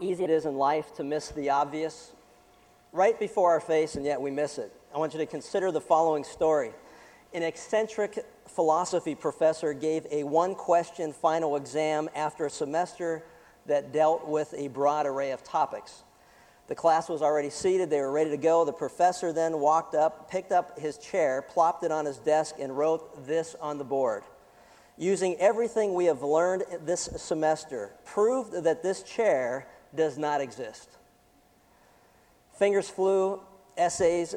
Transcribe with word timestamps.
easy 0.00 0.24
it 0.24 0.30
is 0.30 0.46
in 0.46 0.56
life 0.56 0.94
to 0.94 1.04
miss 1.04 1.30
the 1.30 1.50
obvious 1.50 2.12
right 2.92 3.18
before 3.18 3.50
our 3.50 3.60
face, 3.60 3.94
and 3.94 4.04
yet 4.04 4.20
we 4.20 4.30
miss 4.30 4.58
it. 4.58 4.72
I 4.94 4.98
want 4.98 5.12
you 5.12 5.18
to 5.18 5.26
consider 5.26 5.70
the 5.70 5.80
following 5.80 6.24
story. 6.24 6.72
An 7.34 7.42
eccentric 7.42 8.24
philosophy 8.46 9.14
professor 9.14 9.74
gave 9.74 10.06
a 10.10 10.24
one 10.24 10.54
question 10.54 11.12
final 11.12 11.56
exam 11.56 12.08
after 12.14 12.46
a 12.46 12.50
semester 12.50 13.22
that 13.66 13.92
dealt 13.92 14.26
with 14.26 14.54
a 14.56 14.68
broad 14.68 15.06
array 15.06 15.32
of 15.32 15.44
topics. 15.44 16.04
The 16.68 16.74
class 16.74 17.08
was 17.08 17.22
already 17.22 17.50
seated, 17.50 17.90
they 17.90 18.00
were 18.00 18.10
ready 18.10 18.30
to 18.30 18.36
go. 18.36 18.64
The 18.64 18.72
professor 18.72 19.32
then 19.32 19.60
walked 19.60 19.94
up, 19.94 20.30
picked 20.30 20.50
up 20.50 20.78
his 20.78 20.98
chair, 20.98 21.42
plopped 21.42 21.84
it 21.84 21.92
on 21.92 22.06
his 22.06 22.18
desk, 22.18 22.56
and 22.58 22.76
wrote 22.76 23.26
this 23.26 23.54
on 23.60 23.78
the 23.78 23.84
board. 23.84 24.24
Using 24.96 25.36
everything 25.36 25.92
we 25.92 26.06
have 26.06 26.22
learned 26.22 26.64
this 26.84 27.10
semester, 27.16 27.92
proved 28.04 28.64
that 28.64 28.82
this 28.82 29.02
chair 29.02 29.68
does 29.94 30.18
not 30.18 30.40
exist. 30.40 30.88
Fingers 32.58 32.88
flew, 32.88 33.40
essays 33.76 34.34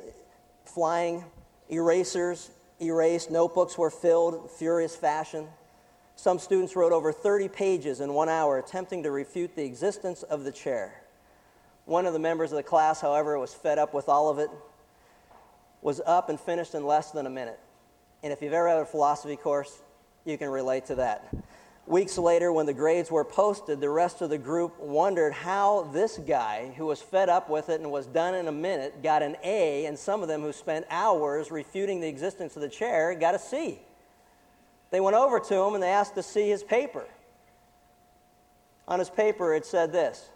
flying, 0.66 1.24
erasers 1.70 2.52
erased, 2.82 3.32
notebooks 3.32 3.78
were 3.78 3.90
filled, 3.90 4.50
furious 4.52 4.96
fashion. 4.96 5.48
Some 6.16 6.40
students 6.40 6.76
wrote 6.76 6.92
over 6.92 7.12
30 7.12 7.48
pages 7.50 8.02
in 8.02 8.14
one 8.14 8.30
hour 8.30 8.58
attempting 8.58 9.04
to 9.04 9.12
refute 9.12 9.56
the 9.56 9.64
existence 9.64 10.24
of 10.24 10.44
the 10.44 10.52
chair. 10.52 11.02
One 11.86 12.06
of 12.06 12.14
the 12.14 12.20
members 12.20 12.52
of 12.52 12.58
the 12.58 12.64
class, 12.64 13.02
however, 13.02 13.38
was 13.40 13.54
fed 13.54 13.80
up 13.80 13.94
with 13.94 14.10
all 14.10 14.30
of 14.30 14.38
it, 14.40 14.50
was 15.82 16.02
up 16.06 16.30
and 16.30 16.40
finished 16.40 16.76
in 16.76 16.86
less 16.86 17.12
than 17.12 17.26
a 17.26 17.30
minute. 17.30 17.60
And 18.22 18.34
if 18.34 18.42
you've 18.42 18.54
ever 18.54 18.68
had 18.68 18.80
a 18.80 18.86
philosophy 18.86 19.38
course, 19.38 19.82
you 20.26 20.38
can 20.38 20.50
relate 20.50 20.86
to 20.88 20.96
that. 20.96 21.34
Weeks 21.90 22.18
later, 22.20 22.54
when 22.54 22.66
the 22.68 22.74
grades 22.74 23.10
were 23.10 23.26
posted, 23.26 23.82
the 23.82 23.90
rest 23.90 24.22
of 24.22 24.30
the 24.30 24.38
group 24.38 24.80
wondered 24.80 25.34
how 25.34 25.90
this 25.92 26.20
guy, 26.20 26.72
who 26.78 26.86
was 26.86 27.02
fed 27.02 27.30
up 27.30 27.50
with 27.50 27.70
it 27.70 27.82
and 27.82 27.90
was 27.90 28.06
done 28.06 28.36
in 28.36 28.48
a 28.48 28.52
minute, 28.52 29.02
got 29.02 29.24
an 29.24 29.36
A, 29.44 29.88
and 29.88 29.98
some 29.98 30.22
of 30.22 30.28
them 30.28 30.42
who 30.42 30.54
spent 30.54 30.86
hours 30.92 31.50
refuting 31.50 32.00
the 32.00 32.08
existence 32.08 32.56
of 32.56 32.62
the 32.62 32.70
chair 32.70 33.16
got 33.16 33.34
a 33.34 33.40
C. 33.40 33.80
They 34.92 35.00
went 35.00 35.16
over 35.16 35.40
to 35.40 35.56
him 35.56 35.74
and 35.74 35.82
they 35.82 35.90
asked 35.90 36.14
to 36.14 36.22
see 36.22 36.48
his 36.48 36.62
paper. 36.62 37.06
On 38.88 39.00
his 39.00 39.10
paper, 39.10 39.56
it 39.56 39.66
said 39.66 39.92
this 39.92 40.30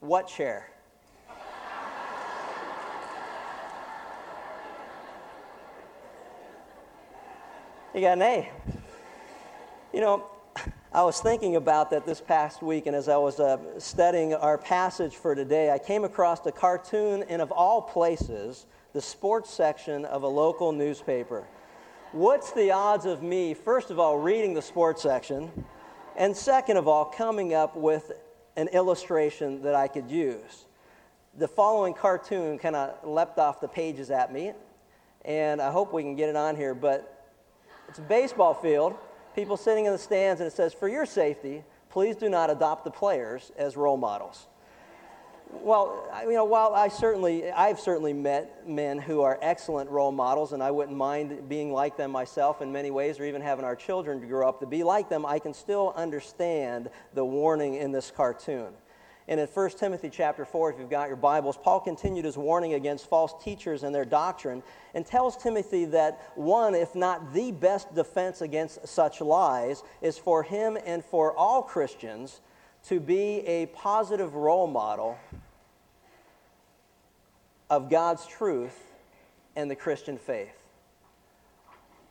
What 0.00 0.26
chair? 0.26 0.70
he 7.92 8.00
got 8.00 8.16
an 8.16 8.22
A. 8.22 8.50
You 9.92 10.00
know, 10.00 10.30
I 10.92 11.02
was 11.02 11.20
thinking 11.20 11.56
about 11.56 11.90
that 11.90 12.06
this 12.06 12.20
past 12.20 12.62
week, 12.62 12.86
and 12.86 12.94
as 12.94 13.08
I 13.08 13.16
was 13.16 13.40
uh, 13.40 13.58
studying 13.78 14.32
our 14.34 14.56
passage 14.56 15.16
for 15.16 15.34
today, 15.34 15.70
I 15.70 15.78
came 15.78 16.04
across 16.04 16.46
a 16.46 16.52
cartoon 16.52 17.24
in, 17.24 17.40
of 17.40 17.50
all 17.50 17.82
places, 17.82 18.66
the 18.92 19.02
sports 19.02 19.50
section 19.50 20.04
of 20.04 20.22
a 20.22 20.28
local 20.28 20.70
newspaper. 20.70 21.44
What's 22.12 22.52
the 22.52 22.70
odds 22.70 23.04
of 23.04 23.20
me, 23.20 23.52
first 23.52 23.90
of 23.90 23.98
all, 23.98 24.16
reading 24.16 24.54
the 24.54 24.62
sports 24.62 25.02
section, 25.02 25.50
and 26.16 26.34
second 26.36 26.76
of 26.76 26.86
all, 26.86 27.04
coming 27.04 27.52
up 27.52 27.76
with 27.76 28.12
an 28.56 28.68
illustration 28.68 29.62
that 29.62 29.74
I 29.74 29.88
could 29.88 30.08
use? 30.08 30.66
The 31.36 31.48
following 31.48 31.94
cartoon 31.94 32.58
kind 32.58 32.76
of 32.76 33.06
leapt 33.06 33.38
off 33.38 33.60
the 33.60 33.68
pages 33.68 34.10
at 34.12 34.32
me, 34.32 34.52
and 35.24 35.60
I 35.60 35.72
hope 35.72 35.92
we 35.92 36.02
can 36.02 36.14
get 36.14 36.28
it 36.28 36.36
on 36.36 36.54
here, 36.54 36.74
but 36.74 37.26
it's 37.88 37.98
a 37.98 38.02
baseball 38.02 38.54
field 38.54 38.96
people 39.36 39.56
sitting 39.56 39.84
in 39.84 39.92
the 39.92 39.98
stands, 39.98 40.40
and 40.40 40.48
it 40.48 40.56
says, 40.56 40.72
For 40.72 40.88
your 40.88 41.06
safety, 41.06 41.62
please 41.90 42.16
do 42.16 42.28
not 42.28 42.50
adopt 42.50 42.84
the 42.84 42.90
players 42.90 43.52
as 43.56 43.76
role 43.76 43.98
models. 43.98 44.48
Well, 45.52 46.10
you 46.24 46.32
know, 46.32 46.44
while 46.44 46.74
I 46.74 46.88
certainly, 46.88 47.52
I've 47.52 47.78
certainly 47.78 48.12
met 48.12 48.68
men 48.68 48.98
who 48.98 49.20
are 49.20 49.38
excellent 49.40 49.88
role 49.90 50.10
models, 50.10 50.52
and 50.52 50.62
I 50.62 50.72
wouldn't 50.72 50.96
mind 50.96 51.48
being 51.48 51.72
like 51.72 51.96
them 51.96 52.10
myself 52.10 52.62
in 52.62 52.72
many 52.72 52.90
ways, 52.90 53.20
or 53.20 53.24
even 53.24 53.42
having 53.42 53.64
our 53.64 53.76
children 53.76 54.26
grow 54.26 54.48
up 54.48 54.58
to 54.60 54.66
be 54.66 54.82
like 54.82 55.08
them, 55.08 55.24
I 55.24 55.38
can 55.38 55.54
still 55.54 55.92
understand 55.94 56.90
the 57.14 57.24
warning 57.24 57.74
in 57.74 57.92
this 57.92 58.10
cartoon. 58.10 58.72
And 59.28 59.40
in 59.40 59.48
1 59.48 59.70
Timothy 59.70 60.08
chapter 60.08 60.44
4, 60.44 60.72
if 60.72 60.78
you've 60.78 60.88
got 60.88 61.08
your 61.08 61.16
Bibles, 61.16 61.56
Paul 61.56 61.80
continued 61.80 62.24
his 62.24 62.36
warning 62.36 62.74
against 62.74 63.08
false 63.08 63.34
teachers 63.42 63.82
and 63.82 63.92
their 63.92 64.04
doctrine 64.04 64.62
and 64.94 65.04
tells 65.04 65.36
Timothy 65.36 65.84
that 65.86 66.30
one, 66.36 66.76
if 66.76 66.94
not 66.94 67.32
the 67.32 67.50
best 67.50 67.92
defense 67.92 68.40
against 68.40 68.86
such 68.86 69.20
lies, 69.20 69.82
is 70.00 70.16
for 70.16 70.44
him 70.44 70.78
and 70.86 71.04
for 71.04 71.36
all 71.36 71.60
Christians 71.60 72.40
to 72.84 73.00
be 73.00 73.40
a 73.40 73.66
positive 73.66 74.34
role 74.34 74.68
model 74.68 75.18
of 77.68 77.90
God's 77.90 78.26
truth 78.26 78.78
and 79.56 79.68
the 79.68 79.74
Christian 79.74 80.18
faith. 80.18 80.54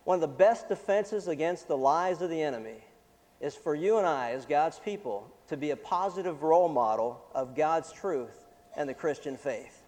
One 0.04 0.16
of 0.16 0.22
the 0.22 0.28
best 0.28 0.68
defenses 0.68 1.30
against 1.30 1.70
the 1.70 1.78
lies 1.78 2.22
of 2.22 2.30
the 2.30 2.42
enemy 2.42 2.84
is 3.40 3.56
for 3.56 3.74
you 3.74 3.98
and 3.98 4.06
I, 4.06 4.32
as 4.32 4.46
God's 4.46 4.80
people, 4.80 5.32
to 5.48 5.58
be 5.58 5.72
a 5.72 5.76
positive 5.76 6.44
role 6.44 6.70
model 6.70 7.24
of 7.34 7.56
God's 7.56 7.92
truth 7.92 8.46
and 8.76 8.90
the 8.90 8.94
Christian 8.94 9.38
faith. 9.38 9.84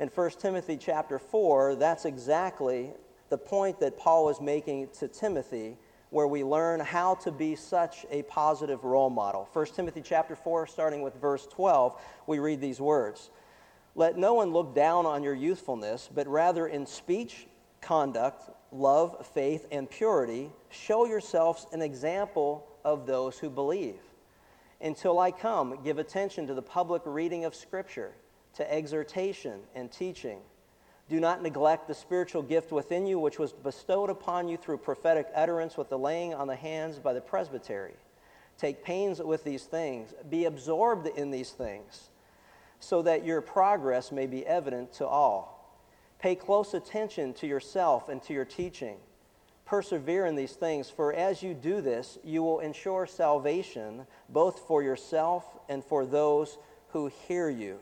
In 0.00 0.08
1 0.08 0.30
Timothy 0.38 0.76
chapter 0.76 1.18
4, 1.18 1.74
that's 1.74 2.04
exactly 2.04 2.92
the 3.30 3.38
point 3.38 3.80
that 3.80 3.98
Paul 3.98 4.28
is 4.28 4.40
making 4.40 4.88
to 4.98 5.08
Timothy, 5.08 5.76
where 6.10 6.26
we 6.26 6.44
learn 6.44 6.80
how 6.80 7.16
to 7.16 7.32
be 7.32 7.56
such 7.56 8.06
a 8.10 8.22
positive 8.22 8.84
role 8.84 9.10
model. 9.10 9.48
1 9.52 9.66
Timothy 9.66 10.00
chapter 10.02 10.36
4, 10.36 10.66
starting 10.66 11.02
with 11.02 11.14
verse 11.20 11.46
12, 11.46 12.00
we 12.26 12.38
read 12.38 12.60
these 12.60 12.80
words 12.80 13.30
Let 13.94 14.16
no 14.16 14.34
one 14.34 14.52
look 14.52 14.74
down 14.74 15.04
on 15.04 15.22
your 15.22 15.34
youthfulness, 15.34 16.08
but 16.14 16.28
rather 16.28 16.68
in 16.68 16.86
speech, 16.86 17.46
conduct, 17.80 18.50
love, 18.70 19.26
faith, 19.34 19.66
and 19.72 19.90
purity, 19.90 20.50
show 20.70 21.06
yourselves 21.06 21.66
an 21.72 21.82
example 21.82 22.66
of 22.84 23.06
those 23.06 23.38
who 23.38 23.50
believe. 23.50 23.96
Until 24.80 25.18
I 25.18 25.30
come, 25.30 25.78
give 25.82 25.98
attention 25.98 26.46
to 26.46 26.54
the 26.54 26.62
public 26.62 27.02
reading 27.04 27.44
of 27.44 27.54
Scripture, 27.54 28.12
to 28.54 28.72
exhortation 28.72 29.60
and 29.74 29.90
teaching. 29.90 30.38
Do 31.08 31.20
not 31.20 31.42
neglect 31.42 31.88
the 31.88 31.94
spiritual 31.94 32.42
gift 32.42 32.70
within 32.70 33.06
you, 33.06 33.18
which 33.18 33.38
was 33.38 33.52
bestowed 33.52 34.10
upon 34.10 34.48
you 34.48 34.56
through 34.56 34.78
prophetic 34.78 35.26
utterance 35.34 35.76
with 35.76 35.88
the 35.88 35.98
laying 35.98 36.34
on 36.34 36.46
the 36.46 36.56
hands 36.56 36.98
by 36.98 37.12
the 37.12 37.20
presbytery. 37.20 37.94
Take 38.56 38.84
pains 38.84 39.20
with 39.20 39.44
these 39.44 39.64
things, 39.64 40.12
be 40.28 40.44
absorbed 40.44 41.06
in 41.06 41.30
these 41.30 41.50
things, 41.50 42.10
so 42.80 43.02
that 43.02 43.24
your 43.24 43.40
progress 43.40 44.12
may 44.12 44.26
be 44.26 44.46
evident 44.46 44.92
to 44.94 45.06
all. 45.06 45.78
Pay 46.18 46.34
close 46.34 46.74
attention 46.74 47.32
to 47.34 47.46
yourself 47.46 48.08
and 48.08 48.22
to 48.24 48.32
your 48.32 48.44
teaching 48.44 48.96
persevere 49.68 50.24
in 50.24 50.34
these 50.34 50.54
things, 50.54 50.88
for 50.88 51.12
as 51.12 51.42
you 51.42 51.52
do 51.52 51.82
this, 51.82 52.18
you 52.24 52.42
will 52.42 52.60
ensure 52.60 53.06
salvation 53.06 54.06
both 54.30 54.60
for 54.60 54.82
yourself 54.82 55.44
and 55.68 55.84
for 55.84 56.06
those 56.06 56.56
who 56.88 57.10
hear 57.28 57.50
you. 57.50 57.78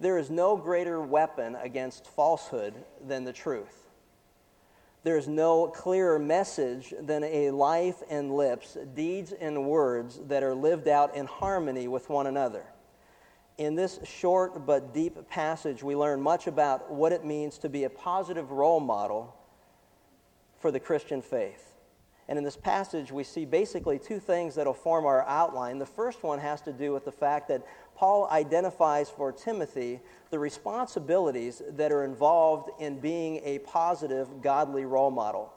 There 0.00 0.18
is 0.18 0.28
no 0.28 0.56
greater 0.56 1.00
weapon 1.00 1.56
against 1.62 2.06
falsehood 2.08 2.74
than 3.06 3.24
the 3.24 3.32
truth. 3.32 3.86
There 5.04 5.16
is 5.16 5.28
no 5.28 5.68
clearer 5.68 6.18
message 6.18 6.92
than 7.00 7.22
a 7.22 7.52
life 7.52 8.02
and 8.10 8.34
lips, 8.34 8.76
deeds 8.94 9.32
and 9.32 9.66
words 9.66 10.18
that 10.26 10.42
are 10.42 10.54
lived 10.54 10.88
out 10.88 11.14
in 11.14 11.26
harmony 11.26 11.86
with 11.86 12.10
one 12.10 12.26
another. 12.26 12.64
In 13.58 13.76
this 13.76 14.00
short 14.02 14.66
but 14.66 14.92
deep 14.92 15.30
passage, 15.30 15.84
we 15.84 15.94
learn 15.94 16.20
much 16.20 16.48
about 16.48 16.90
what 16.90 17.12
it 17.12 17.24
means 17.24 17.58
to 17.58 17.68
be 17.68 17.84
a 17.84 17.90
positive 17.90 18.50
role 18.50 18.80
model 18.80 19.35
for 20.58 20.70
the 20.70 20.80
Christian 20.80 21.22
faith. 21.22 21.72
And 22.28 22.38
in 22.38 22.44
this 22.44 22.56
passage, 22.56 23.12
we 23.12 23.22
see 23.22 23.44
basically 23.44 23.98
two 23.98 24.18
things 24.18 24.56
that 24.56 24.66
will 24.66 24.74
form 24.74 25.04
our 25.04 25.24
outline. 25.28 25.78
The 25.78 25.86
first 25.86 26.22
one 26.22 26.40
has 26.40 26.60
to 26.62 26.72
do 26.72 26.92
with 26.92 27.04
the 27.04 27.12
fact 27.12 27.48
that 27.48 27.64
Paul 27.94 28.28
identifies 28.30 29.08
for 29.08 29.30
Timothy 29.30 30.00
the 30.30 30.38
responsibilities 30.38 31.62
that 31.70 31.92
are 31.92 32.04
involved 32.04 32.70
in 32.80 32.98
being 32.98 33.40
a 33.44 33.60
positive, 33.60 34.42
godly 34.42 34.84
role 34.84 35.12
model. 35.12 35.52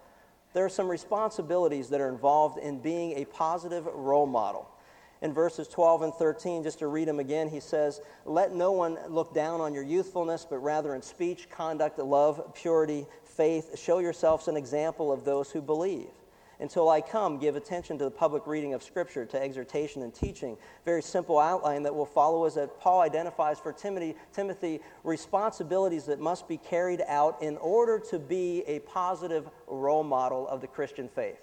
There 0.54 0.64
are 0.64 0.70
some 0.70 0.88
responsibilities 0.88 1.90
that 1.90 2.02
are 2.02 2.10
involved 2.10 2.60
in 2.60 2.80
being 2.80 3.14
a 3.18 3.26
positive 3.26 3.86
role 3.86 4.28
model. 4.28 4.70
In 5.22 5.34
verses 5.34 5.68
12 5.68 6.04
and 6.04 6.14
13, 6.14 6.64
just 6.64 6.80
to 6.80 6.88
read 6.88 7.08
them 7.08 7.20
again, 7.20 7.50
he 7.50 7.60
says, 7.60 8.00
Let 8.26 8.54
no 8.54 8.72
one 8.72 8.98
look 9.10 9.34
down 9.34 9.60
on 9.60 9.74
your 9.74 9.84
youthfulness, 9.84 10.48
but 10.50 10.60
rather 10.60 10.96
in 10.96 11.02
speech, 11.02 11.50
conduct, 11.50 12.00
love, 12.00 12.54
purity, 12.56 13.06
faith, 13.24 13.78
show 13.78 14.00
yourselves 14.00 14.48
an 14.48 14.56
example 14.56 15.12
of 15.12 15.26
those 15.26 15.52
who 15.52 15.62
believe. 15.62 16.08
Until 16.62 16.90
I 16.90 17.00
come, 17.00 17.38
give 17.38 17.56
attention 17.56 17.98
to 18.00 18.04
the 18.04 18.12
public 18.12 18.46
reading 18.46 18.74
of 18.74 18.84
Scripture, 18.84 19.26
to 19.26 19.42
exhortation 19.42 20.02
and 20.04 20.14
teaching. 20.14 20.58
Very 20.84 21.02
simple 21.02 21.40
outline 21.40 21.84
that 21.84 21.96
will 21.96 22.06
follow 22.06 22.46
is 22.46 22.56
that 22.56 22.80
Paul 22.82 23.00
identifies 23.00 23.60
for 23.60 23.72
Timothy, 23.72 24.16
Timothy 24.34 24.82
responsibilities 25.06 26.06
that 26.06 26.20
must 26.20 26.50
be 26.50 26.58
carried 26.58 27.02
out 27.08 27.42
in 27.42 27.56
order 27.58 27.98
to 28.10 28.20
be 28.20 28.64
a 28.68 28.80
positive 28.80 29.50
role 29.68 30.04
model 30.04 30.48
of 30.50 30.60
the 30.60 30.68
Christian 30.68 31.08
faith. 31.08 31.40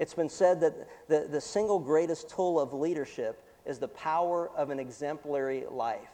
It's 0.00 0.14
been 0.14 0.30
said 0.30 0.62
that 0.62 0.88
the, 1.08 1.28
the 1.30 1.42
single 1.42 1.78
greatest 1.78 2.30
tool 2.30 2.58
of 2.58 2.72
leadership 2.72 3.44
is 3.66 3.78
the 3.78 3.88
power 3.88 4.50
of 4.56 4.70
an 4.70 4.80
exemplary 4.80 5.64
life. 5.70 6.08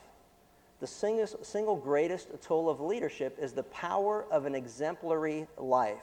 The 0.81 0.89
single, 0.89 1.29
single 1.43 1.77
greatest 1.77 2.29
tool 2.43 2.69
of 2.69 2.81
leadership 2.81 3.39
is 3.41 3.53
the 3.53 3.63
power 3.63 4.27
of 4.29 4.45
an 4.45 4.57
exemplary 4.57 5.47
life. 5.57 6.03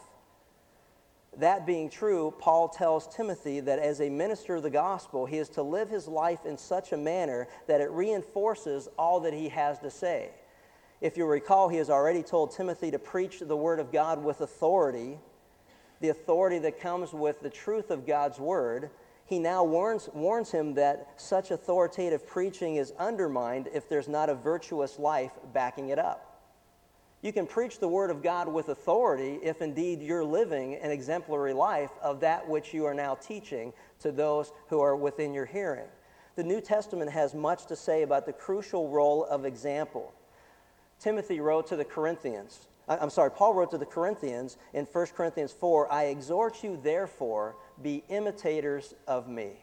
That 1.37 1.65
being 1.65 1.89
true, 1.89 2.33
Paul 2.39 2.69
tells 2.69 3.13
Timothy 3.13 3.59
that 3.59 3.79
as 3.79 3.99
a 3.99 4.09
minister 4.09 4.55
of 4.55 4.63
the 4.63 4.69
gospel, 4.69 5.25
he 5.25 5.37
is 5.37 5.49
to 5.49 5.61
live 5.61 5.89
his 5.89 6.07
life 6.07 6.45
in 6.45 6.57
such 6.57 6.93
a 6.93 6.97
manner 6.97 7.49
that 7.67 7.81
it 7.81 7.91
reinforces 7.91 8.87
all 8.97 9.19
that 9.19 9.33
he 9.33 9.49
has 9.49 9.77
to 9.79 9.91
say. 9.91 10.29
If 11.01 11.17
you 11.17 11.25
recall, 11.25 11.67
he 11.67 11.77
has 11.77 11.89
already 11.89 12.23
told 12.23 12.51
Timothy 12.51 12.91
to 12.91 12.99
preach 12.99 13.39
the 13.39 13.57
word 13.57 13.81
of 13.81 13.91
God 13.91 14.23
with 14.23 14.39
authority, 14.39 15.19
the 16.03 16.09
authority 16.09 16.59
that 16.59 16.81
comes 16.81 17.13
with 17.13 17.39
the 17.39 17.49
truth 17.49 17.89
of 17.89 18.05
God's 18.05 18.37
word. 18.37 18.89
He 19.23 19.39
now 19.39 19.63
warns, 19.63 20.09
warns 20.13 20.51
him 20.51 20.73
that 20.73 21.13
such 21.15 21.49
authoritative 21.49 22.27
preaching 22.27 22.75
is 22.75 22.91
undermined 22.99 23.69
if 23.73 23.87
there's 23.87 24.09
not 24.09 24.29
a 24.29 24.35
virtuous 24.35 24.99
life 24.99 25.31
backing 25.53 25.89
it 25.89 25.97
up. 25.97 26.41
You 27.21 27.31
can 27.31 27.47
preach 27.47 27.79
the 27.79 27.87
Word 27.87 28.11
of 28.11 28.21
God 28.21 28.49
with 28.49 28.67
authority 28.67 29.39
if 29.41 29.61
indeed 29.61 30.01
you're 30.01 30.25
living 30.25 30.75
an 30.75 30.91
exemplary 30.91 31.53
life 31.53 31.91
of 32.01 32.19
that 32.19 32.49
which 32.49 32.73
you 32.73 32.83
are 32.83 32.93
now 32.93 33.15
teaching 33.15 33.71
to 33.99 34.11
those 34.11 34.51
who 34.67 34.81
are 34.81 34.97
within 34.97 35.33
your 35.33 35.45
hearing. 35.45 35.87
The 36.35 36.43
New 36.43 36.59
Testament 36.59 37.11
has 37.11 37.33
much 37.33 37.65
to 37.67 37.77
say 37.77 38.01
about 38.01 38.25
the 38.25 38.33
crucial 38.33 38.89
role 38.89 39.23
of 39.23 39.45
example. 39.45 40.13
Timothy 40.99 41.39
wrote 41.39 41.65
to 41.67 41.77
the 41.77 41.85
Corinthians, 41.85 42.67
I'm 42.87 43.09
sorry, 43.09 43.31
Paul 43.31 43.53
wrote 43.53 43.71
to 43.71 43.77
the 43.77 43.85
Corinthians 43.85 44.57
in 44.73 44.85
1 44.85 45.05
Corinthians 45.15 45.53
4 45.53 45.91
I 45.91 46.05
exhort 46.05 46.63
you, 46.63 46.77
therefore, 46.81 47.55
be 47.81 48.03
imitators 48.09 48.93
of 49.07 49.27
me. 49.27 49.53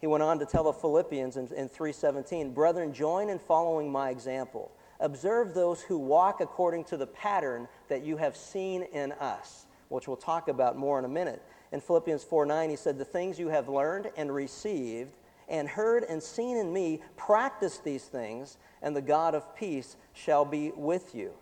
He 0.00 0.06
went 0.06 0.22
on 0.22 0.38
to 0.38 0.46
tell 0.46 0.64
the 0.64 0.72
Philippians 0.72 1.36
in, 1.36 1.48
in 1.54 1.68
3:17, 1.68 2.52
"Brethren, 2.52 2.92
join 2.92 3.28
in 3.28 3.38
following 3.38 3.90
my 3.90 4.10
example. 4.10 4.70
Observe 5.00 5.54
those 5.54 5.82
who 5.82 5.98
walk 5.98 6.40
according 6.40 6.84
to 6.84 6.96
the 6.96 7.06
pattern 7.06 7.68
that 7.88 8.02
you 8.02 8.16
have 8.16 8.36
seen 8.36 8.82
in 8.82 9.12
us, 9.12 9.66
which 9.88 10.08
we'll 10.08 10.16
talk 10.16 10.48
about 10.48 10.76
more 10.76 10.98
in 10.98 11.04
a 11.04 11.08
minute. 11.08 11.42
In 11.72 11.80
Philippians 11.80 12.24
4 12.24 12.46
9, 12.46 12.70
he 12.70 12.76
said, 12.76 12.98
The 12.98 13.04
things 13.04 13.38
you 13.38 13.48
have 13.48 13.68
learned 13.68 14.10
and 14.16 14.34
received 14.34 15.16
and 15.48 15.68
heard 15.68 16.04
and 16.04 16.22
seen 16.22 16.56
in 16.56 16.72
me, 16.72 17.02
practice 17.16 17.78
these 17.78 18.04
things, 18.04 18.56
and 18.82 18.96
the 18.96 19.02
God 19.02 19.34
of 19.34 19.54
peace 19.54 19.96
shall 20.12 20.44
be 20.44 20.70
with 20.74 21.14
you. 21.14 21.32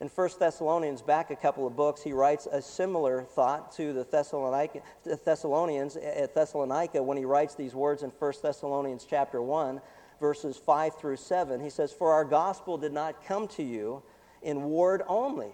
In 0.00 0.06
1 0.08 0.28
Thessalonians, 0.38 1.02
back 1.02 1.30
a 1.30 1.36
couple 1.36 1.66
of 1.66 1.74
books, 1.74 2.02
he 2.02 2.12
writes 2.12 2.46
a 2.50 2.62
similar 2.62 3.22
thought 3.22 3.72
to 3.72 3.92
the 3.92 4.04
Thessalonians 4.04 5.96
at 5.96 6.34
Thessalonica 6.34 7.02
when 7.02 7.16
he 7.16 7.24
writes 7.24 7.56
these 7.56 7.74
words 7.74 8.04
in 8.04 8.10
1 8.10 8.32
Thessalonians 8.40 9.04
chapter 9.08 9.42
1 9.42 9.80
verses 10.20 10.56
5 10.56 10.96
through 10.96 11.16
7. 11.16 11.60
He 11.60 11.70
says, 11.70 11.92
For 11.92 12.12
our 12.12 12.24
gospel 12.24 12.78
did 12.78 12.92
not 12.92 13.24
come 13.24 13.48
to 13.48 13.62
you 13.62 14.02
in 14.42 14.70
word 14.70 15.02
only, 15.08 15.52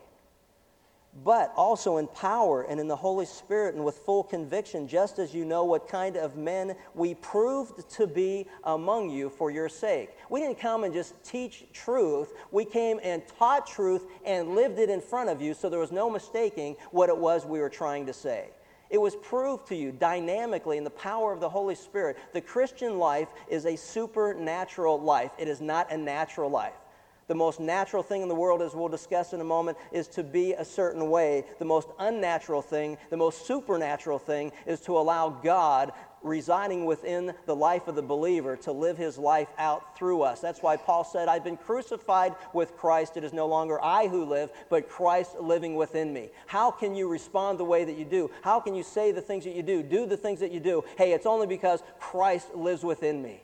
but 1.23 1.53
also 1.57 1.99
in 1.99 2.09
power 2.09 2.63
and 2.63 2.81
in 2.81 2.89
the 2.89 2.97
Holy 2.97 3.27
Spirit 3.27 3.75
and 3.75 3.85
with 3.85 3.97
full 3.99 4.25
conviction, 4.25 4.89
just 4.89 5.19
as 5.19 5.33
you 5.33 5.45
know 5.45 5.65
what 5.65 5.89
kind 5.89 6.17
of 6.17 6.37
men 6.37 6.75
we 6.95 7.15
proved 7.15 7.89
to 7.91 8.07
be 8.07 8.47
among 8.65 9.11
you 9.11 9.31
for 9.31 9.51
your 9.51 9.69
sake. 9.69 10.11
We 10.29 10.41
didn't 10.41 10.59
come 10.59 10.83
and 10.83 10.93
just 10.93 11.23
teach 11.25 11.65
truth, 11.73 12.33
we 12.51 12.65
came 12.65 12.99
and 13.03 13.23
taught 13.39 13.67
truth 13.67 14.07
and 14.25 14.55
lived 14.55 14.79
it 14.79 14.91
in 14.91 15.01
front 15.01 15.31
of 15.31 15.41
you 15.41 15.55
so 15.55 15.69
there 15.69 15.79
was 15.79 15.93
no 15.93 16.11
mistaking 16.11 16.77
what 16.91 17.09
it 17.09 17.17
was 17.17 17.47
we 17.47 17.61
were 17.61 17.69
trying 17.69 18.07
to 18.07 18.13
say. 18.13 18.49
It 18.91 19.01
was 19.01 19.17
proved 19.17 19.67
to 19.69 19.77
you 19.77 19.93
dynamically 19.93 20.79
in 20.79 20.85
the 20.85 20.91
power 20.91 21.33
of 21.33 21.41
the 21.41 21.49
Holy 21.49 21.75
Spirit. 21.75 22.17
The 22.33 22.41
Christian 22.41 22.99
life 22.99 23.29
is 23.49 23.67
a 23.67 23.77
supernatural 23.77 25.01
life, 25.01 25.33
it 25.39 25.49
is 25.49 25.61
not 25.61 25.91
a 25.91 25.97
natural 25.97 26.51
life. 26.51 26.75
The 27.27 27.35
most 27.35 27.61
natural 27.61 28.03
thing 28.03 28.23
in 28.23 28.29
the 28.29 28.35
world, 28.35 28.61
as 28.61 28.75
we'll 28.75 28.89
discuss 28.89 29.33
in 29.33 29.41
a 29.41 29.45
moment, 29.45 29.79
is 29.93 30.09
to 30.09 30.23
be 30.23 30.53
a 30.53 30.65
certain 30.65 31.09
way. 31.09 31.45
The 31.59 31.65
most 31.65 31.89
unnatural 31.99 32.63
thing, 32.63 32.99
the 33.11 33.17
most 33.17 33.47
supernatural 33.47 34.19
thing, 34.19 34.53
is 34.67 34.81
to 34.83 34.99
allow 34.99 35.31
God 35.31 35.93
residing 36.25 36.87
within 36.87 37.35
the 37.47 37.55
life 37.55 37.87
of 37.87 37.95
the 37.95 38.03
believer 38.03 38.57
to 38.57 38.73
live 38.73 38.97
his 38.97 39.19
life 39.19 39.49
out 39.59 39.97
through 39.97 40.23
us. 40.23 40.41
That's 40.41 40.63
why 40.63 40.77
Paul 40.77 41.05
said, 41.05 41.29
I've 41.29 41.45
been 41.45 41.57
crucified 41.57 42.35
with 42.53 42.77
Christ. 42.77 43.17
It 43.17 43.25
is 43.25 43.33
no 43.33 43.47
longer 43.47 43.83
I 43.83 44.09
who 44.09 44.25
live, 44.25 44.51
but 44.71 44.89
Christ 44.89 45.39
living 45.39 45.77
within 45.77 46.13
me. 46.13 46.31
How 46.47 46.71
can 46.71 46.95
you 46.95 47.09
respond 47.09 47.59
the 47.59 47.65
way 47.65 47.85
that 47.85 47.97
you 47.97 48.07
do? 48.07 48.31
How 48.43 48.59
can 48.59 48.75
you 48.75 48.83
say 48.83 49.13
the 49.13 49.21
things 49.21 49.45
that 49.45 49.55
you 49.55 49.63
do, 49.63 49.83
do 49.83 50.07
the 50.07 50.17
things 50.17 50.41
that 50.41 50.51
you 50.51 50.61
do? 50.61 50.83
Hey, 50.97 51.13
it's 51.13 51.27
only 51.27 51.47
because 51.47 51.83
Christ 52.01 52.55
lives 52.55 52.83
within 52.83 53.23
me 53.23 53.44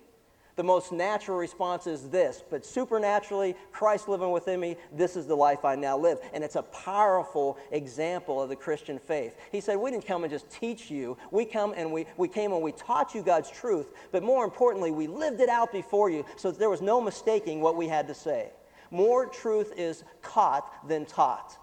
the 0.57 0.63
most 0.63 0.93
natural 0.93 1.39
response 1.39 1.87
is 1.87 2.09
this. 2.09 2.43
But 2.49 2.67
supernaturally, 2.67 3.57
Christ 3.73 4.09
living 4.09 4.31
within 4.31 4.61
me, 4.61 4.77
this 4.93 5.17
is 5.17 5.27
the 5.27 5.35
life 5.35 5.65
I 5.65 5.75
now 5.75 5.97
live. 5.97 6.19
And 6.33 6.45
it's 6.45 6.57
a 6.57 6.63
powerful 6.63 7.59
example 7.71 8.43
of 8.43 8.49
the 8.49 8.57
Christian 8.57 8.99
faith. 8.99 9.37
He 9.53 9.61
said, 9.61 9.77
We 9.77 9.91
didn't 9.91 10.07
come 10.07 10.25
and 10.25 10.33
just 10.33 10.51
teach 10.51 10.91
you. 10.91 11.17
We 11.31 11.45
come 11.45 11.75
and 11.77 11.93
we, 11.93 12.07
we 12.17 12.29
came 12.29 12.53
and 12.53 12.63
we 12.63 12.73
taught 12.73 13.15
you 13.15 13.23
God's 13.23 13.51
truth. 13.51 13.87
But 14.13 14.23
more 14.23 14.45
importantly, 14.45 14.91
we 14.91 15.07
lived 15.07 15.41
it 15.41 15.49
out 15.49 15.73
before 15.73 16.11
you 16.11 16.25
so 16.37 16.51
that 16.51 16.59
there 16.59 16.71
was 16.71 16.83
no 16.83 17.01
mistaking 17.01 17.61
what 17.61 17.77
we 17.77 17.89
had 17.89 18.07
to 18.09 18.15
say. 18.15 18.51
More 18.91 19.27
truth 19.27 19.73
is 19.77 20.05
caught 20.21 20.89
than 20.89 21.07
taught. 21.07 21.57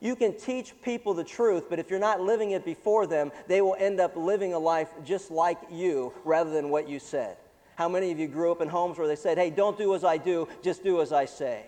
You 0.00 0.14
can 0.16 0.36
teach 0.36 0.74
people 0.82 1.14
the 1.14 1.24
truth, 1.24 1.70
but 1.70 1.78
if 1.78 1.88
you're 1.88 1.98
not 1.98 2.20
living 2.20 2.50
it 2.50 2.64
before 2.64 3.06
them, 3.06 3.32
they 3.46 3.62
will 3.62 3.76
end 3.78 4.00
up 4.00 4.16
living 4.16 4.52
a 4.52 4.58
life 4.58 4.90
just 5.02 5.30
like 5.30 5.58
you 5.70 6.12
rather 6.24 6.50
than 6.50 6.68
what 6.68 6.86
you 6.88 6.98
said. 6.98 7.38
How 7.76 7.88
many 7.88 8.12
of 8.12 8.18
you 8.18 8.28
grew 8.28 8.52
up 8.52 8.60
in 8.60 8.68
homes 8.68 8.98
where 8.98 9.08
they 9.08 9.16
said, 9.16 9.36
hey, 9.36 9.50
don't 9.50 9.76
do 9.76 9.94
as 9.94 10.04
I 10.04 10.16
do, 10.16 10.48
just 10.62 10.84
do 10.84 11.00
as 11.00 11.12
I 11.12 11.24
say? 11.24 11.64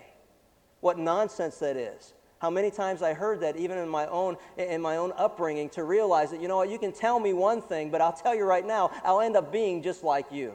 What 0.79 0.97
nonsense 0.97 1.57
that 1.57 1.75
is. 1.75 2.13
How 2.39 2.49
many 2.49 2.69
times 2.69 3.01
I 3.01 3.13
heard 3.13 3.41
that 3.41 3.57
even 3.57 3.77
in 3.79 3.89
my 3.89 4.05
own 4.07 4.37
in 4.57 4.79
my 4.79 4.97
own 4.97 5.11
upbringing 5.17 5.69
to 5.69 5.83
realize 5.83 6.29
that 6.29 6.39
you 6.39 6.47
know 6.47 6.57
what 6.57 6.69
you 6.69 6.77
can 6.77 6.91
tell 6.91 7.19
me 7.19 7.33
one 7.33 7.63
thing 7.63 7.89
but 7.89 7.99
I'll 7.99 8.13
tell 8.13 8.35
you 8.35 8.45
right 8.45 8.65
now 8.65 8.91
I'll 9.03 9.21
end 9.21 9.35
up 9.35 9.51
being 9.51 9.81
just 9.81 10.03
like 10.03 10.31
you. 10.31 10.53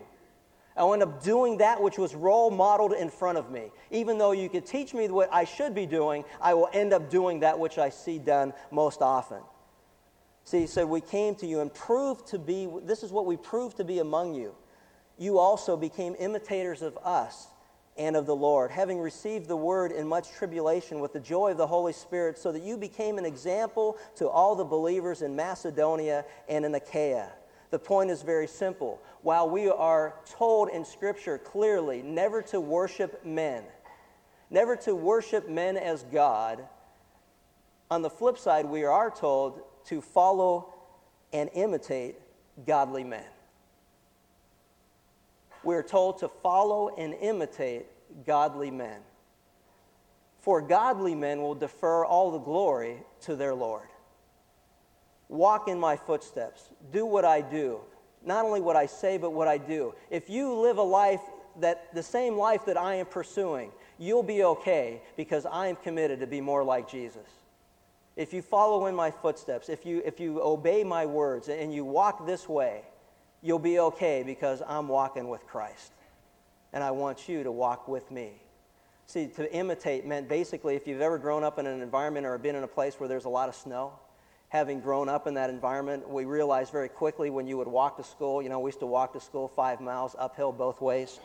I'll 0.77 0.95
end 0.95 1.03
up 1.03 1.23
doing 1.23 1.59
that 1.59 1.83
which 1.83 1.99
was 1.99 2.15
role 2.15 2.51
modeled 2.51 2.93
in 2.93 3.11
front 3.11 3.37
of 3.37 3.51
me. 3.51 3.73
Even 3.91 4.17
though 4.17 4.33
you 4.33 4.49
could 4.49 4.65
teach 4.65 4.95
me 4.95 5.09
what 5.09 5.29
I 5.33 5.45
should 5.45 5.75
be 5.75 5.85
doing, 5.85 6.25
I 6.41 6.55
will 6.55 6.69
end 6.73 6.93
up 6.93 7.11
doing 7.11 7.41
that 7.41 7.59
which 7.59 7.79
I 7.79 7.91
see 7.91 8.19
done 8.19 8.55
most 8.71 9.03
often. 9.03 9.43
See, 10.45 10.61
he 10.61 10.67
said, 10.67 10.85
We 10.85 11.03
came 11.03 11.35
to 11.37 11.47
you 11.47 11.61
and 11.61 11.75
proved 11.75 12.29
to 12.29 12.39
be, 12.39 12.69
this 12.85 13.03
is 13.03 13.13
what 13.13 13.27
we 13.27 13.37
proved 13.37 13.77
to 13.79 13.85
be 13.85 13.99
among 13.99 14.35
you 14.35 14.55
you 15.19 15.39
also 15.39 15.77
became 15.77 16.17
imitators 16.19 16.83
of 16.83 16.97
us 16.99 17.49
and 17.97 18.17
of 18.17 18.25
the 18.25 18.35
Lord, 18.35 18.71
having 18.71 18.99
received 18.99 19.49
the 19.49 19.57
word 19.57 19.93
in 19.93 20.09
much 20.09 20.31
tribulation 20.33 21.01
with 21.01 21.13
the 21.13 21.21
joy 21.21 21.51
of 21.51 21.59
the 21.59 21.67
Holy 21.67 21.93
Spirit, 21.93 22.39
so 22.39 22.51
that 22.53 22.63
you 22.63 22.77
became 22.77 23.19
an 23.19 23.27
example 23.27 23.99
to 24.17 24.29
all 24.29 24.57
the 24.57 24.65
believers 24.65 25.21
in 25.21 25.37
Macedonia 25.37 26.25
and 26.49 26.65
in 26.65 26.75
Achaia. 26.75 27.31
The 27.71 27.79
point 27.79 28.11
is 28.11 28.23
very 28.23 28.47
simple. 28.47 29.01
While 29.23 29.49
we 29.49 29.69
are 29.69 30.15
told 30.31 30.71
in 30.71 30.85
Scripture 30.85 31.39
clearly 31.39 32.03
never 32.03 32.41
to 32.43 32.61
worship 32.61 33.25
men, 33.25 33.65
never 34.51 34.77
to 34.77 34.95
worship 34.95 35.49
men 35.49 35.77
as 35.77 36.03
God, 36.05 36.65
on 37.91 38.01
the 38.01 38.11
flip 38.11 38.39
side, 38.39 38.65
we 38.65 38.85
are 38.85 39.11
told 39.11 39.61
to 39.87 40.01
follow 40.01 40.73
and 41.33 41.51
imitate 41.55 42.17
godly 42.67 43.05
men 43.05 43.25
we're 45.65 45.83
told 45.83 46.19
to 46.19 46.29
follow 46.29 46.95
and 46.97 47.15
imitate 47.15 47.87
godly 48.27 48.71
men. 48.71 49.01
For 50.41 50.61
godly 50.61 51.15
men 51.15 51.41
will 51.41 51.55
defer 51.55 52.05
all 52.05 52.33
the 52.33 52.39
glory 52.39 52.97
to 53.23 53.37
their 53.37 53.55
Lord. 53.55 53.87
Walk 55.29 55.69
in 55.69 55.79
my 55.79 55.97
footsteps. 55.97 56.69
Do 56.91 57.07
what 57.07 57.25
I 57.25 57.41
do. 57.41 57.81
Not 58.25 58.45
only 58.45 58.61
what 58.61 58.77
I 58.77 58.87
say, 58.87 59.19
but 59.19 59.33
what 59.33 59.49
I 59.49 59.59
do. 59.59 59.95
If 60.11 60.29
you 60.29 60.55
live 60.55 60.79
a 60.79 60.83
life 60.83 61.21
that 61.61 61.95
the 61.95 62.03
same 62.03 62.37
life 62.37 62.65
that 62.67 62.77
I 62.77 62.97
am 62.97 63.07
pursuing, 63.07 63.71
you'll 63.99 64.23
be 64.23 64.45
okay 64.45 65.03
because 65.17 65.47
I 65.47 65.69
am 65.69 65.77
committed 65.77 66.21
to 66.21 66.27
be 66.27 66.41
more 66.41 66.65
like 66.65 66.91
Jesus. 66.91 67.29
If 68.17 68.33
you 68.33 68.43
follow 68.43 68.87
in 68.87 68.95
my 68.95 69.11
footsteps, 69.11 69.69
if 69.69 69.87
you, 69.87 70.03
if 70.05 70.21
you 70.21 70.43
obey 70.43 70.85
my 70.85 71.07
words 71.07 71.49
and 71.49 71.73
you 71.73 71.85
walk 71.85 72.27
this 72.27 72.49
way, 72.49 72.83
you'll 73.43 73.59
be 73.59 73.79
okay 73.79 74.23
because 74.23 74.63
I'm 74.67 74.89
walking 74.89 75.29
with 75.29 75.47
Christ. 75.47 75.93
And 76.73 76.83
I 76.83 76.91
want 76.93 77.29
you 77.29 77.43
to 77.43 77.53
walk 77.53 77.89
with 77.89 78.11
me. 78.11 78.31
See, 79.07 79.27
to 79.27 79.53
imitate 79.55 80.07
meant 80.07 80.29
basically 80.29 80.75
if 80.75 80.87
you've 80.87 81.03
ever 81.03 81.19
grown 81.19 81.45
up 81.45 81.59
in 81.59 81.67
an 81.67 81.83
environment 81.83 82.25
or 82.25 82.39
been 82.39 82.55
in 82.55 82.63
a 82.63 82.69
place 82.69 82.99
where 82.99 83.09
there's 83.09 83.27
a 83.27 83.29
lot 83.29 83.49
of 83.49 83.55
snow, 83.55 83.93
having 84.49 84.81
grown 84.81 85.09
up 85.09 85.27
in 85.27 85.35
that 85.35 85.51
environment, 85.51 86.09
we 86.09 86.25
realized 86.25 86.73
very 86.73 86.89
quickly 86.89 87.31
when 87.31 87.47
you 87.47 87.59
would 87.59 87.69
walk 87.69 87.97
to 87.97 88.05
school, 88.05 88.43
you 88.43 88.49
know, 88.49 88.61
we 88.61 88.69
used 88.69 88.81
to 88.81 88.87
walk 88.87 89.13
to 89.13 89.21
school 89.21 89.49
five 89.49 89.81
miles 89.81 90.15
uphill 90.19 90.53
both 90.53 90.81
ways. 90.81 91.21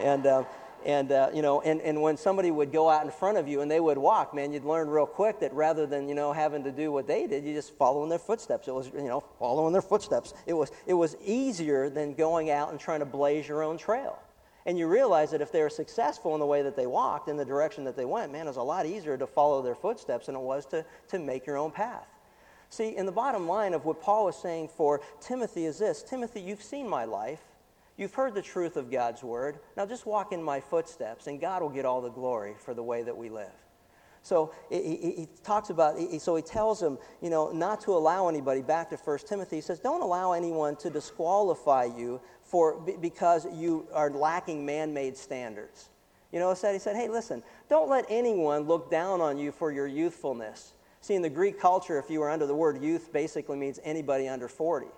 And 0.00 0.26
uh, 0.26 0.44
and 0.84 1.10
uh, 1.12 1.30
you 1.34 1.42
know 1.42 1.60
and, 1.62 1.80
and 1.80 2.00
when 2.00 2.16
somebody 2.16 2.50
would 2.50 2.72
go 2.72 2.88
out 2.88 3.04
in 3.04 3.10
front 3.10 3.38
of 3.38 3.48
you 3.48 3.60
and 3.60 3.70
they 3.70 3.80
would 3.80 3.98
walk 3.98 4.34
man 4.34 4.52
you'd 4.52 4.64
learn 4.64 4.88
real 4.88 5.06
quick 5.06 5.40
that 5.40 5.52
rather 5.52 5.86
than 5.86 6.08
you 6.08 6.14
know 6.14 6.32
having 6.32 6.62
to 6.64 6.70
do 6.70 6.92
what 6.92 7.06
they 7.06 7.26
did 7.26 7.44
you 7.44 7.54
just 7.54 7.74
follow 7.76 8.02
in 8.02 8.08
their 8.08 8.18
footsteps. 8.18 8.68
It 8.68 8.74
was 8.74 8.90
you 8.94 9.02
know 9.02 9.24
following 9.38 9.72
their 9.72 9.82
footsteps. 9.82 10.34
It 10.46 10.52
was 10.52 10.70
it 10.86 10.94
was 10.94 11.16
easier 11.24 11.90
than 11.90 12.14
going 12.14 12.50
out 12.50 12.70
and 12.70 12.78
trying 12.78 13.00
to 13.00 13.06
blaze 13.06 13.48
your 13.48 13.62
own 13.62 13.78
trail. 13.78 14.18
And 14.66 14.78
you 14.78 14.86
realize 14.86 15.30
that 15.30 15.40
if 15.40 15.50
they 15.50 15.62
were 15.62 15.70
successful 15.70 16.34
in 16.34 16.40
the 16.40 16.46
way 16.46 16.60
that 16.60 16.76
they 16.76 16.86
walked 16.86 17.28
in 17.28 17.38
the 17.38 17.44
direction 17.44 17.84
that 17.84 17.96
they 17.96 18.04
went 18.04 18.32
man 18.32 18.46
it 18.46 18.50
was 18.50 18.56
a 18.56 18.62
lot 18.62 18.86
easier 18.86 19.16
to 19.16 19.26
follow 19.26 19.62
their 19.62 19.74
footsteps 19.74 20.26
than 20.26 20.34
it 20.34 20.40
was 20.40 20.66
to, 20.66 20.84
to 21.08 21.18
make 21.18 21.46
your 21.46 21.56
own 21.56 21.70
path. 21.70 22.06
See 22.70 22.96
in 22.96 23.06
the 23.06 23.12
bottom 23.12 23.48
line 23.48 23.72
of 23.72 23.84
what 23.86 24.02
paul 24.02 24.26
was 24.26 24.36
saying 24.36 24.68
for 24.68 25.00
timothy 25.20 25.64
is 25.64 25.78
this 25.78 26.02
timothy 26.02 26.40
you've 26.40 26.62
seen 26.62 26.86
my 26.88 27.04
life 27.04 27.40
You've 27.98 28.14
heard 28.14 28.32
the 28.32 28.42
truth 28.42 28.76
of 28.76 28.90
God's 28.90 29.22
word. 29.24 29.58
Now 29.76 29.84
just 29.84 30.06
walk 30.06 30.32
in 30.32 30.42
my 30.42 30.60
footsteps, 30.60 31.26
and 31.26 31.40
God 31.40 31.60
will 31.60 31.68
get 31.68 31.84
all 31.84 32.00
the 32.00 32.10
glory 32.10 32.54
for 32.56 32.72
the 32.72 32.82
way 32.82 33.02
that 33.02 33.16
we 33.16 33.28
live. 33.28 33.52
So 34.22 34.52
he, 34.70 34.96
he, 34.96 35.28
talks 35.42 35.70
about, 35.70 35.98
he, 35.98 36.18
so 36.18 36.36
he 36.36 36.42
tells 36.42 36.80
them, 36.80 36.98
you 37.20 37.30
know, 37.30 37.50
not 37.50 37.80
to 37.82 37.92
allow 37.92 38.28
anybody, 38.28 38.62
back 38.62 38.90
to 38.90 38.96
1 38.96 39.18
Timothy, 39.28 39.56
he 39.56 39.62
says, 39.62 39.80
don't 39.80 40.02
allow 40.02 40.32
anyone 40.32 40.76
to 40.76 40.90
disqualify 40.90 41.84
you 41.84 42.20
for, 42.42 42.80
because 43.00 43.46
you 43.52 43.86
are 43.92 44.10
lacking 44.10 44.64
man 44.64 44.92
made 44.92 45.16
standards. 45.16 45.88
You 46.32 46.38
know, 46.40 46.52
said, 46.54 46.74
he 46.74 46.78
said, 46.78 46.94
hey, 46.94 47.08
listen, 47.08 47.42
don't 47.70 47.88
let 47.88 48.04
anyone 48.08 48.62
look 48.62 48.90
down 48.90 49.20
on 49.20 49.38
you 49.38 49.50
for 49.50 49.72
your 49.72 49.86
youthfulness. 49.86 50.74
See, 51.00 51.14
in 51.14 51.22
the 51.22 51.30
Greek 51.30 51.58
culture, 51.58 51.98
if 51.98 52.10
you 52.10 52.20
were 52.20 52.30
under 52.30 52.46
the 52.46 52.54
word 52.54 52.82
youth, 52.82 53.12
basically 53.12 53.56
means 53.56 53.80
anybody 53.82 54.28
under 54.28 54.46
40. 54.46 54.88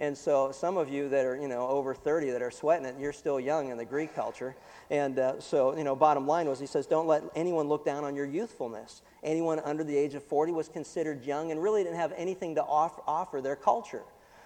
And 0.00 0.16
so 0.16 0.50
some 0.50 0.76
of 0.76 0.88
you 0.88 1.08
that 1.10 1.24
are, 1.24 1.36
you 1.36 1.46
know, 1.46 1.68
over 1.68 1.94
30 1.94 2.30
that 2.30 2.42
are 2.42 2.50
sweating 2.50 2.84
it, 2.84 2.96
you're 2.98 3.12
still 3.12 3.38
young 3.38 3.70
in 3.70 3.76
the 3.76 3.84
Greek 3.84 4.14
culture. 4.14 4.56
And 4.90 5.18
uh, 5.18 5.40
so, 5.40 5.76
you 5.76 5.84
know, 5.84 5.94
bottom 5.94 6.26
line 6.26 6.48
was 6.48 6.58
he 6.58 6.66
says, 6.66 6.86
don't 6.86 7.06
let 7.06 7.22
anyone 7.36 7.68
look 7.68 7.84
down 7.84 8.04
on 8.04 8.16
your 8.16 8.26
youthfulness. 8.26 9.02
Anyone 9.22 9.60
under 9.60 9.84
the 9.84 9.96
age 9.96 10.14
of 10.14 10.24
40 10.24 10.52
was 10.52 10.68
considered 10.68 11.24
young 11.24 11.52
and 11.52 11.62
really 11.62 11.84
didn't 11.84 11.98
have 11.98 12.12
anything 12.16 12.56
to 12.56 12.62
offer, 12.62 13.02
offer 13.06 13.40
their 13.40 13.56
culture. 13.56 14.02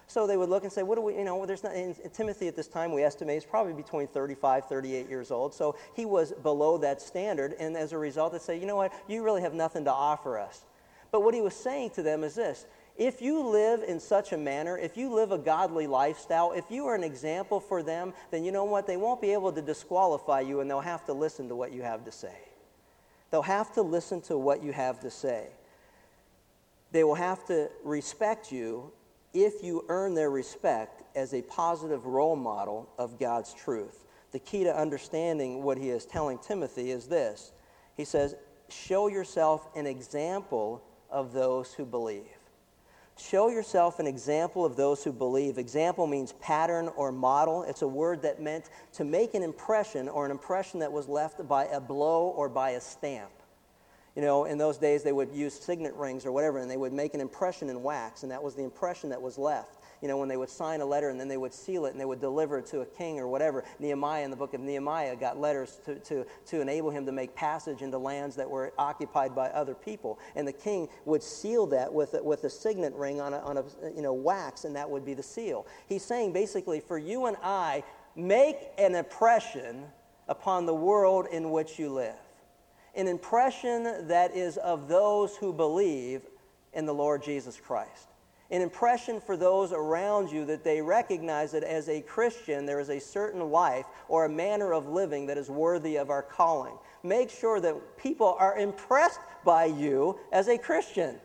So 0.07 0.27
they 0.27 0.39
would 0.39 0.49
look 0.49 0.63
and 0.63 0.73
say, 0.73 0.83
what 0.83 0.95
do 0.95 1.03
we, 1.03 1.17
you 1.17 1.25
know, 1.25 1.45
there's 1.45 1.63
not, 1.63 1.75
Timothy 2.15 2.49
at 2.49 2.57
this 2.57 2.67
time 2.67 2.93
we 2.93 3.03
estimate 3.03 3.37
is 3.37 3.45
probably 3.45 3.75
between 3.75 4.07
35, 4.07 4.65
38 4.65 5.09
years 5.09 5.31
old. 5.31 5.53
So 5.53 5.77
he 5.95 6.07
was 6.07 6.33
below 6.33 6.79
that 6.79 7.03
standard. 7.03 7.55
And 7.59 7.77
as 7.77 7.93
a 7.93 7.99
result, 7.99 8.33
they 8.33 8.39
say, 8.39 8.59
you 8.59 8.67
know 8.67 8.77
what, 8.77 8.93
you 9.07 9.23
really 9.23 9.43
have 9.43 9.53
nothing 9.53 9.85
to 9.85 9.93
offer 9.93 10.39
us. 10.39 10.65
But 11.11 11.23
what 11.23 11.35
he 11.35 11.41
was 11.41 11.55
saying 11.55 11.91
to 11.91 12.03
them 12.03 12.25
is 12.25 12.35
this 12.35 12.67
if 12.99 13.23
you 13.23 13.47
live 13.47 13.85
in 13.85 14.01
such 14.01 14.33
a 14.33 14.37
manner, 14.37 14.77
if 14.77 14.97
you 14.97 15.15
live 15.15 15.31
a 15.31 15.39
godly 15.39 15.87
lifestyle, 15.87 16.51
if 16.51 16.65
you 16.69 16.87
are 16.87 16.97
an 16.97 17.05
example 17.05 17.61
for 17.61 17.81
them, 17.81 18.13
then 18.33 18.45
you 18.45 18.51
know 18.51 18.65
what? 18.65 18.89
They 18.89 18.97
won't 18.97 19.23
be 19.23 19.33
able 19.33 19.53
to 19.53 19.63
disqualify 19.63 20.41
you 20.41 20.61
and 20.61 20.69
they'll 20.69 20.81
have 20.81 21.05
to 21.07 21.13
listen 21.13 21.49
to 21.49 21.55
what 21.55 21.73
you 21.73 21.83
have 21.83 22.05
to 22.05 22.13
say. 22.13 22.37
They'll 23.31 23.43
have 23.43 23.73
to 23.75 23.83
listen 23.83 24.21
to 24.23 24.37
what 24.37 24.65
you 24.65 24.73
have 24.73 24.99
to 25.01 25.11
say. 25.11 25.47
They 26.91 27.05
will 27.05 27.15
have 27.15 27.47
to 27.47 27.71
respect 27.85 28.51
you 28.51 28.91
if 29.33 29.63
you 29.63 29.85
earn 29.89 30.15
their 30.15 30.31
respect 30.31 31.05
as 31.15 31.35
a 31.35 31.43
positive 31.43 32.05
role 32.07 32.37
model 32.37 32.89
of 32.99 33.19
God's 33.19 33.55
truth. 33.55 34.07
The 34.33 34.41
key 34.41 34.65
to 34.65 34.77
understanding 34.77 35.63
what 35.63 35.79
he 35.79 35.91
is 35.91 36.05
telling 36.05 36.39
Timothy 36.39 36.91
is 36.91 37.07
this 37.07 37.53
He 37.97 38.05
says, 38.05 38.35
Show 38.71 39.09
yourself 39.09 39.69
an 39.77 39.87
example 39.87 40.83
of 41.11 41.33
those 41.33 41.73
who 41.75 41.87
believe. 41.87 42.38
Show 43.19 43.49
yourself 43.49 43.99
an 43.99 44.07
example 44.07 44.65
of 44.65 44.77
those 44.77 45.03
who 45.03 45.13
believe. 45.13 45.59
Example 45.59 46.07
means 46.07 46.33
pattern 46.35 46.89
or 46.97 47.11
model. 47.11 47.65
It's 47.65 47.83
a 47.83 47.89
word 47.89 48.23
that 48.23 48.41
meant 48.41 48.71
to 48.95 49.05
make 49.05 49.35
an 49.35 49.43
impression 49.43 50.09
or 50.09 50.25
an 50.25 50.31
impression 50.31 50.81
that 50.81 50.93
was 50.93 51.09
left 51.09 51.47
by 51.49 51.65
a 51.67 51.81
blow 51.81 52.29
or 52.29 52.49
by 52.49 52.71
a 52.71 52.81
stamp. 52.81 53.33
You 54.15 54.23
know, 54.23 54.45
in 54.45 54.57
those 54.57 54.79
days 54.79 55.03
they 55.03 55.13
would 55.13 55.33
use 55.33 55.55
signet 55.55 55.95
rings 55.95 56.27
or 56.27 56.33
whatever, 56.33 56.59
and 56.59 56.71
they 56.71 56.77
would 56.77 56.93
make 56.93 57.15
an 57.15 57.21
impression 57.21 57.69
in 57.69 57.83
wax, 57.83 58.23
and 58.23 58.31
that 58.31 58.43
was 58.43 58.55
the 58.55 58.65
impression 58.65 59.11
that 59.11 59.21
was 59.21 59.37
left 59.37 59.78
you 60.01 60.09
know, 60.09 60.17
when 60.17 60.29
they 60.29 60.37
would 60.37 60.49
sign 60.49 60.81
a 60.81 60.87
letter 60.87 61.09
and 61.09 61.19
then 61.19 61.29
they 61.29 61.37
would 61.37 61.53
seal 61.53 61.87
it 61.87 61.91
and 61.91 62.01
they 62.01 62.05
would 62.05 62.21
deliver 62.21 62.59
it 62.59 62.67
to 62.67 62.81
a 62.81 62.87
king 62.87 63.19
or 63.19 63.27
whatever. 63.27 63.65
Nehemiah, 63.79 64.25
in 64.25 64.31
the 64.31 64.37
book 64.37 64.55
of 64.55 64.61
Nehemiah, 64.61 65.17
got 65.17 65.39
letters 65.39 65.81
to, 65.85 65.97
to, 65.97 66.27
to 66.47 66.61
enable 66.61 66.91
him 66.91 67.05
to 67.07 67.13
make 67.13 67.35
passage 67.35 67.83
into 67.83 67.99
lands 67.99 68.37
that 68.37 68.49
were 68.49 68.73
occupied 68.79 69.35
by 69.35 69.49
other 69.49 69.75
people. 69.75 70.19
And 70.37 70.47
the 70.47 70.53
king 70.53 70.89
would 71.05 71.23
seal 71.23 71.67
that 71.69 71.93
with, 71.93 72.15
with 72.23 72.45
a 72.45 72.51
signet 72.51 72.95
ring 72.95 73.21
on 73.21 73.35
a, 73.35 73.39
on 73.41 73.59
a 73.59 73.65
you 73.95 74.03
know, 74.03 74.13
wax, 74.13 74.65
and 74.65 74.77
that 74.77 74.89
would 74.89 75.05
be 75.05 75.15
the 75.15 75.23
seal. 75.23 75.67
He's 75.89 76.05
saying 76.05 76.33
basically, 76.33 76.81
for 76.81 76.99
you 76.99 77.27
and 77.27 77.37
I, 77.43 77.83
make 78.15 78.57
an 78.79 78.95
impression 78.95 79.85
upon 80.29 80.67
the 80.67 80.75
world 80.75 81.27
in 81.31 81.51
which 81.51 81.79
you 81.79 81.89
live. 81.91 82.15
An 82.95 83.07
impression 83.07 84.09
that 84.09 84.35
is 84.35 84.57
of 84.59 84.89
those 84.89 85.37
who 85.37 85.53
believe 85.53 86.23
in 86.73 86.85
the 86.87 86.95
Lord 86.95 87.23
Jesus 87.23 87.59
Christ 87.59 88.09
an 88.51 88.63
impression 88.63 89.21
for 89.21 89.37
those 89.37 89.73
around 89.73 90.31
you 90.31 90.45
that 90.47 90.65
they 90.65 90.81
recognize 90.81 91.53
that 91.53 91.65
as 91.65 91.89
a 91.89 92.01
Christian, 92.01 92.65
there 92.65 92.81
is 92.81 92.89
a 92.89 92.99
certain 92.99 93.51
life 93.51 93.85
or 94.09 94.25
a 94.25 94.29
manner 94.29 94.73
of 94.73 94.89
living 94.89 95.27
that 95.27 95.37
is 95.37 95.51
worthy 95.51 95.97
of 95.97 96.09
our 96.09 96.23
calling. 96.23 96.75
Make 97.03 97.29
sure 97.29 97.61
that 97.61 97.99
people 97.99 98.37
are 98.39 98.57
impressed 98.57 99.21
by 99.45 99.67
you 99.67 100.19
as 100.33 100.49
a 100.49 100.57
Christian. 100.57 101.17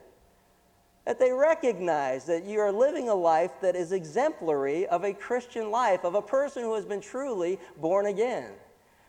That 1.05 1.19
they 1.19 1.31
recognize 1.31 2.25
that 2.25 2.43
you 2.43 2.59
are 2.59 2.71
living 2.71 3.07
a 3.07 3.15
life 3.15 3.51
that 3.61 3.75
is 3.75 3.93
exemplary 3.93 4.85
of 4.87 5.03
a 5.03 5.13
Christian 5.13 5.71
life, 5.71 6.03
of 6.03 6.15
a 6.15 6.21
person 6.21 6.63
who 6.63 6.75
has 6.75 6.85
been 6.85 7.01
truly 7.01 7.57
born 7.77 8.05
again. 8.05 8.51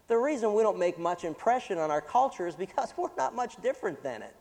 The 0.06 0.18
reason 0.18 0.54
we 0.54 0.62
don't 0.62 0.78
make 0.78 0.99
much 0.99 1.25
impression 1.25 1.78
on 1.78 1.90
our 1.90 2.00
culture 2.00 2.47
is 2.47 2.54
because 2.54 2.94
we're 2.97 3.09
not 3.16 3.35
much 3.35 3.61
different 3.61 4.02
than 4.04 4.23
it. 4.23 4.37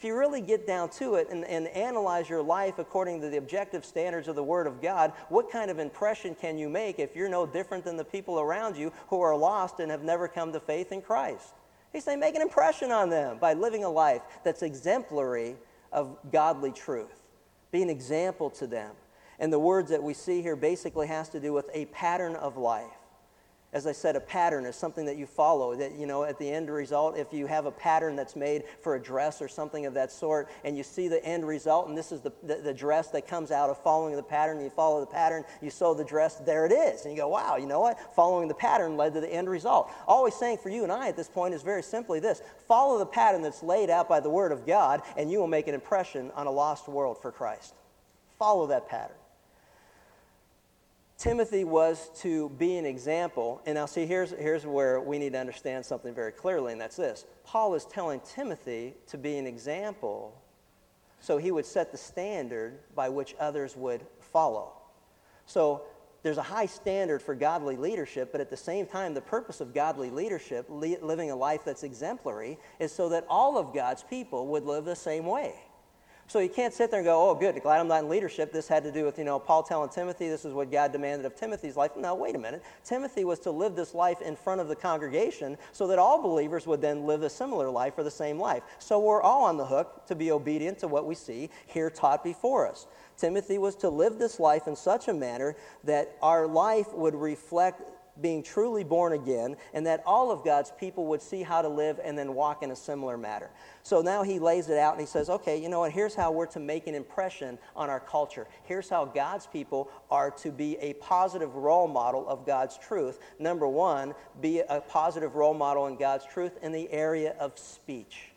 If 0.00 0.04
you 0.04 0.16
really 0.16 0.40
get 0.40 0.66
down 0.66 0.88
to 0.92 1.16
it 1.16 1.28
and, 1.28 1.44
and 1.44 1.68
analyze 1.68 2.26
your 2.26 2.40
life 2.40 2.78
according 2.78 3.20
to 3.20 3.28
the 3.28 3.36
objective 3.36 3.84
standards 3.84 4.28
of 4.28 4.34
the 4.34 4.42
Word 4.42 4.66
of 4.66 4.80
God, 4.80 5.12
what 5.28 5.50
kind 5.50 5.70
of 5.70 5.78
impression 5.78 6.34
can 6.34 6.56
you 6.56 6.70
make 6.70 6.98
if 6.98 7.14
you're 7.14 7.28
no 7.28 7.44
different 7.44 7.84
than 7.84 7.98
the 7.98 8.04
people 8.06 8.40
around 8.40 8.78
you 8.78 8.94
who 9.08 9.20
are 9.20 9.36
lost 9.36 9.78
and 9.78 9.90
have 9.90 10.02
never 10.02 10.26
come 10.26 10.54
to 10.54 10.60
faith 10.60 10.90
in 10.90 11.02
Christ? 11.02 11.52
He's 11.92 12.04
saying 12.04 12.18
make 12.18 12.34
an 12.34 12.40
impression 12.40 12.90
on 12.90 13.10
them 13.10 13.36
by 13.36 13.52
living 13.52 13.84
a 13.84 13.90
life 13.90 14.22
that's 14.42 14.62
exemplary 14.62 15.56
of 15.92 16.16
godly 16.32 16.72
truth. 16.72 17.20
Be 17.70 17.82
an 17.82 17.90
example 17.90 18.48
to 18.52 18.66
them. 18.66 18.92
And 19.38 19.52
the 19.52 19.58
words 19.58 19.90
that 19.90 20.02
we 20.02 20.14
see 20.14 20.40
here 20.40 20.56
basically 20.56 21.08
has 21.08 21.28
to 21.28 21.40
do 21.40 21.52
with 21.52 21.68
a 21.74 21.84
pattern 21.84 22.36
of 22.36 22.56
life 22.56 22.99
as 23.72 23.86
I 23.86 23.92
said, 23.92 24.16
a 24.16 24.20
pattern 24.20 24.66
is 24.66 24.74
something 24.74 25.06
that 25.06 25.16
you 25.16 25.26
follow. 25.26 25.76
That, 25.76 25.94
you 25.96 26.04
know, 26.04 26.24
at 26.24 26.38
the 26.40 26.50
end 26.50 26.68
result, 26.68 27.16
if 27.16 27.32
you 27.32 27.46
have 27.46 27.66
a 27.66 27.70
pattern 27.70 28.16
that's 28.16 28.34
made 28.34 28.64
for 28.80 28.96
a 28.96 29.00
dress 29.00 29.40
or 29.40 29.46
something 29.46 29.86
of 29.86 29.94
that 29.94 30.10
sort, 30.10 30.48
and 30.64 30.76
you 30.76 30.82
see 30.82 31.06
the 31.06 31.24
end 31.24 31.46
result, 31.46 31.86
and 31.86 31.96
this 31.96 32.10
is 32.10 32.20
the, 32.20 32.32
the, 32.42 32.56
the 32.56 32.74
dress 32.74 33.08
that 33.10 33.28
comes 33.28 33.52
out 33.52 33.70
of 33.70 33.80
following 33.80 34.16
the 34.16 34.22
pattern, 34.24 34.60
you 34.60 34.70
follow 34.70 34.98
the 34.98 35.06
pattern, 35.06 35.44
you 35.62 35.70
sew 35.70 35.94
the 35.94 36.04
dress, 36.04 36.36
there 36.36 36.66
it 36.66 36.72
is. 36.72 37.04
And 37.04 37.14
you 37.14 37.20
go, 37.20 37.28
wow, 37.28 37.56
you 37.56 37.66
know 37.66 37.78
what? 37.78 37.96
Following 38.16 38.48
the 38.48 38.54
pattern 38.54 38.96
led 38.96 39.14
to 39.14 39.20
the 39.20 39.32
end 39.32 39.48
result. 39.48 39.88
Always 40.08 40.34
saying 40.34 40.58
for 40.58 40.68
you 40.68 40.82
and 40.82 40.90
I 40.90 41.08
at 41.08 41.16
this 41.16 41.28
point 41.28 41.54
is 41.54 41.62
very 41.62 41.82
simply 41.82 42.18
this 42.18 42.42
follow 42.66 42.98
the 42.98 43.06
pattern 43.06 43.40
that's 43.42 43.62
laid 43.62 43.88
out 43.88 44.08
by 44.08 44.18
the 44.18 44.30
Word 44.30 44.50
of 44.50 44.66
God, 44.66 45.02
and 45.16 45.30
you 45.30 45.38
will 45.38 45.46
make 45.46 45.68
an 45.68 45.74
impression 45.74 46.32
on 46.34 46.48
a 46.48 46.50
lost 46.50 46.88
world 46.88 47.22
for 47.22 47.30
Christ. 47.30 47.74
Follow 48.36 48.66
that 48.66 48.88
pattern. 48.88 49.19
Timothy 51.20 51.64
was 51.64 52.10
to 52.22 52.48
be 52.48 52.78
an 52.78 52.86
example. 52.86 53.60
And 53.66 53.74
now, 53.74 53.84
see, 53.84 54.06
here's, 54.06 54.30
here's 54.30 54.64
where 54.64 55.02
we 55.02 55.18
need 55.18 55.34
to 55.34 55.38
understand 55.38 55.84
something 55.84 56.14
very 56.14 56.32
clearly, 56.32 56.72
and 56.72 56.80
that's 56.80 56.96
this. 56.96 57.26
Paul 57.44 57.74
is 57.74 57.84
telling 57.84 58.20
Timothy 58.20 58.94
to 59.08 59.18
be 59.18 59.36
an 59.36 59.46
example 59.46 60.42
so 61.20 61.36
he 61.36 61.50
would 61.50 61.66
set 61.66 61.92
the 61.92 61.98
standard 61.98 62.78
by 62.94 63.10
which 63.10 63.34
others 63.38 63.76
would 63.76 64.00
follow. 64.18 64.72
So, 65.44 65.82
there's 66.22 66.38
a 66.38 66.42
high 66.42 66.66
standard 66.66 67.22
for 67.22 67.34
godly 67.34 67.76
leadership, 67.76 68.32
but 68.32 68.40
at 68.40 68.48
the 68.50 68.56
same 68.56 68.86
time, 68.86 69.12
the 69.12 69.20
purpose 69.20 69.60
of 69.60 69.74
godly 69.74 70.10
leadership, 70.10 70.66
living 70.68 71.30
a 71.30 71.36
life 71.36 71.62
that's 71.64 71.82
exemplary, 71.82 72.58
is 72.78 72.92
so 72.92 73.10
that 73.10 73.26
all 73.28 73.58
of 73.58 73.74
God's 73.74 74.02
people 74.02 74.46
would 74.48 74.64
live 74.64 74.84
the 74.84 74.96
same 74.96 75.24
way. 75.24 75.54
So 76.30 76.38
you 76.38 76.48
can't 76.48 76.72
sit 76.72 76.92
there 76.92 77.00
and 77.00 77.06
go, 77.06 77.28
oh, 77.28 77.34
good, 77.34 77.60
glad 77.60 77.80
I'm 77.80 77.88
not 77.88 78.04
in 78.04 78.08
leadership. 78.08 78.52
This 78.52 78.68
had 78.68 78.84
to 78.84 78.92
do 78.92 79.04
with, 79.04 79.18
you 79.18 79.24
know, 79.24 79.40
Paul 79.40 79.64
telling 79.64 79.90
Timothy 79.90 80.28
this 80.28 80.44
is 80.44 80.54
what 80.54 80.70
God 80.70 80.92
demanded 80.92 81.26
of 81.26 81.34
Timothy's 81.34 81.76
life. 81.76 81.96
Now, 81.96 82.14
wait 82.14 82.36
a 82.36 82.38
minute. 82.38 82.62
Timothy 82.84 83.24
was 83.24 83.40
to 83.40 83.50
live 83.50 83.74
this 83.74 83.94
life 83.94 84.22
in 84.22 84.36
front 84.36 84.60
of 84.60 84.68
the 84.68 84.76
congregation 84.76 85.58
so 85.72 85.88
that 85.88 85.98
all 85.98 86.22
believers 86.22 86.68
would 86.68 86.80
then 86.80 87.04
live 87.04 87.24
a 87.24 87.28
similar 87.28 87.68
life 87.68 87.94
or 87.96 88.04
the 88.04 88.12
same 88.12 88.38
life. 88.38 88.62
So 88.78 89.00
we're 89.00 89.20
all 89.20 89.42
on 89.42 89.56
the 89.56 89.66
hook 89.66 90.06
to 90.06 90.14
be 90.14 90.30
obedient 90.30 90.78
to 90.78 90.86
what 90.86 91.04
we 91.04 91.16
see 91.16 91.50
here 91.66 91.90
taught 91.90 92.22
before 92.22 92.68
us. 92.68 92.86
Timothy 93.16 93.58
was 93.58 93.74
to 93.76 93.88
live 93.88 94.20
this 94.20 94.38
life 94.38 94.68
in 94.68 94.76
such 94.76 95.08
a 95.08 95.12
manner 95.12 95.56
that 95.82 96.16
our 96.22 96.46
life 96.46 96.94
would 96.94 97.16
reflect 97.16 97.82
being 98.20 98.42
truly 98.42 98.84
born 98.84 99.12
again, 99.12 99.56
and 99.74 99.86
that 99.86 100.02
all 100.06 100.30
of 100.30 100.44
God's 100.44 100.72
people 100.78 101.06
would 101.06 101.22
see 101.22 101.42
how 101.42 101.62
to 101.62 101.68
live 101.68 102.00
and 102.02 102.18
then 102.18 102.34
walk 102.34 102.62
in 102.62 102.70
a 102.70 102.76
similar 102.76 103.16
manner. 103.16 103.50
So 103.82 104.02
now 104.02 104.22
he 104.22 104.38
lays 104.38 104.68
it 104.68 104.78
out 104.78 104.92
and 104.92 105.00
he 105.00 105.06
says, 105.06 105.30
okay, 105.30 105.60
you 105.60 105.68
know 105.68 105.80
what? 105.80 105.92
Here's 105.92 106.14
how 106.14 106.30
we're 106.30 106.46
to 106.46 106.60
make 106.60 106.86
an 106.86 106.94
impression 106.94 107.58
on 107.74 107.88
our 107.90 108.00
culture. 108.00 108.46
Here's 108.64 108.88
how 108.88 109.04
God's 109.04 109.46
people 109.46 109.90
are 110.10 110.30
to 110.32 110.50
be 110.50 110.76
a 110.78 110.94
positive 110.94 111.54
role 111.54 111.88
model 111.88 112.28
of 112.28 112.46
God's 112.46 112.76
truth. 112.78 113.18
Number 113.38 113.68
one, 113.68 114.14
be 114.40 114.60
a 114.60 114.80
positive 114.80 115.34
role 115.34 115.54
model 115.54 115.86
in 115.86 115.96
God's 115.96 116.26
truth 116.26 116.58
in 116.62 116.72
the 116.72 116.90
area 116.92 117.34
of 117.38 117.58
speech. 117.58 118.30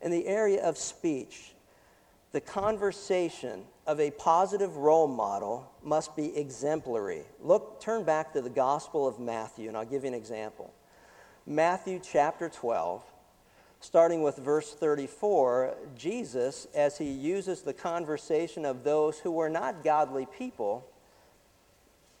In 0.00 0.10
the 0.10 0.26
area 0.26 0.62
of 0.62 0.76
speech, 0.76 1.54
the 2.32 2.40
conversation 2.40 3.64
of 3.86 3.98
a 4.00 4.10
positive 4.12 4.76
role 4.76 5.08
model 5.08 5.70
must 5.82 6.14
be 6.14 6.36
exemplary. 6.36 7.22
Look, 7.40 7.80
turn 7.80 8.04
back 8.04 8.32
to 8.34 8.40
the 8.40 8.50
Gospel 8.50 9.06
of 9.06 9.18
Matthew, 9.18 9.68
and 9.68 9.76
I'll 9.76 9.84
give 9.84 10.04
you 10.04 10.08
an 10.08 10.14
example. 10.14 10.72
Matthew 11.46 12.00
chapter 12.00 12.48
12, 12.48 13.02
starting 13.80 14.22
with 14.22 14.36
verse 14.36 14.72
34, 14.72 15.74
Jesus, 15.96 16.68
as 16.74 16.98
he 16.98 17.10
uses 17.10 17.62
the 17.62 17.72
conversation 17.72 18.64
of 18.64 18.84
those 18.84 19.18
who 19.18 19.32
were 19.32 19.50
not 19.50 19.82
godly 19.82 20.26
people, 20.26 20.86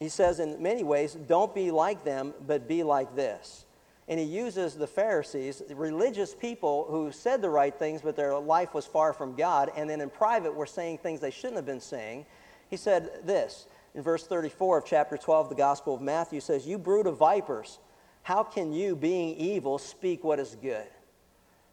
he 0.00 0.08
says 0.08 0.40
in 0.40 0.60
many 0.60 0.82
ways, 0.82 1.14
don't 1.14 1.54
be 1.54 1.70
like 1.70 2.04
them, 2.04 2.34
but 2.44 2.66
be 2.66 2.82
like 2.82 3.14
this. 3.14 3.64
And 4.08 4.18
he 4.18 4.26
uses 4.26 4.74
the 4.74 4.86
Pharisees, 4.86 5.62
religious 5.74 6.34
people 6.34 6.86
who 6.90 7.12
said 7.12 7.40
the 7.40 7.50
right 7.50 7.74
things, 7.74 8.02
but 8.02 8.16
their 8.16 8.36
life 8.36 8.74
was 8.74 8.84
far 8.84 9.12
from 9.12 9.36
God, 9.36 9.70
and 9.76 9.88
then 9.88 10.00
in 10.00 10.10
private 10.10 10.54
were 10.54 10.66
saying 10.66 10.98
things 10.98 11.20
they 11.20 11.30
shouldn't 11.30 11.56
have 11.56 11.66
been 11.66 11.80
saying. 11.80 12.26
He 12.68 12.76
said 12.76 13.20
this 13.24 13.66
in 13.94 14.02
verse 14.02 14.26
34 14.26 14.78
of 14.78 14.84
chapter 14.84 15.16
12, 15.16 15.50
the 15.50 15.54
Gospel 15.54 15.94
of 15.94 16.00
Matthew 16.00 16.40
says, 16.40 16.66
You 16.66 16.78
brood 16.78 17.06
of 17.06 17.18
vipers, 17.18 17.78
how 18.22 18.42
can 18.42 18.72
you, 18.72 18.96
being 18.96 19.36
evil, 19.36 19.78
speak 19.78 20.24
what 20.24 20.38
is 20.38 20.56
good? 20.60 20.86
It 20.86 20.90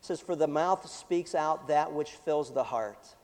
says, 0.02 0.20
For 0.20 0.36
the 0.36 0.48
mouth 0.48 0.88
speaks 0.90 1.34
out 1.34 1.68
that 1.70 1.94
which 1.94 2.12
fills 2.12 2.54
the 2.54 2.64
heart. 2.64 3.16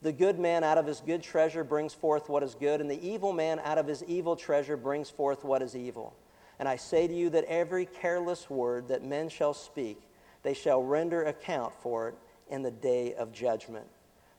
The 0.00 0.12
good 0.12 0.38
man 0.38 0.62
out 0.62 0.78
of 0.78 0.86
his 0.86 1.00
good 1.00 1.22
treasure 1.22 1.64
brings 1.64 1.92
forth 1.92 2.28
what 2.28 2.42
is 2.42 2.54
good, 2.54 2.80
and 2.80 2.90
the 2.90 3.06
evil 3.06 3.32
man 3.32 3.60
out 3.64 3.78
of 3.78 3.86
his 3.86 4.04
evil 4.04 4.36
treasure 4.36 4.76
brings 4.76 5.10
forth 5.10 5.44
what 5.44 5.60
is 5.60 5.74
evil. 5.74 6.14
And 6.58 6.68
I 6.68 6.76
say 6.76 7.06
to 7.06 7.14
you 7.14 7.30
that 7.30 7.44
every 7.44 7.86
careless 7.86 8.50
word 8.50 8.88
that 8.88 9.04
men 9.04 9.28
shall 9.28 9.54
speak, 9.54 10.00
they 10.42 10.54
shall 10.54 10.82
render 10.82 11.24
account 11.24 11.72
for 11.80 12.08
it 12.08 12.14
in 12.50 12.62
the 12.62 12.70
day 12.70 13.14
of 13.14 13.32
judgment. 13.32 13.86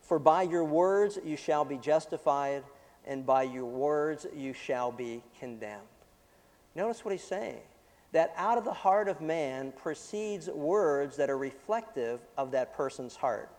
For 0.02 0.20
by 0.20 0.44
your 0.44 0.64
words 0.66 1.20
you 1.24 1.38
shall 1.38 1.64
be 1.64 1.78
justified, 1.78 2.64
and 3.06 3.26
by 3.26 3.44
your 3.44 3.66
words 3.66 4.26
you 4.36 4.54
shall 4.54 4.92
be 4.92 5.24
condemned. 5.40 5.82
Notice 6.76 7.04
what 7.04 7.12
he's 7.12 7.24
saying 7.24 7.62
that 8.12 8.34
out 8.36 8.58
of 8.58 8.66
the 8.66 8.74
heart 8.74 9.08
of 9.08 9.22
man 9.22 9.72
proceeds 9.72 10.48
words 10.48 11.16
that 11.18 11.30
are 11.30 11.38
reflective 11.38 12.20
of 12.38 12.52
that 12.52 12.76
person's 12.76 13.16
heart. 13.16 13.52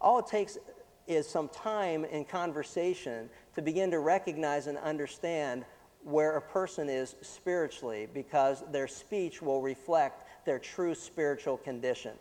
All 0.00 0.20
it 0.20 0.26
takes 0.26 0.58
is 1.06 1.28
some 1.28 1.48
time 1.48 2.04
in 2.04 2.24
conversation 2.24 3.28
to 3.54 3.62
begin 3.62 3.90
to 3.90 3.98
recognize 3.98 4.68
and 4.68 4.78
understand 4.78 5.64
where 6.04 6.36
a 6.36 6.42
person 6.42 6.88
is 6.88 7.16
spiritually 7.22 8.06
because 8.12 8.62
their 8.70 8.86
speech 8.86 9.42
will 9.42 9.62
reflect 9.62 10.24
their 10.44 10.58
true 10.58 10.94
spiritual 10.94 11.56
condition. 11.56 12.12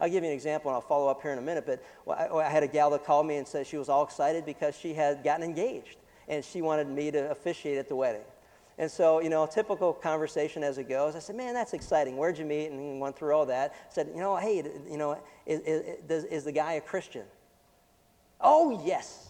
I'll 0.00 0.08
give 0.08 0.22
you 0.22 0.30
an 0.30 0.34
example 0.34 0.70
and 0.70 0.76
I'll 0.76 0.80
follow 0.80 1.08
up 1.08 1.22
here 1.22 1.32
in 1.32 1.38
a 1.38 1.42
minute. 1.42 1.64
But 1.66 1.82
I, 2.08 2.48
had 2.48 2.62
a 2.62 2.68
gal 2.68 2.90
that 2.90 3.04
called 3.04 3.26
me 3.26 3.36
and 3.36 3.46
said 3.46 3.66
she 3.66 3.76
was 3.76 3.88
all 3.88 4.04
excited 4.04 4.44
because 4.44 4.76
she 4.76 4.94
had 4.94 5.22
gotten 5.22 5.44
engaged 5.44 5.96
and 6.28 6.44
she 6.44 6.62
wanted 6.62 6.88
me 6.88 7.10
to 7.10 7.30
officiate 7.30 7.78
at 7.78 7.88
the 7.88 7.96
wedding. 7.96 8.24
And 8.76 8.90
so, 8.90 9.20
you 9.20 9.28
know, 9.28 9.46
typical 9.46 9.92
conversation 9.92 10.64
as 10.64 10.78
it 10.78 10.88
goes. 10.88 11.14
I 11.14 11.20
said, 11.20 11.36
man, 11.36 11.54
that's 11.54 11.74
exciting. 11.74 12.16
Where'd 12.16 12.38
you 12.38 12.44
meet? 12.44 12.70
And 12.72 13.00
went 13.00 13.16
through 13.16 13.32
all 13.32 13.46
that. 13.46 13.74
Said, 13.92 14.08
you 14.12 14.20
know, 14.20 14.36
hey, 14.36 14.64
you 14.90 14.96
know, 14.96 15.16
is, 15.46 15.60
is, 15.60 16.24
is 16.24 16.44
the 16.44 16.52
guy 16.52 16.72
a 16.74 16.80
Christian? 16.80 17.24
Oh, 18.40 18.82
yes. 18.84 19.28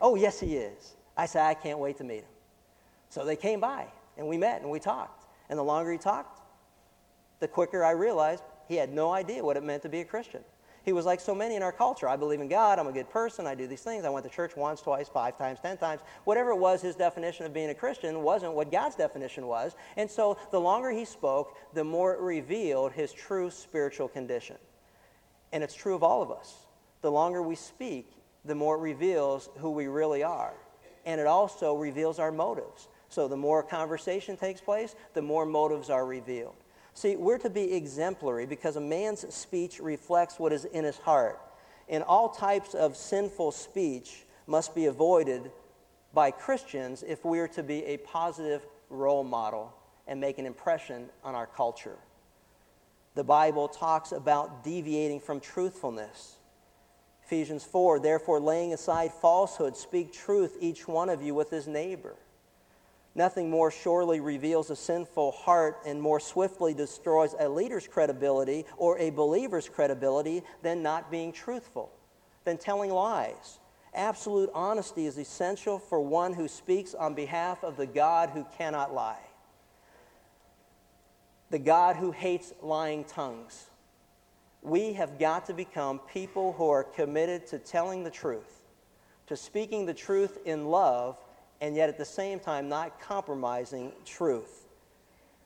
Oh, 0.00 0.16
yes, 0.16 0.40
he 0.40 0.56
is. 0.56 0.96
I 1.16 1.26
said, 1.26 1.46
I 1.46 1.54
can't 1.54 1.78
wait 1.78 1.96
to 1.98 2.04
meet 2.04 2.24
him. 2.24 2.35
So 3.08 3.24
they 3.24 3.36
came 3.36 3.60
by 3.60 3.86
and 4.16 4.26
we 4.26 4.36
met 4.36 4.62
and 4.62 4.70
we 4.70 4.80
talked. 4.80 5.24
And 5.48 5.58
the 5.58 5.62
longer 5.62 5.92
he 5.92 5.98
talked, 5.98 6.40
the 7.40 7.48
quicker 7.48 7.84
I 7.84 7.92
realized 7.92 8.42
he 8.68 8.76
had 8.76 8.92
no 8.92 9.12
idea 9.12 9.44
what 9.44 9.56
it 9.56 9.62
meant 9.62 9.82
to 9.82 9.88
be 9.88 10.00
a 10.00 10.04
Christian. 10.04 10.42
He 10.86 10.92
was 10.92 11.04
like 11.04 11.18
so 11.18 11.34
many 11.34 11.56
in 11.56 11.64
our 11.64 11.72
culture. 11.72 12.08
I 12.08 12.14
believe 12.14 12.40
in 12.40 12.48
God. 12.48 12.78
I'm 12.78 12.86
a 12.86 12.92
good 12.92 13.10
person. 13.10 13.44
I 13.44 13.56
do 13.56 13.66
these 13.66 13.82
things. 13.82 14.04
I 14.04 14.08
went 14.08 14.24
to 14.24 14.30
church 14.30 14.56
once, 14.56 14.80
twice, 14.80 15.08
five 15.08 15.36
times, 15.36 15.58
ten 15.60 15.76
times. 15.76 16.00
Whatever 16.22 16.50
it 16.50 16.58
was, 16.58 16.80
his 16.80 16.94
definition 16.94 17.44
of 17.44 17.52
being 17.52 17.70
a 17.70 17.74
Christian 17.74 18.22
wasn't 18.22 18.52
what 18.52 18.70
God's 18.70 18.94
definition 18.94 19.48
was. 19.48 19.74
And 19.96 20.08
so 20.08 20.38
the 20.52 20.60
longer 20.60 20.92
he 20.92 21.04
spoke, 21.04 21.56
the 21.74 21.82
more 21.82 22.14
it 22.14 22.20
revealed 22.20 22.92
his 22.92 23.12
true 23.12 23.50
spiritual 23.50 24.06
condition. 24.06 24.56
And 25.52 25.64
it's 25.64 25.74
true 25.74 25.96
of 25.96 26.04
all 26.04 26.22
of 26.22 26.30
us. 26.30 26.54
The 27.02 27.10
longer 27.10 27.42
we 27.42 27.56
speak, 27.56 28.12
the 28.44 28.54
more 28.54 28.76
it 28.76 28.80
reveals 28.80 29.50
who 29.56 29.70
we 29.70 29.88
really 29.88 30.22
are. 30.22 30.54
And 31.04 31.20
it 31.20 31.26
also 31.26 31.74
reveals 31.74 32.20
our 32.20 32.30
motives. 32.30 32.86
So 33.08 33.28
the 33.28 33.36
more 33.36 33.62
conversation 33.62 34.36
takes 34.36 34.60
place, 34.60 34.94
the 35.14 35.22
more 35.22 35.46
motives 35.46 35.90
are 35.90 36.04
revealed. 36.04 36.54
See, 36.94 37.16
we're 37.16 37.38
to 37.38 37.50
be 37.50 37.74
exemplary 37.74 38.46
because 38.46 38.76
a 38.76 38.80
man's 38.80 39.32
speech 39.34 39.80
reflects 39.80 40.38
what 40.38 40.52
is 40.52 40.64
in 40.64 40.84
his 40.84 40.96
heart. 40.98 41.40
And 41.88 42.02
all 42.02 42.30
types 42.30 42.74
of 42.74 42.96
sinful 42.96 43.52
speech 43.52 44.24
must 44.46 44.74
be 44.74 44.86
avoided 44.86 45.50
by 46.14 46.30
Christians 46.30 47.04
if 47.06 47.24
we 47.24 47.38
are 47.38 47.48
to 47.48 47.62
be 47.62 47.84
a 47.84 47.98
positive 47.98 48.66
role 48.88 49.24
model 49.24 49.74
and 50.06 50.20
make 50.20 50.38
an 50.38 50.46
impression 50.46 51.10
on 51.22 51.34
our 51.34 51.46
culture. 51.46 51.98
The 53.14 53.24
Bible 53.24 53.68
talks 53.68 54.12
about 54.12 54.64
deviating 54.64 55.20
from 55.20 55.40
truthfulness. 55.40 56.36
Ephesians 57.24 57.64
4 57.64 57.98
Therefore, 57.98 58.40
laying 58.40 58.72
aside 58.72 59.12
falsehood, 59.12 59.76
speak 59.76 60.12
truth, 60.12 60.56
each 60.60 60.88
one 60.88 61.08
of 61.08 61.22
you 61.22 61.34
with 61.34 61.50
his 61.50 61.66
neighbor 61.66 62.16
Nothing 63.16 63.48
more 63.48 63.70
surely 63.70 64.20
reveals 64.20 64.68
a 64.68 64.76
sinful 64.76 65.32
heart 65.32 65.80
and 65.86 66.02
more 66.02 66.20
swiftly 66.20 66.74
destroys 66.74 67.34
a 67.38 67.48
leader's 67.48 67.88
credibility 67.88 68.66
or 68.76 68.98
a 68.98 69.08
believer's 69.08 69.70
credibility 69.70 70.42
than 70.62 70.82
not 70.82 71.10
being 71.10 71.32
truthful, 71.32 71.90
than 72.44 72.58
telling 72.58 72.90
lies. 72.90 73.58
Absolute 73.94 74.50
honesty 74.52 75.06
is 75.06 75.16
essential 75.16 75.78
for 75.78 75.98
one 75.98 76.34
who 76.34 76.46
speaks 76.46 76.94
on 76.94 77.14
behalf 77.14 77.64
of 77.64 77.78
the 77.78 77.86
God 77.86 78.28
who 78.28 78.44
cannot 78.58 78.92
lie, 78.92 79.24
the 81.48 81.58
God 81.58 81.96
who 81.96 82.10
hates 82.12 82.52
lying 82.60 83.02
tongues. 83.04 83.70
We 84.60 84.92
have 84.92 85.18
got 85.18 85.46
to 85.46 85.54
become 85.54 86.00
people 86.00 86.52
who 86.52 86.68
are 86.68 86.84
committed 86.84 87.46
to 87.46 87.58
telling 87.58 88.04
the 88.04 88.10
truth, 88.10 88.60
to 89.28 89.38
speaking 89.38 89.86
the 89.86 89.94
truth 89.94 90.36
in 90.44 90.66
love 90.66 91.16
and 91.60 91.74
yet 91.74 91.88
at 91.88 91.98
the 91.98 92.04
same 92.04 92.38
time 92.38 92.68
not 92.68 93.00
compromising 93.00 93.92
truth. 94.04 94.66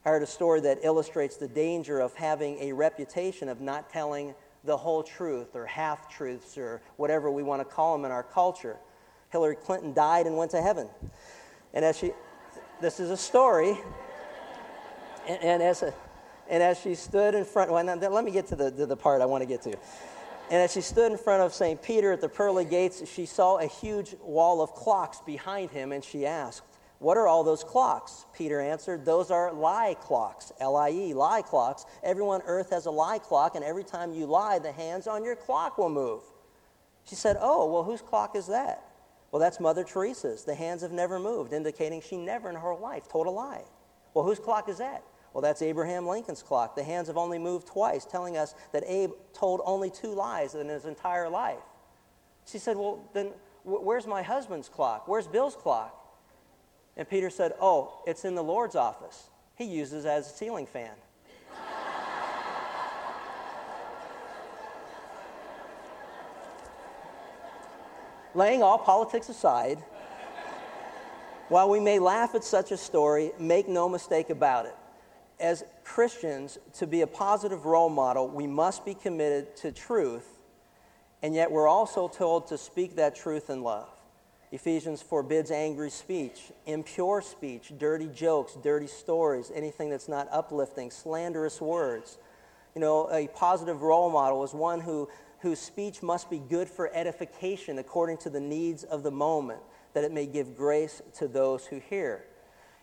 I 0.04 0.10
heard 0.10 0.22
a 0.22 0.26
story 0.26 0.60
that 0.62 0.78
illustrates 0.82 1.36
the 1.36 1.48
danger 1.48 2.00
of 2.00 2.14
having 2.14 2.58
a 2.58 2.72
reputation 2.72 3.48
of 3.48 3.60
not 3.60 3.90
telling 3.90 4.34
the 4.64 4.76
whole 4.76 5.02
truth 5.02 5.54
or 5.54 5.66
half 5.66 6.08
truths 6.08 6.56
or 6.56 6.80
whatever 6.96 7.30
we 7.30 7.42
want 7.42 7.60
to 7.60 7.64
call 7.64 7.96
them 7.96 8.04
in 8.04 8.10
our 8.10 8.22
culture. 8.22 8.76
Hillary 9.30 9.56
Clinton 9.56 9.92
died 9.92 10.26
and 10.26 10.36
went 10.36 10.50
to 10.52 10.62
heaven. 10.62 10.88
And 11.72 11.84
as 11.84 11.98
she, 11.98 12.12
this 12.80 12.98
is 12.98 13.10
a 13.10 13.16
story, 13.16 13.78
and, 15.28 15.42
and 15.42 15.62
as, 15.62 15.82
a, 15.82 15.94
and 16.48 16.62
as 16.62 16.80
she 16.80 16.94
stood 16.94 17.34
in 17.34 17.44
front, 17.44 17.70
well, 17.70 17.84
now, 17.84 17.94
let 17.94 18.24
me 18.24 18.30
get 18.30 18.48
to 18.48 18.56
the, 18.56 18.70
to 18.70 18.86
the 18.86 18.96
part 18.96 19.20
I 19.20 19.26
want 19.26 19.42
to 19.42 19.46
get 19.46 19.62
to. 19.62 19.76
And 20.50 20.60
as 20.60 20.72
she 20.72 20.80
stood 20.80 21.12
in 21.12 21.16
front 21.16 21.44
of 21.44 21.54
St. 21.54 21.80
Peter 21.80 22.10
at 22.10 22.20
the 22.20 22.28
pearly 22.28 22.64
gates, 22.64 23.08
she 23.08 23.24
saw 23.24 23.58
a 23.58 23.66
huge 23.66 24.16
wall 24.20 24.60
of 24.60 24.74
clocks 24.74 25.20
behind 25.24 25.70
him, 25.70 25.92
and 25.92 26.02
she 26.02 26.26
asked, 26.26 26.62
What 26.98 27.16
are 27.16 27.28
all 27.28 27.44
those 27.44 27.62
clocks? 27.62 28.26
Peter 28.36 28.60
answered, 28.60 29.04
Those 29.04 29.30
are 29.30 29.52
lie 29.52 29.94
clocks, 30.00 30.50
L 30.58 30.74
I 30.74 30.90
E, 30.90 31.14
lie 31.14 31.42
clocks. 31.42 31.86
Everyone 32.02 32.40
on 32.40 32.48
earth 32.48 32.70
has 32.70 32.86
a 32.86 32.90
lie 32.90 33.20
clock, 33.20 33.54
and 33.54 33.64
every 33.64 33.84
time 33.84 34.12
you 34.12 34.26
lie, 34.26 34.58
the 34.58 34.72
hands 34.72 35.06
on 35.06 35.22
your 35.22 35.36
clock 35.36 35.78
will 35.78 35.88
move. 35.88 36.22
She 37.04 37.14
said, 37.14 37.36
Oh, 37.40 37.70
well, 37.70 37.84
whose 37.84 38.02
clock 38.02 38.34
is 38.34 38.48
that? 38.48 38.84
Well, 39.30 39.38
that's 39.38 39.60
Mother 39.60 39.84
Teresa's. 39.84 40.42
The 40.42 40.56
hands 40.56 40.82
have 40.82 40.90
never 40.90 41.20
moved, 41.20 41.52
indicating 41.52 42.00
she 42.00 42.16
never 42.16 42.50
in 42.50 42.56
her 42.56 42.74
life 42.74 43.08
told 43.08 43.28
a 43.28 43.30
lie. 43.30 43.62
Well, 44.14 44.24
whose 44.24 44.40
clock 44.40 44.68
is 44.68 44.78
that? 44.78 45.04
Well, 45.32 45.42
that's 45.42 45.62
Abraham 45.62 46.06
Lincoln's 46.06 46.42
clock. 46.42 46.74
The 46.74 46.82
hands 46.82 47.06
have 47.06 47.16
only 47.16 47.38
moved 47.38 47.68
twice, 47.68 48.04
telling 48.04 48.36
us 48.36 48.54
that 48.72 48.82
Abe 48.86 49.12
told 49.32 49.60
only 49.64 49.88
two 49.90 50.12
lies 50.12 50.54
in 50.54 50.68
his 50.68 50.86
entire 50.86 51.28
life. 51.28 51.58
She 52.46 52.58
said, 52.58 52.76
Well, 52.76 53.04
then 53.12 53.30
where's 53.64 54.06
my 54.06 54.22
husband's 54.22 54.68
clock? 54.68 55.06
Where's 55.06 55.28
Bill's 55.28 55.54
clock? 55.54 55.96
And 56.96 57.08
Peter 57.08 57.30
said, 57.30 57.52
Oh, 57.60 58.02
it's 58.06 58.24
in 58.24 58.34
the 58.34 58.42
Lord's 58.42 58.74
office. 58.74 59.30
He 59.54 59.64
uses 59.64 60.04
it 60.04 60.08
as 60.08 60.26
a 60.26 60.30
ceiling 60.34 60.66
fan. 60.66 60.90
Laying 68.34 68.64
all 68.64 68.78
politics 68.78 69.28
aside, 69.28 69.78
While 71.48 71.68
we 71.68 71.78
may 71.80 71.98
laugh 71.98 72.34
at 72.34 72.44
such 72.44 72.70
a 72.72 72.76
story, 72.76 73.32
make 73.38 73.68
no 73.68 73.88
mistake 73.88 74.30
about 74.30 74.66
it. 74.66 74.74
As 75.40 75.64
Christians, 75.84 76.58
to 76.74 76.86
be 76.86 77.00
a 77.00 77.06
positive 77.06 77.64
role 77.64 77.88
model, 77.88 78.28
we 78.28 78.46
must 78.46 78.84
be 78.84 78.92
committed 78.92 79.56
to 79.56 79.72
truth, 79.72 80.26
and 81.22 81.34
yet 81.34 81.50
we're 81.50 81.66
also 81.66 82.08
told 82.08 82.48
to 82.48 82.58
speak 82.58 82.96
that 82.96 83.14
truth 83.16 83.48
in 83.48 83.62
love. 83.62 83.88
Ephesians 84.52 85.00
forbids 85.00 85.50
angry 85.50 85.88
speech, 85.88 86.52
impure 86.66 87.22
speech, 87.22 87.72
dirty 87.78 88.08
jokes, 88.08 88.58
dirty 88.62 88.86
stories, 88.86 89.50
anything 89.54 89.88
that's 89.88 90.08
not 90.08 90.28
uplifting, 90.30 90.90
slanderous 90.90 91.60
words. 91.60 92.18
You 92.74 92.82
know, 92.82 93.08
a 93.10 93.28
positive 93.28 93.80
role 93.80 94.10
model 94.10 94.44
is 94.44 94.52
one 94.52 94.80
who, 94.80 95.08
whose 95.38 95.58
speech 95.58 96.02
must 96.02 96.28
be 96.28 96.38
good 96.38 96.68
for 96.68 96.90
edification 96.94 97.78
according 97.78 98.18
to 98.18 98.30
the 98.30 98.40
needs 98.40 98.84
of 98.84 99.02
the 99.02 99.10
moment, 99.10 99.60
that 99.94 100.04
it 100.04 100.12
may 100.12 100.26
give 100.26 100.56
grace 100.56 101.00
to 101.14 101.28
those 101.28 101.64
who 101.64 101.78
hear. 101.78 102.24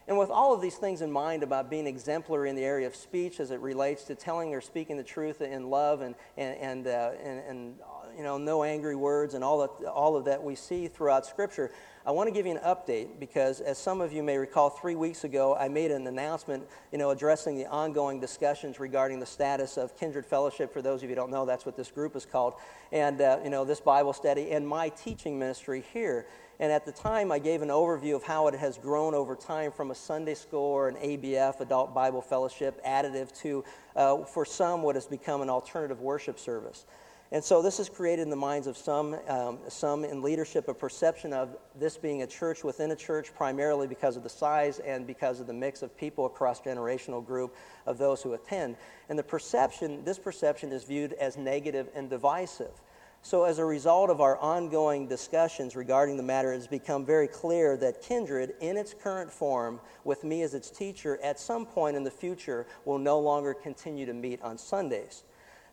And 0.08 0.18
with 0.18 0.30
all 0.30 0.54
of 0.54 0.62
these 0.62 0.76
things 0.76 1.02
in 1.02 1.12
mind 1.12 1.44
about 1.44 1.70
being 1.70 1.86
exemplary 1.86 2.50
in 2.50 2.56
the 2.56 2.64
area 2.64 2.88
of 2.88 2.96
speech 2.96 3.42
as 3.42 3.52
it 3.52 3.60
relates 3.60 4.06
to 4.06 4.16
telling 4.16 4.54
or 4.54 4.62
speaking 4.62 4.96
the 4.96 5.04
truth 5.04 5.42
in 5.42 5.70
love 5.70 6.00
and, 6.00 6.16
and, 6.38 6.58
and, 6.58 6.88
uh, 6.88 7.12
and, 7.22 7.40
and 7.40 7.76
you 8.16 8.24
know, 8.24 8.38
no 8.38 8.64
angry 8.64 8.96
words 8.96 9.34
and 9.34 9.44
all, 9.44 9.60
that, 9.60 9.90
all 9.90 10.16
of 10.16 10.26
that 10.26 10.42
we 10.42 10.56
see 10.56 10.88
throughout 10.88 11.26
Scripture, 11.26 11.72
I 12.06 12.12
want 12.12 12.28
to 12.28 12.32
give 12.32 12.46
you 12.46 12.54
an 12.54 12.62
update 12.64 13.20
because, 13.20 13.60
as 13.60 13.78
some 13.78 14.00
of 14.00 14.14
you 14.14 14.24
may 14.24 14.38
recall, 14.38 14.70
three 14.70 14.96
weeks 14.96 15.26
ago 15.26 15.56
I 15.56 15.68
made 15.68 15.92
an 15.92 16.08
announcement, 16.08 16.64
you 16.94 16.98
know, 16.98 17.10
addressing 17.10 17.58
the 17.58 17.66
ongoing 17.66 18.22
discussions 18.22 18.80
regarding 18.80 19.20
the 19.20 19.26
status 19.26 19.78
of 19.78 19.98
Kindred 19.98 20.26
Fellowship. 20.26 20.72
For 20.72 20.82
those 20.82 21.04
of 21.04 21.04
you 21.04 21.10
who 21.10 21.16
don't 21.16 21.32
know, 21.32 21.46
that's 21.46 21.66
what 21.66 21.76
this 21.76 21.92
group 21.92 22.16
is 22.16 22.26
called, 22.26 22.54
and 22.94 23.20
uh, 23.20 23.40
you 23.44 23.50
know, 23.50 23.66
this 23.66 23.82
Bible 23.82 24.14
study 24.14 24.52
and 24.52 24.66
my 24.66 24.88
teaching 24.88 25.38
ministry 25.38 25.84
here. 25.92 26.28
And 26.60 26.72
at 26.72 26.86
the 26.86 26.92
time, 26.92 27.32
I 27.32 27.38
gave 27.38 27.62
an 27.62 27.70
overview 27.70 28.16
of 28.16 28.24
how 28.24 28.48
it 28.48 28.56
has 28.56 28.78
grown 28.78 29.14
over 29.14 29.36
time 29.36 29.72
from 29.72 29.92
a 29.92 29.96
Sunday 29.96 30.34
school 30.34 30.60
or 30.60 30.88
an 30.88 30.96
ABF, 30.96 31.60
Adult 31.60 31.94
Bible 31.94 32.22
Fellowship, 32.22 32.84
additive 32.84 33.32
to, 33.42 33.64
uh, 33.96 34.24
for 34.24 34.44
some, 34.44 34.82
what 34.82 34.96
has 34.96 35.06
become 35.06 35.42
an 35.42 35.50
alternative 35.50 36.02
worship 36.02 36.40
service. 36.40 36.86
And 37.32 37.44
so 37.44 37.62
this 37.62 37.78
has 37.78 37.90
created 37.90 38.22
in 38.22 38.30
the 38.30 38.38
minds 38.38 38.68
of 38.68 38.78
some, 38.78 39.18
um, 39.28 39.60
some 39.68 40.06
in 40.06 40.22
leadership 40.22 40.70
a 40.70 40.74
perception 40.74 41.34
of 41.34 41.58
this 41.76 41.98
being 41.98 42.22
a 42.22 42.28
church 42.28 42.64
within 42.64 42.92
a 42.92 42.96
church, 42.96 43.36
primarily 43.36 43.86
because 43.86 44.16
of 44.16 44.24
the 44.24 44.30
size 44.30 44.80
and 44.80 45.06
because 45.06 45.42
of 45.42 45.48
the 45.48 45.54
mix 45.54 45.82
of 45.82 45.96
people 45.98 46.26
across 46.26 46.62
generational 46.62 47.24
group 47.24 47.56
of 47.86 47.98
those 47.98 48.22
who 48.22 48.34
attend. 48.34 48.78
And 49.10 49.20
the 49.20 49.24
perception, 49.24 50.06
this 50.06 50.18
perception 50.18 50.72
is 50.72 50.86
viewed 50.86 51.14
as 51.14 51.38
negative 51.38 51.90
and 51.94 52.10
divisive. 52.10 52.72
So, 53.24 53.44
as 53.44 53.60
a 53.60 53.66
result 53.66 54.10
of 54.10 54.22
our 54.22 54.38
ongoing 54.38 55.08
discussions 55.08 55.76
regarding 55.76 56.16
the 56.16 56.24
matter, 56.24 56.54
it 56.54 56.58
has 56.58 56.68
become 56.68 57.06
very 57.06 57.28
clear 57.28 57.76
that 57.78 58.02
Kindred, 58.02 58.54
in 58.62 58.78
its 58.78 58.94
current 58.94 59.32
form, 59.32 59.82
with 60.06 60.24
me 60.24 60.44
as 60.44 60.54
its 60.54 60.70
teacher, 60.70 61.20
at 61.22 61.40
some 61.40 61.66
point 61.66 61.98
in 61.98 62.04
the 62.06 62.12
future 62.12 62.66
will 62.86 63.00
no 63.00 63.20
longer 63.20 63.54
continue 63.54 64.06
to 64.06 64.14
meet 64.14 64.42
on 64.42 64.58
Sundays. 64.58 65.24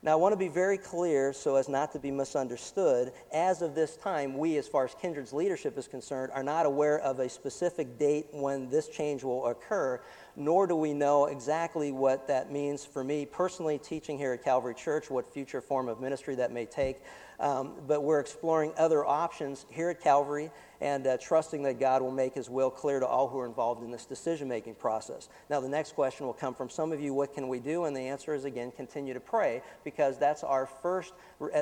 Now, 0.04 0.12
I 0.12 0.16
want 0.16 0.34
to 0.34 0.36
be 0.36 0.48
very 0.48 0.76
clear 0.76 1.32
so 1.32 1.56
as 1.56 1.66
not 1.66 1.90
to 1.92 1.98
be 1.98 2.10
misunderstood. 2.10 3.12
As 3.32 3.62
of 3.62 3.74
this 3.74 3.96
time, 3.96 4.36
we, 4.36 4.58
as 4.58 4.68
far 4.68 4.84
as 4.84 4.94
Kindred's 4.94 5.32
leadership 5.32 5.78
is 5.78 5.88
concerned, 5.88 6.30
are 6.34 6.42
not 6.42 6.66
aware 6.66 6.98
of 6.98 7.20
a 7.20 7.28
specific 7.28 7.98
date 7.98 8.26
when 8.30 8.68
this 8.68 8.88
change 8.88 9.24
will 9.24 9.46
occur, 9.46 10.02
nor 10.36 10.66
do 10.66 10.76
we 10.76 10.92
know 10.92 11.24
exactly 11.24 11.90
what 11.90 12.28
that 12.28 12.52
means 12.52 12.84
for 12.84 13.02
me 13.02 13.24
personally 13.24 13.78
teaching 13.78 14.18
here 14.18 14.34
at 14.34 14.44
Calvary 14.44 14.74
Church, 14.74 15.08
what 15.08 15.32
future 15.32 15.62
form 15.62 15.88
of 15.88 16.02
ministry 16.02 16.34
that 16.34 16.52
may 16.52 16.66
take. 16.66 17.00
Um, 17.40 17.72
but 17.86 18.02
we're 18.02 18.20
exploring 18.20 18.72
other 18.76 19.04
options 19.04 19.66
here 19.68 19.90
at 19.90 20.00
Calvary 20.00 20.50
and 20.80 21.06
uh, 21.06 21.16
trusting 21.20 21.62
that 21.62 21.80
God 21.80 22.02
will 22.02 22.10
make 22.10 22.34
his 22.34 22.50
will 22.50 22.70
clear 22.70 23.00
to 23.00 23.06
all 23.06 23.28
who 23.28 23.38
are 23.38 23.46
involved 23.46 23.82
in 23.82 23.90
this 23.90 24.04
decision 24.04 24.48
making 24.48 24.74
process. 24.74 25.28
Now, 25.48 25.60
the 25.60 25.68
next 25.68 25.94
question 25.94 26.26
will 26.26 26.34
come 26.34 26.54
from 26.54 26.68
some 26.68 26.92
of 26.92 27.00
you 27.00 27.14
what 27.14 27.34
can 27.34 27.48
we 27.48 27.58
do? 27.58 27.84
And 27.84 27.96
the 27.96 28.00
answer 28.00 28.34
is 28.34 28.44
again, 28.44 28.70
continue 28.70 29.14
to 29.14 29.20
pray 29.20 29.62
because 29.82 30.18
that's 30.18 30.44
our 30.44 30.66
first, 30.66 31.14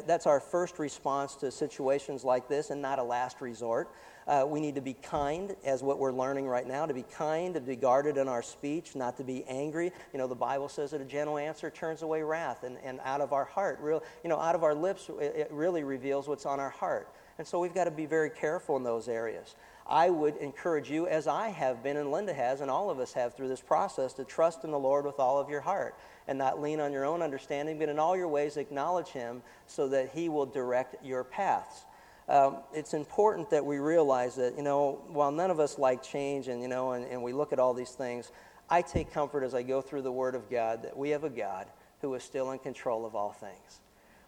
that's 0.07 0.27
our 0.27 0.41
first 0.41 0.79
response 0.79 1.37
to 1.37 1.51
situations 1.51 2.25
like 2.25 2.49
this 2.49 2.71
and 2.71 2.83
not 2.83 2.99
a 2.99 3.03
last 3.03 3.41
resort. 3.41 3.91
Uh, 4.27 4.45
we 4.47 4.61
need 4.61 4.77
to 4.77 4.81
be 4.81 4.95
kind, 4.95 5.57
as 5.65 5.83
what 5.83 5.99
we're 5.99 6.13
learning 6.13 6.47
right 6.47 6.67
now, 6.67 6.87
to 6.87 6.95
be 6.95 7.03
kind, 7.03 7.55
to 7.55 7.61
be 7.61 7.77
guarded 7.77 8.17
in 8.17 8.29
our 8.29 8.43
speech, 8.43 8.95
not 8.95 9.17
to 9.17 9.25
be 9.25 9.45
angry. 9.49 9.93
You 10.13 10.19
know, 10.19 10.29
the 10.29 10.35
Bible 10.35 10.69
says 10.69 10.93
that 10.93 11.01
a 11.01 11.05
gentle 11.05 11.39
answer 11.39 11.71
turns 11.71 12.03
away 12.03 12.23
wrath, 12.23 12.63
and, 12.63 12.79
and 12.85 13.01
out 13.05 13.21
of 13.21 13.33
our 13.33 13.45
heart, 13.45 13.79
real, 13.81 14.03
you 14.23 14.31
know, 14.31 14.39
out 14.39 14.55
of 14.55 14.63
our 14.63 14.75
lips, 14.75 15.11
it, 15.21 15.35
it 15.37 15.49
really 15.51 15.83
reveals 15.83 16.29
what's 16.29 16.47
on 16.47 16.61
our 16.61 16.71
heart. 16.71 17.09
And 17.39 17.47
so 17.47 17.59
we've 17.59 17.75
got 17.75 17.85
to 17.85 17.91
be 17.91 18.07
very 18.07 18.31
careful 18.31 18.77
in 18.77 18.85
those 18.85 19.09
areas. 19.09 19.57
I 19.87 20.11
would 20.11 20.37
encourage 20.37 20.89
you, 20.91 21.09
as 21.09 21.27
I 21.27 21.49
have 21.49 21.83
been 21.83 21.97
and 21.97 22.13
Linda 22.13 22.33
has, 22.33 22.61
and 22.61 22.71
all 22.71 22.91
of 22.91 23.01
us 23.01 23.13
have 23.15 23.35
through 23.35 23.49
this 23.49 23.61
process, 23.61 24.13
to 24.15 24.25
trust 24.25 24.63
in 24.63 24.71
the 24.71 24.79
Lord 24.79 25.05
with 25.05 25.19
all 25.19 25.41
of 25.41 25.51
your 25.51 25.61
heart 25.61 25.97
and 26.29 26.39
not 26.39 26.61
lean 26.61 26.79
on 26.79 26.93
your 26.93 27.05
own 27.05 27.21
understanding, 27.21 27.79
but 27.79 27.89
in 27.89 27.99
all 27.99 28.17
your 28.17 28.29
ways 28.29 28.57
acknowledge 28.57 29.09
Him 29.09 29.43
so 29.67 29.89
that 29.89 30.11
He 30.11 30.29
will 30.29 30.47
direct 30.47 31.05
your 31.05 31.25
paths 31.25 31.85
um, 32.29 32.59
it's 32.73 32.95
important 32.95 33.51
that 33.51 33.65
we 33.65 33.79
realize 33.79 34.37
that, 34.37 34.57
you 34.57 34.63
know, 34.63 35.03
while 35.09 35.33
none 35.33 35.51
of 35.51 35.61
us 35.61 35.79
like 35.79 36.03
change 36.03 36.49
and, 36.49 36.63
you 36.63 36.69
know, 36.69 36.93
and, 36.93 37.05
and 37.07 37.23
we 37.23 37.33
look 37.33 37.53
at 37.53 37.59
all 37.59 37.75
these 37.75 37.91
things, 37.91 38.31
I 38.71 38.83
take 38.83 39.13
comfort 39.13 39.43
as 39.43 39.55
I 39.55 39.63
go 39.63 39.81
through 39.81 40.03
the 40.03 40.13
Word 40.13 40.35
of 40.35 40.49
God 40.51 40.83
that 40.85 40.97
we 40.97 41.11
have 41.11 41.25
a 41.25 41.31
God 41.31 41.67
who 42.01 42.15
is 42.15 42.23
still 42.23 42.51
in 42.53 42.59
control 42.59 43.05
of 43.05 43.15
all 43.15 43.33
things. 43.33 43.81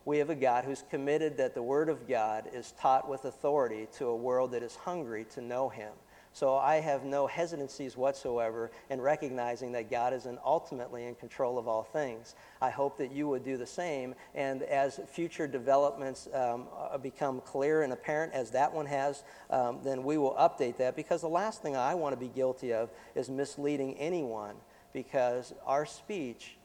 We 0.04 0.18
have 0.18 0.28
a 0.28 0.34
God 0.34 0.64
who's 0.64 0.84
committed 0.90 1.38
that 1.38 1.54
the 1.54 1.62
Word 1.62 1.88
of 1.88 2.06
God 2.06 2.44
is 2.52 2.72
taught 2.72 3.08
with 3.08 3.24
authority 3.24 3.88
to 3.96 4.06
a 4.06 4.16
world 4.16 4.50
that 4.52 4.62
is 4.62 4.76
hungry 4.76 5.24
to 5.34 5.40
know 5.40 5.68
Him. 5.68 5.92
So 6.34 6.56
I 6.56 6.80
have 6.80 7.04
no 7.04 7.28
hesitancies 7.28 7.96
whatsoever 7.96 8.72
in 8.90 9.00
recognizing 9.00 9.70
that 9.72 9.88
God 9.88 10.12
is 10.12 10.26
ultimately 10.44 11.06
in 11.06 11.14
control 11.14 11.58
of 11.58 11.68
all 11.68 11.84
things. 11.84 12.34
I 12.60 12.70
hope 12.70 12.98
that 12.98 13.12
you 13.12 13.28
would 13.28 13.44
do 13.44 13.56
the 13.56 13.66
same. 13.66 14.16
And 14.34 14.64
as 14.64 14.98
future 15.06 15.46
developments 15.46 16.28
um, 16.34 16.66
uh, 16.76 16.98
become 16.98 17.40
clear 17.40 17.82
and 17.82 17.92
apparent, 17.92 18.32
as 18.32 18.50
that 18.50 18.74
one 18.74 18.86
has, 18.86 19.22
um, 19.48 19.78
then 19.84 20.02
we 20.02 20.18
will 20.18 20.34
update 20.34 20.76
that. 20.78 20.96
Because 20.96 21.20
the 21.20 21.28
last 21.28 21.62
thing 21.62 21.76
I 21.76 21.94
want 21.94 22.14
to 22.14 22.20
be 22.20 22.28
guilty 22.28 22.72
of 22.72 22.90
is 23.14 23.30
misleading 23.30 23.96
anyone, 23.98 24.56
because 24.92 25.54
our 25.64 25.86
speech 25.86 26.56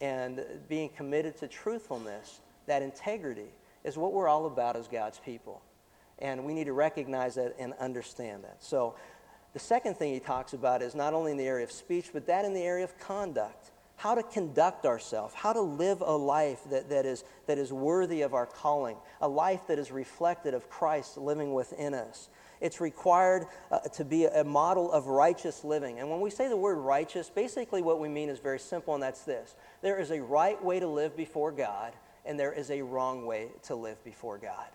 and 0.00 0.44
being 0.68 0.90
committed 0.90 1.36
to 1.38 1.48
truthfulness, 1.48 2.40
that 2.66 2.82
integrity, 2.82 3.50
is 3.82 3.98
what 3.98 4.12
we're 4.12 4.28
all 4.28 4.46
about 4.46 4.76
as 4.76 4.86
God's 4.86 5.18
people. 5.18 5.60
And 6.20 6.44
we 6.44 6.54
need 6.54 6.64
to 6.64 6.72
recognize 6.72 7.36
that 7.36 7.54
and 7.58 7.74
understand 7.74 8.44
that. 8.44 8.56
So, 8.60 8.94
the 9.54 9.58
second 9.58 9.96
thing 9.96 10.12
he 10.12 10.20
talks 10.20 10.52
about 10.52 10.82
is 10.82 10.94
not 10.94 11.14
only 11.14 11.32
in 11.32 11.38
the 11.38 11.46
area 11.46 11.64
of 11.64 11.72
speech, 11.72 12.10
but 12.12 12.26
that 12.26 12.44
in 12.44 12.52
the 12.52 12.62
area 12.62 12.84
of 12.84 12.98
conduct. 12.98 13.70
How 13.96 14.14
to 14.14 14.22
conduct 14.22 14.86
ourselves, 14.86 15.34
how 15.34 15.52
to 15.52 15.60
live 15.60 16.02
a 16.02 16.16
life 16.16 16.60
that, 16.70 16.88
that, 16.90 17.04
is, 17.04 17.24
that 17.46 17.58
is 17.58 17.72
worthy 17.72 18.22
of 18.22 18.32
our 18.32 18.46
calling, 18.46 18.96
a 19.20 19.26
life 19.26 19.62
that 19.66 19.78
is 19.78 19.90
reflected 19.90 20.54
of 20.54 20.70
Christ 20.70 21.16
living 21.16 21.52
within 21.52 21.94
us. 21.94 22.28
It's 22.60 22.80
required 22.80 23.46
uh, 23.72 23.80
to 23.80 24.04
be 24.04 24.26
a 24.26 24.44
model 24.44 24.92
of 24.92 25.06
righteous 25.06 25.64
living. 25.64 25.98
And 25.98 26.10
when 26.10 26.20
we 26.20 26.30
say 26.30 26.48
the 26.48 26.56
word 26.56 26.76
righteous, 26.76 27.28
basically 27.28 27.82
what 27.82 27.98
we 27.98 28.08
mean 28.08 28.28
is 28.28 28.38
very 28.38 28.58
simple, 28.58 28.94
and 28.94 29.02
that's 29.02 29.22
this 29.22 29.56
there 29.82 29.98
is 29.98 30.12
a 30.12 30.22
right 30.22 30.62
way 30.62 30.78
to 30.78 30.86
live 30.86 31.16
before 31.16 31.50
God, 31.50 31.92
and 32.24 32.38
there 32.38 32.52
is 32.52 32.70
a 32.70 32.82
wrong 32.82 33.26
way 33.26 33.48
to 33.64 33.74
live 33.74 34.02
before 34.04 34.38
God. 34.38 34.68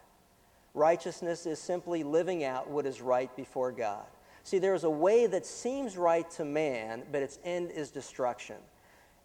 Righteousness 0.74 1.46
is 1.46 1.60
simply 1.60 2.04
living 2.04 2.44
out 2.44 2.70
what 2.70 2.86
is 2.86 3.02
right 3.02 3.34
before 3.36 3.72
God. 3.72 4.06
See, 4.44 4.58
there 4.60 4.74
is 4.74 4.84
a 4.84 4.90
way 4.90 5.28
that 5.28 5.46
seems 5.46 5.98
right 5.98 6.30
to 6.32 6.44
man, 6.44 7.04
but 7.12 7.22
its 7.22 7.40
end 7.44 7.72
is 7.72 7.92
destruction. 7.92 8.58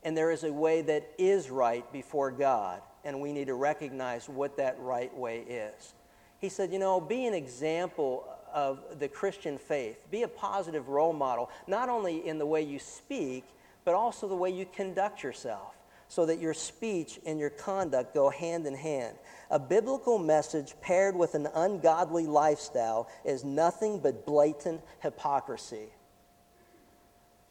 And 0.05 0.17
there 0.17 0.31
is 0.31 0.45
a 0.45 0.53
way 0.53 0.83
that 0.83 1.11
is 1.19 1.51
right 1.51 1.91
before 1.93 2.31
God, 2.31 2.83
and 3.05 3.21
we 3.21 3.33
need 3.33 3.47
to 3.47 3.55
recognize 3.55 4.29
what 4.29 4.57
that 4.59 4.79
right 4.79 5.15
way 5.17 5.41
is. 5.41 5.95
He 6.39 6.49
said, 6.49 6.71
You 6.71 6.79
know, 6.79 7.01
be 7.01 7.27
an 7.27 7.35
example 7.35 8.29
of 8.53 8.81
the 9.01 9.09
Christian 9.09 9.59
faith, 9.59 10.07
be 10.11 10.23
a 10.23 10.29
positive 10.29 10.89
role 10.89 11.13
model, 11.13 11.51
not 11.67 11.89
only 11.89 12.27
in 12.27 12.39
the 12.39 12.47
way 12.47 12.63
you 12.63 12.79
speak, 12.79 13.45
but 13.85 13.95
also 13.95 14.29
the 14.29 14.37
way 14.37 14.51
you 14.51 14.67
conduct 14.67 15.23
yourself 15.23 15.78
so 16.09 16.27
that 16.27 16.41
your 16.41 16.55
speech 16.55 17.21
and 17.27 17.39
your 17.39 17.51
conduct 17.51 18.15
go 18.15 18.31
hand 18.31 18.67
in 18.67 18.75
hand. 18.75 19.17
A 19.51 19.59
biblical 19.59 20.19
message 20.19 20.75
paired 20.81 21.17
with 21.17 21.35
an 21.35 21.49
ungodly 21.55 22.27
lifestyle 22.27 23.09
is 23.25 23.45
nothing 23.45 23.99
but 23.99 24.27
blatant 24.27 24.81
hypocrisy. 25.01 25.89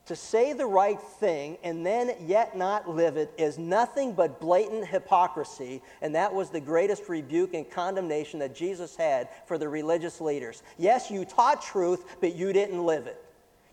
To 0.07 0.15
say 0.15 0.53
the 0.53 0.65
right 0.65 1.01
thing 1.19 1.57
and 1.63 1.85
then 1.85 2.11
yet 2.25 2.55
not 2.55 2.89
live 2.89 3.17
it 3.17 3.33
is 3.37 3.57
nothing 3.57 4.13
but 4.13 4.39
blatant 4.39 4.87
hypocrisy, 4.87 5.81
and 6.01 6.15
that 6.15 6.33
was 6.33 6.49
the 6.49 6.61
greatest 6.61 7.09
rebuke 7.09 7.53
and 7.53 7.69
condemnation 7.69 8.39
that 8.39 8.55
Jesus 8.55 8.95
had 8.95 9.27
for 9.47 9.57
the 9.57 9.67
religious 9.67 10.21
leaders. 10.21 10.63
Yes, 10.77 11.11
you 11.11 11.25
taught 11.25 11.61
truth, 11.61 12.15
but 12.21 12.35
you 12.35 12.53
didn't 12.53 12.85
live 12.85 13.07
it. 13.07 13.21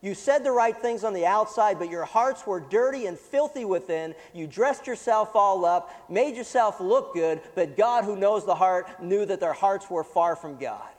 You 0.05 0.13
said 0.15 0.45
the 0.45 0.53
right 0.53 0.77
things 0.77 1.03
on 1.03 1.15
the 1.15 1.25
outside, 1.25 1.79
but 1.79 1.89
your 1.89 2.05
hearts 2.05 2.47
were 2.47 2.61
dirty 2.61 3.07
and 3.07 3.19
filthy 3.19 3.65
within. 3.65 4.15
You 4.35 4.47
dressed 4.47 4.87
yourself 4.87 5.35
all 5.35 5.65
up, 5.65 6.11
made 6.11 6.37
yourself 6.37 6.79
look 6.79 7.15
good, 7.15 7.41
but 7.55 7.75
God, 7.75 8.05
who 8.05 8.15
knows 8.15 8.45
the 8.45 8.55
heart, 8.55 9.03
knew 9.03 9.25
that 9.25 9.41
their 9.41 9.55
hearts 9.55 9.89
were 9.89 10.05
far 10.05 10.37
from 10.37 10.59
God. 10.59 10.91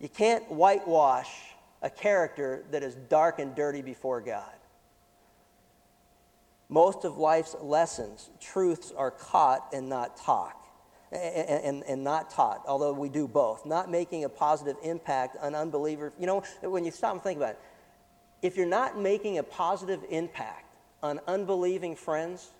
You 0.00 0.08
can't 0.08 0.50
whitewash 0.50 1.30
a 1.82 1.88
character 1.88 2.64
that 2.72 2.82
is 2.82 2.96
dark 2.96 3.38
and 3.38 3.54
dirty 3.54 3.80
before 3.80 4.20
God. 4.20 4.42
Most 6.68 7.04
of 7.04 7.16
life's 7.16 7.54
lessons, 7.60 8.28
truths 8.40 8.92
are 8.96 9.12
caught 9.12 9.68
and 9.72 9.88
not 9.88 10.16
taught. 10.16 10.61
And, 11.12 11.64
and, 11.64 11.82
and, 11.82 12.02
not 12.02 12.30
taught, 12.30 12.62
although 12.66 12.94
we 12.94 13.10
do 13.10 13.28
both. 13.28 13.66
Not 13.66 13.90
making 13.90 14.24
a 14.24 14.30
positive 14.30 14.76
impact 14.82 15.36
on 15.42 15.54
unbelievers. 15.54 16.12
You 16.18 16.26
know, 16.26 16.42
when 16.62 16.86
you 16.86 16.90
stop 16.90 17.12
and 17.12 17.22
think 17.22 17.36
about 17.36 17.50
it, 17.50 17.58
if 18.40 18.56
you're 18.56 18.64
not 18.64 18.98
making 18.98 19.36
a 19.36 19.42
positive 19.42 20.00
impact 20.08 20.74
on 21.02 21.20
unbelieving 21.26 21.96
friends, 21.96 22.50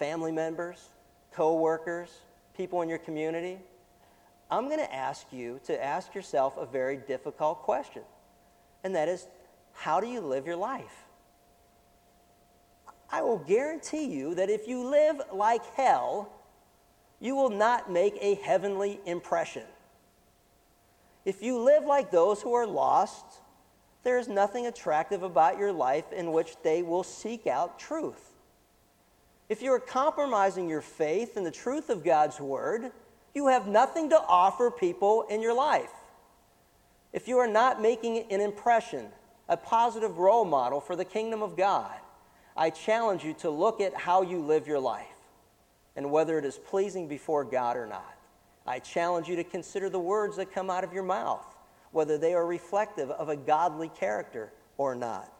family 0.00 0.32
members, 0.32 0.88
co 1.32 1.54
workers, 1.54 2.10
people 2.56 2.82
in 2.82 2.88
your 2.88 2.98
community, 2.98 3.58
I'm 4.50 4.66
going 4.66 4.80
to 4.80 4.92
ask 4.92 5.26
you 5.30 5.60
to 5.66 5.84
ask 5.84 6.12
yourself 6.12 6.56
a 6.56 6.66
very 6.66 6.96
difficult 6.96 7.62
question. 7.62 8.02
And 8.82 8.96
that 8.96 9.08
is, 9.08 9.28
how 9.72 10.00
do 10.00 10.08
you 10.08 10.20
live 10.20 10.44
your 10.44 10.56
life? 10.56 11.04
I 13.12 13.22
will 13.22 13.38
guarantee 13.38 14.06
you 14.06 14.34
that 14.34 14.50
if 14.50 14.66
you 14.66 14.88
live 14.88 15.20
like 15.32 15.64
hell, 15.74 16.32
you 17.20 17.36
will 17.36 17.50
not 17.50 17.92
make 17.92 18.16
a 18.20 18.34
heavenly 18.36 18.98
impression. 19.04 19.64
If 21.24 21.42
you 21.42 21.58
live 21.58 21.84
like 21.84 22.10
those 22.10 22.40
who 22.40 22.54
are 22.54 22.66
lost, 22.66 23.24
there 24.02 24.18
is 24.18 24.26
nothing 24.26 24.66
attractive 24.66 25.22
about 25.22 25.58
your 25.58 25.72
life 25.72 26.10
in 26.12 26.32
which 26.32 26.56
they 26.62 26.82
will 26.82 27.02
seek 27.02 27.46
out 27.46 27.78
truth. 27.78 28.32
If 29.50 29.60
you 29.60 29.72
are 29.72 29.80
compromising 29.80 30.68
your 30.68 30.80
faith 30.80 31.36
in 31.36 31.44
the 31.44 31.50
truth 31.50 31.90
of 31.90 32.02
God's 32.02 32.40
Word, 32.40 32.92
you 33.34 33.48
have 33.48 33.66
nothing 33.66 34.08
to 34.10 34.20
offer 34.20 34.70
people 34.70 35.26
in 35.28 35.42
your 35.42 35.54
life. 35.54 35.92
If 37.12 37.28
you 37.28 37.38
are 37.38 37.48
not 37.48 37.82
making 37.82 38.32
an 38.32 38.40
impression, 38.40 39.06
a 39.48 39.56
positive 39.56 40.18
role 40.18 40.44
model 40.44 40.80
for 40.80 40.96
the 40.96 41.04
kingdom 41.04 41.42
of 41.42 41.56
God, 41.56 41.92
I 42.56 42.70
challenge 42.70 43.24
you 43.24 43.34
to 43.34 43.50
look 43.50 43.80
at 43.80 43.94
how 43.94 44.22
you 44.22 44.40
live 44.40 44.66
your 44.66 44.80
life 44.80 45.06
and 46.00 46.10
whether 46.10 46.38
it 46.38 46.46
is 46.46 46.56
pleasing 46.56 47.06
before 47.06 47.44
God 47.44 47.76
or 47.76 47.86
not. 47.86 48.16
I 48.66 48.78
challenge 48.78 49.28
you 49.28 49.36
to 49.36 49.44
consider 49.44 49.90
the 49.90 50.00
words 50.00 50.38
that 50.38 50.50
come 50.50 50.70
out 50.70 50.82
of 50.82 50.94
your 50.94 51.02
mouth, 51.02 51.44
whether 51.92 52.16
they 52.16 52.32
are 52.32 52.46
reflective 52.46 53.10
of 53.10 53.28
a 53.28 53.36
godly 53.36 53.90
character 53.90 54.50
or 54.78 54.94
not. 54.94 55.30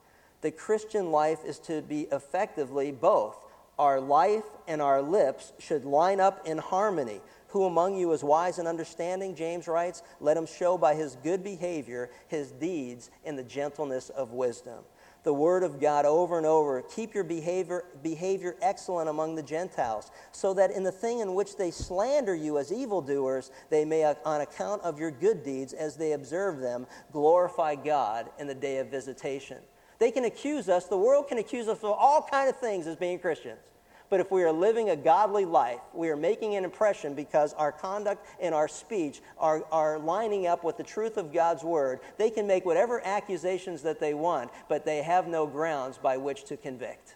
The 0.42 0.50
Christian 0.50 1.10
life 1.10 1.46
is 1.46 1.58
to 1.60 1.80
be 1.80 2.08
effectively 2.12 2.92
both. 2.92 3.42
Our 3.78 4.02
life 4.02 4.44
and 4.68 4.82
our 4.82 5.00
lips 5.00 5.54
should 5.58 5.86
line 5.86 6.20
up 6.20 6.46
in 6.46 6.58
harmony. 6.58 7.22
Who 7.48 7.64
among 7.64 7.96
you 7.96 8.12
is 8.12 8.22
wise 8.22 8.58
and 8.58 8.68
understanding? 8.68 9.34
James 9.34 9.66
writes, 9.66 10.02
let 10.20 10.36
him 10.36 10.44
show 10.44 10.76
by 10.76 10.94
his 10.94 11.16
good 11.24 11.42
behavior 11.42 12.10
his 12.28 12.52
deeds 12.52 13.10
in 13.24 13.34
the 13.34 13.44
gentleness 13.44 14.10
of 14.10 14.32
wisdom 14.32 14.84
the 15.22 15.32
word 15.32 15.62
of 15.62 15.80
God 15.80 16.06
over 16.06 16.36
and 16.36 16.46
over. 16.46 16.82
Keep 16.82 17.14
your 17.14 17.24
behavior, 17.24 17.84
behavior 18.02 18.56
excellent 18.62 19.08
among 19.08 19.34
the 19.34 19.42
Gentiles, 19.42 20.10
so 20.32 20.54
that 20.54 20.70
in 20.70 20.82
the 20.82 20.92
thing 20.92 21.20
in 21.20 21.34
which 21.34 21.56
they 21.56 21.70
slander 21.70 22.34
you 22.34 22.58
as 22.58 22.72
evildoers, 22.72 23.50
they 23.68 23.84
may, 23.84 24.04
uh, 24.04 24.14
on 24.24 24.40
account 24.40 24.82
of 24.82 24.98
your 24.98 25.10
good 25.10 25.42
deeds, 25.42 25.72
as 25.72 25.96
they 25.96 26.12
observe 26.12 26.60
them, 26.60 26.86
glorify 27.12 27.74
God 27.74 28.30
in 28.38 28.46
the 28.46 28.54
day 28.54 28.78
of 28.78 28.88
visitation. 28.90 29.58
They 29.98 30.10
can 30.10 30.24
accuse 30.24 30.68
us, 30.68 30.86
the 30.86 30.96
world 30.96 31.28
can 31.28 31.38
accuse 31.38 31.68
us 31.68 31.78
of 31.78 31.90
all 31.90 32.22
kind 32.22 32.48
of 32.48 32.56
things 32.56 32.86
as 32.86 32.96
being 32.96 33.18
Christians. 33.18 33.60
But 34.10 34.18
if 34.18 34.32
we 34.32 34.42
are 34.42 34.50
living 34.50 34.90
a 34.90 34.96
godly 34.96 35.44
life, 35.44 35.80
we 35.94 36.08
are 36.08 36.16
making 36.16 36.56
an 36.56 36.64
impression 36.64 37.14
because 37.14 37.54
our 37.54 37.70
conduct 37.70 38.26
and 38.40 38.52
our 38.52 38.66
speech 38.66 39.20
are, 39.38 39.64
are 39.70 40.00
lining 40.00 40.48
up 40.48 40.64
with 40.64 40.76
the 40.76 40.82
truth 40.82 41.16
of 41.16 41.32
God's 41.32 41.62
word. 41.62 42.00
They 42.18 42.28
can 42.28 42.48
make 42.48 42.66
whatever 42.66 43.00
accusations 43.06 43.82
that 43.82 44.00
they 44.00 44.12
want, 44.12 44.50
but 44.68 44.84
they 44.84 45.02
have 45.02 45.28
no 45.28 45.46
grounds 45.46 45.96
by 45.96 46.16
which 46.16 46.44
to 46.46 46.56
convict. 46.56 47.14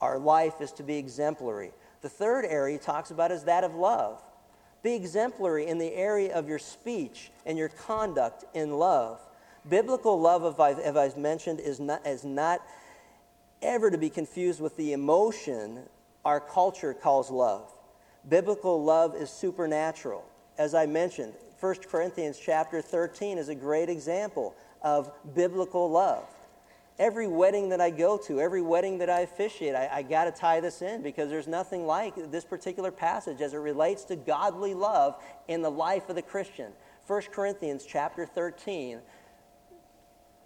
Our 0.00 0.18
life 0.18 0.62
is 0.62 0.72
to 0.72 0.82
be 0.82 0.96
exemplary. 0.96 1.72
The 2.00 2.08
third 2.08 2.46
area 2.46 2.78
he 2.78 2.78
talks 2.78 3.10
about 3.10 3.30
is 3.30 3.44
that 3.44 3.62
of 3.62 3.74
love. 3.74 4.22
Be 4.82 4.94
exemplary 4.94 5.66
in 5.66 5.76
the 5.76 5.92
area 5.92 6.34
of 6.34 6.48
your 6.48 6.58
speech 6.58 7.30
and 7.44 7.58
your 7.58 7.68
conduct 7.68 8.44
in 8.54 8.78
love. 8.78 9.20
Biblical 9.68 10.18
love, 10.18 10.58
as 10.60 10.96
I've 10.96 11.16
mentioned, 11.18 11.60
is 11.60 11.80
not, 11.80 12.06
is 12.06 12.24
not 12.24 12.62
ever 13.62 13.90
to 13.90 13.98
be 13.98 14.10
confused 14.10 14.60
with 14.60 14.76
the 14.76 14.92
emotion 14.92 15.80
our 16.24 16.40
culture 16.40 16.92
calls 16.92 17.30
love. 17.30 17.70
Biblical 18.28 18.82
love 18.82 19.14
is 19.14 19.30
supernatural. 19.30 20.24
As 20.58 20.74
I 20.74 20.86
mentioned, 20.86 21.32
1 21.60 21.74
Corinthians 21.88 22.38
chapter 22.38 22.82
13 22.82 23.38
is 23.38 23.48
a 23.48 23.54
great 23.54 23.88
example 23.88 24.54
of 24.82 25.10
biblical 25.34 25.90
love. 25.90 26.24
Every 26.98 27.28
wedding 27.28 27.68
that 27.68 27.80
I 27.80 27.90
go 27.90 28.16
to, 28.26 28.40
every 28.40 28.62
wedding 28.62 28.98
that 28.98 29.10
I 29.10 29.20
officiate, 29.20 29.74
I, 29.74 29.88
I 29.92 30.02
got 30.02 30.24
to 30.24 30.32
tie 30.32 30.60
this 30.60 30.80
in 30.82 31.02
because 31.02 31.28
there's 31.28 31.46
nothing 31.46 31.86
like 31.86 32.30
this 32.30 32.44
particular 32.44 32.90
passage 32.90 33.40
as 33.40 33.52
it 33.52 33.58
relates 33.58 34.04
to 34.04 34.16
godly 34.16 34.74
love 34.74 35.22
in 35.46 35.62
the 35.62 35.70
life 35.70 36.08
of 36.08 36.16
the 36.16 36.22
Christian. 36.22 36.72
1 37.06 37.22
Corinthians 37.32 37.84
chapter 37.86 38.26
13, 38.26 38.98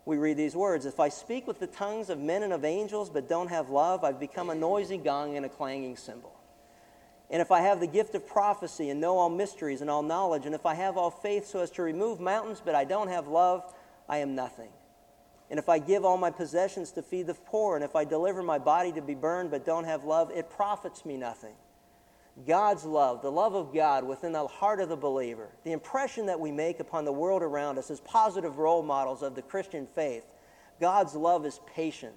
we 0.04 0.16
read 0.16 0.36
these 0.36 0.56
words 0.56 0.86
If 0.86 1.00
I 1.00 1.08
speak 1.08 1.46
with 1.46 1.58
the 1.58 1.66
tongues 1.66 2.10
of 2.10 2.18
men 2.18 2.42
and 2.42 2.52
of 2.52 2.64
angels, 2.64 3.10
but 3.10 3.28
don't 3.28 3.48
have 3.48 3.70
love, 3.70 4.04
I've 4.04 4.20
become 4.20 4.50
a 4.50 4.54
noisy 4.54 4.98
gong 4.98 5.36
and 5.36 5.46
a 5.46 5.48
clanging 5.48 5.96
cymbal. 5.96 6.34
And 7.30 7.40
if 7.40 7.52
I 7.52 7.60
have 7.60 7.78
the 7.78 7.86
gift 7.86 8.14
of 8.16 8.26
prophecy 8.26 8.90
and 8.90 9.00
know 9.00 9.16
all 9.16 9.30
mysteries 9.30 9.80
and 9.80 9.88
all 9.88 10.02
knowledge, 10.02 10.46
and 10.46 10.54
if 10.54 10.66
I 10.66 10.74
have 10.74 10.96
all 10.96 11.10
faith 11.10 11.46
so 11.46 11.60
as 11.60 11.70
to 11.72 11.82
remove 11.82 12.18
mountains, 12.18 12.60
but 12.64 12.74
I 12.74 12.84
don't 12.84 13.08
have 13.08 13.28
love, 13.28 13.72
I 14.08 14.18
am 14.18 14.34
nothing. 14.34 14.70
And 15.48 15.58
if 15.58 15.68
I 15.68 15.78
give 15.78 16.04
all 16.04 16.16
my 16.16 16.30
possessions 16.30 16.90
to 16.92 17.02
feed 17.02 17.28
the 17.28 17.34
poor, 17.34 17.76
and 17.76 17.84
if 17.84 17.94
I 17.94 18.04
deliver 18.04 18.42
my 18.42 18.58
body 18.58 18.92
to 18.92 19.02
be 19.02 19.14
burned, 19.14 19.50
but 19.50 19.64
don't 19.64 19.84
have 19.84 20.04
love, 20.04 20.30
it 20.32 20.50
profits 20.50 21.04
me 21.04 21.16
nothing. 21.16 21.54
God's 22.46 22.84
love, 22.84 23.22
the 23.22 23.30
love 23.30 23.54
of 23.54 23.74
God 23.74 24.04
within 24.04 24.32
the 24.32 24.46
heart 24.46 24.80
of 24.80 24.88
the 24.88 24.96
believer, 24.96 25.48
the 25.64 25.72
impression 25.72 26.26
that 26.26 26.40
we 26.40 26.50
make 26.52 26.80
upon 26.80 27.04
the 27.04 27.12
world 27.12 27.42
around 27.42 27.78
us 27.78 27.90
as 27.90 28.00
positive 28.00 28.58
role 28.58 28.82
models 28.82 29.22
of 29.22 29.34
the 29.34 29.42
Christian 29.42 29.86
faith, 29.86 30.24
God's 30.80 31.14
love 31.14 31.44
is 31.44 31.60
patient. 31.74 32.14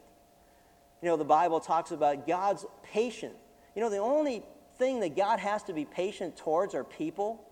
You 1.01 1.09
know, 1.09 1.17
the 1.17 1.25
Bible 1.25 1.59
talks 1.59 1.91
about 1.91 2.25
God's 2.25 2.65
patient. 2.83 3.33
You 3.75 3.81
know, 3.81 3.89
the 3.89 3.97
only 3.97 4.43
thing 4.77 5.01
that 5.01 5.15
God 5.15 5.39
has 5.39 5.63
to 5.63 5.73
be 5.73 5.83
patient 5.83 6.37
towards 6.37 6.73
are 6.73 6.83
people. 6.83 7.43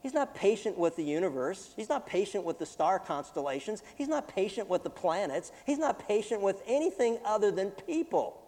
He's 0.00 0.14
not 0.14 0.34
patient 0.34 0.78
with 0.78 0.96
the 0.96 1.04
universe. 1.04 1.74
He's 1.76 1.88
not 1.88 2.06
patient 2.06 2.44
with 2.44 2.58
the 2.58 2.66
star 2.66 2.98
constellations. 2.98 3.82
He's 3.96 4.08
not 4.08 4.28
patient 4.28 4.68
with 4.68 4.82
the 4.82 4.90
planets. 4.90 5.52
He's 5.66 5.78
not 5.78 6.06
patient 6.06 6.40
with 6.40 6.62
anything 6.66 7.18
other 7.24 7.50
than 7.50 7.70
people. 7.70 8.40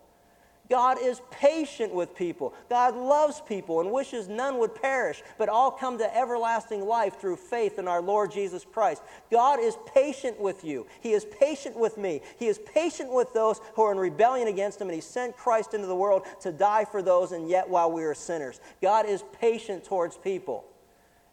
God 0.71 0.99
is 1.01 1.23
patient 1.31 1.95
with 1.95 2.15
people. 2.15 2.53
God 2.69 2.95
loves 2.95 3.41
people 3.41 3.81
and 3.81 3.91
wishes 3.91 4.29
none 4.29 4.59
would 4.59 4.75
perish, 4.75 5.23
but 5.39 5.49
all 5.49 5.71
come 5.71 5.97
to 5.99 6.17
everlasting 6.17 6.87
life 6.87 7.19
through 7.19 7.37
faith 7.37 7.79
in 7.79 7.89
our 7.89 8.03
Lord 8.03 8.31
Jesus 8.31 8.67
Christ. 8.71 9.03
God 9.31 9.61
is 9.61 9.79
patient 9.95 10.39
with 10.39 10.65
you. 10.65 10.87
He 11.01 11.13
is 11.13 11.25
patient 11.25 11.77
with 11.79 11.97
me. 11.97 12.21
He 12.39 12.49
is 12.49 12.59
patient 12.59 13.13
with 13.13 13.33
those 13.33 13.61
who 13.75 13.83
are 13.83 13.93
in 13.93 13.99
rebellion 13.99 14.49
against 14.49 14.81
Him, 14.81 14.89
and 14.89 14.95
He 14.95 15.01
sent 15.01 15.37
Christ 15.37 15.73
into 15.73 15.87
the 15.87 15.97
world 15.97 16.27
to 16.41 16.53
die 16.53 16.85
for 16.85 17.01
those, 17.01 17.33
and 17.33 17.49
yet 17.49 17.69
while 17.69 17.91
we 17.91 18.05
are 18.05 18.15
sinners. 18.15 18.61
God 18.83 19.07
is 19.07 19.25
patient 19.41 19.85
towards 19.85 20.19
people. 20.19 20.65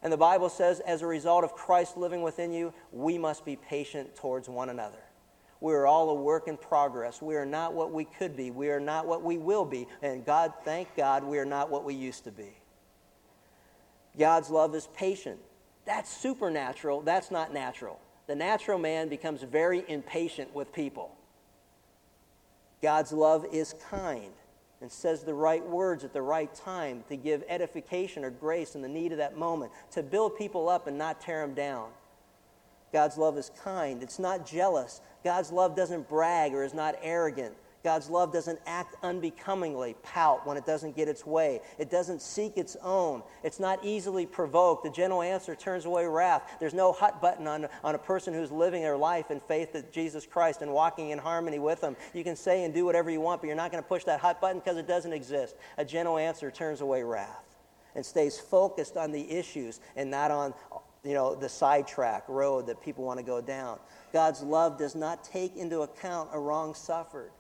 And 0.02 0.14
the 0.14 0.18
Bible 0.18 0.50
says, 0.50 0.80
as 0.82 1.02
a 1.02 1.08
result 1.08 1.44
of 1.44 1.54
Christ 1.54 1.98
living 1.98 2.22
within 2.22 2.54
you, 2.54 2.74
we 2.92 3.18
must 3.18 3.44
be 3.44 3.56
patient 3.56 4.16
towards 4.16 4.48
one 4.48 4.70
another. 4.70 5.05
We 5.66 5.74
are 5.74 5.88
all 5.88 6.12
a 6.12 6.14
work 6.14 6.48
in 6.48 6.58
progress. 6.58 7.24
We 7.24 7.38
are 7.38 7.46
not 7.46 7.74
what 7.74 7.92
we 7.92 8.06
could 8.06 8.38
be. 8.38 8.52
We 8.52 8.70
are 8.70 8.80
not 8.80 9.08
what 9.08 9.24
we 9.24 9.40
will 9.40 9.66
be. 9.66 9.88
And 10.04 10.24
God, 10.24 10.54
thank 10.64 10.96
God, 10.96 11.24
we 11.24 11.40
are 11.40 11.46
not 11.46 11.72
what 11.72 11.84
we 11.84 11.96
used 11.96 12.26
to 12.26 12.32
be. 12.32 12.56
God's 14.16 14.52
love 14.52 14.76
is 14.76 14.88
patient. 14.96 15.40
That's 15.86 16.16
supernatural. 16.16 17.02
That's 17.02 17.32
not 17.32 17.52
natural. 17.52 18.00
The 18.28 18.36
natural 18.36 18.78
man 18.78 19.10
becomes 19.10 19.42
very 19.42 19.84
impatient 19.88 20.54
with 20.54 20.72
people. 20.72 21.16
God's 22.84 23.12
love 23.12 23.48
is 23.52 23.74
kind 23.90 24.34
and 24.82 24.92
says 24.92 25.24
the 25.24 25.34
right 25.34 25.68
words 25.68 26.04
at 26.04 26.14
the 26.14 26.22
right 26.22 26.54
time 26.54 27.04
to 27.10 27.16
give 27.18 27.44
edification 27.48 28.24
or 28.24 28.30
grace 28.30 28.76
in 28.76 28.84
the 28.84 28.88
need 28.88 29.14
of 29.14 29.18
that 29.18 29.36
moment, 29.36 29.72
to 29.94 30.04
build 30.04 30.38
people 30.38 30.70
up 30.70 30.86
and 30.86 30.96
not 30.96 31.22
tear 31.22 31.42
them 31.42 31.56
down. 31.56 31.90
God's 32.96 33.18
love 33.18 33.38
is 33.38 33.52
kind. 33.62 34.02
It's 34.02 34.20
not 34.20 34.46
jealous. 34.46 35.02
God's 35.22 35.52
love 35.52 35.76
doesn't 35.76 36.08
brag 36.08 36.54
or 36.54 36.64
is 36.64 36.74
not 36.74 36.96
arrogant. 37.02 37.54
God's 37.84 38.10
love 38.10 38.32
doesn't 38.32 38.58
act 38.66 38.96
unbecomingly, 39.04 39.98
pout 40.02 40.48
when 40.48 40.56
it 40.56 40.66
doesn't 40.66 40.96
get 40.96 41.10
its 41.10 41.26
way. 41.26 41.60
It 41.78 41.92
doesn't 41.92 42.22
seek 42.22 42.56
its 42.56 42.78
own. 42.82 43.22
It's 43.44 43.60
not 43.60 43.84
easily 43.84 44.26
provoked. 44.26 44.86
The 44.86 44.92
gentle 44.92 45.22
answer 45.22 45.56
turns 45.56 45.84
away 45.84 46.06
wrath. 46.06 46.50
There's 46.62 46.74
no 46.74 46.94
hut 46.94 47.22
button 47.22 47.48
on, 47.48 47.68
on 47.84 47.96
a 47.96 47.98
person 47.98 48.34
who's 48.34 48.50
living 48.50 48.82
their 48.82 48.96
life 48.96 49.30
in 49.30 49.42
faith 49.42 49.76
in 49.76 49.84
Jesus 49.92 50.26
Christ 50.26 50.62
and 50.62 50.72
walking 50.72 51.10
in 51.10 51.20
harmony 51.20 51.60
with 51.60 51.82
Him. 51.82 51.98
You 52.14 52.24
can 52.24 52.38
say 52.38 52.64
and 52.64 52.74
do 52.74 52.86
whatever 52.86 53.12
you 53.12 53.20
want, 53.20 53.42
but 53.42 53.48
you're 53.48 53.58
not 53.58 53.72
going 53.72 53.84
to 53.84 53.90
push 53.90 54.06
that 54.06 54.22
hot 54.22 54.40
button 54.40 54.60
because 54.60 54.78
it 54.78 54.88
doesn't 54.88 55.12
exist. 55.12 55.58
A 55.78 55.84
gentle 55.84 56.18
answer 56.18 56.50
turns 56.50 56.80
away 56.80 57.04
wrath 57.04 57.44
and 57.94 58.06
stays 58.06 58.40
focused 58.40 58.96
on 58.96 59.12
the 59.12 59.30
issues 59.30 59.82
and 59.98 60.10
not 60.10 60.32
on 60.32 60.54
you 61.06 61.14
know, 61.14 61.36
the 61.36 61.48
sidetrack 61.48 62.28
road 62.28 62.68
that 62.68 62.82
people 62.82 63.04
want 63.04 63.20
to 63.20 63.26
go 63.26 63.40
down. 63.40 63.80
God's 64.12 64.42
love 64.42 64.78
does 64.78 64.96
not 64.96 65.24
take 65.24 65.56
into 65.56 65.82
account 65.82 66.30
a 66.34 66.40
wrong 66.40 66.74
suffered. 66.74 67.32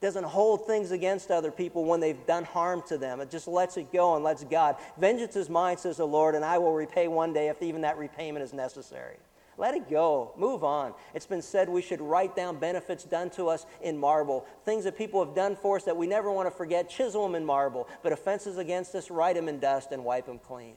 Doesn't 0.00 0.24
hold 0.24 0.66
things 0.66 0.92
against 0.92 1.30
other 1.30 1.50
people 1.50 1.84
when 1.84 2.00
they've 2.00 2.26
done 2.26 2.44
harm 2.44 2.82
to 2.88 2.96
them. 2.96 3.20
It 3.20 3.30
just 3.30 3.46
lets 3.46 3.76
it 3.76 3.92
go 3.92 4.14
and 4.14 4.24
lets 4.24 4.44
God. 4.44 4.76
Vengeance 4.98 5.36
is 5.36 5.50
mine, 5.50 5.76
says 5.76 5.98
the 5.98 6.06
Lord, 6.06 6.34
and 6.34 6.44
I 6.44 6.56
will 6.58 6.72
repay 6.72 7.06
one 7.08 7.34
day 7.34 7.48
if 7.48 7.60
even 7.60 7.82
that 7.82 7.98
repayment 7.98 8.42
is 8.42 8.54
necessary. 8.54 9.16
Let 9.58 9.74
it 9.74 9.90
go. 9.90 10.32
Move 10.38 10.64
on. 10.64 10.94
It's 11.12 11.26
been 11.26 11.42
said 11.42 11.68
we 11.68 11.82
should 11.82 12.00
write 12.00 12.34
down 12.34 12.58
benefits 12.58 13.04
done 13.04 13.28
to 13.30 13.48
us 13.48 13.66
in 13.82 13.98
marble. 13.98 14.46
Things 14.64 14.84
that 14.84 14.96
people 14.96 15.22
have 15.22 15.34
done 15.34 15.54
for 15.54 15.76
us 15.76 15.84
that 15.84 15.98
we 15.98 16.06
never 16.06 16.32
want 16.32 16.46
to 16.46 16.50
forget, 16.50 16.88
chisel 16.88 17.24
them 17.24 17.34
in 17.34 17.44
marble. 17.44 17.86
But 18.02 18.12
offenses 18.12 18.56
against 18.56 18.94
us, 18.94 19.10
write 19.10 19.36
them 19.36 19.50
in 19.50 19.58
dust 19.58 19.92
and 19.92 20.02
wipe 20.02 20.24
them 20.24 20.38
clean. 20.38 20.76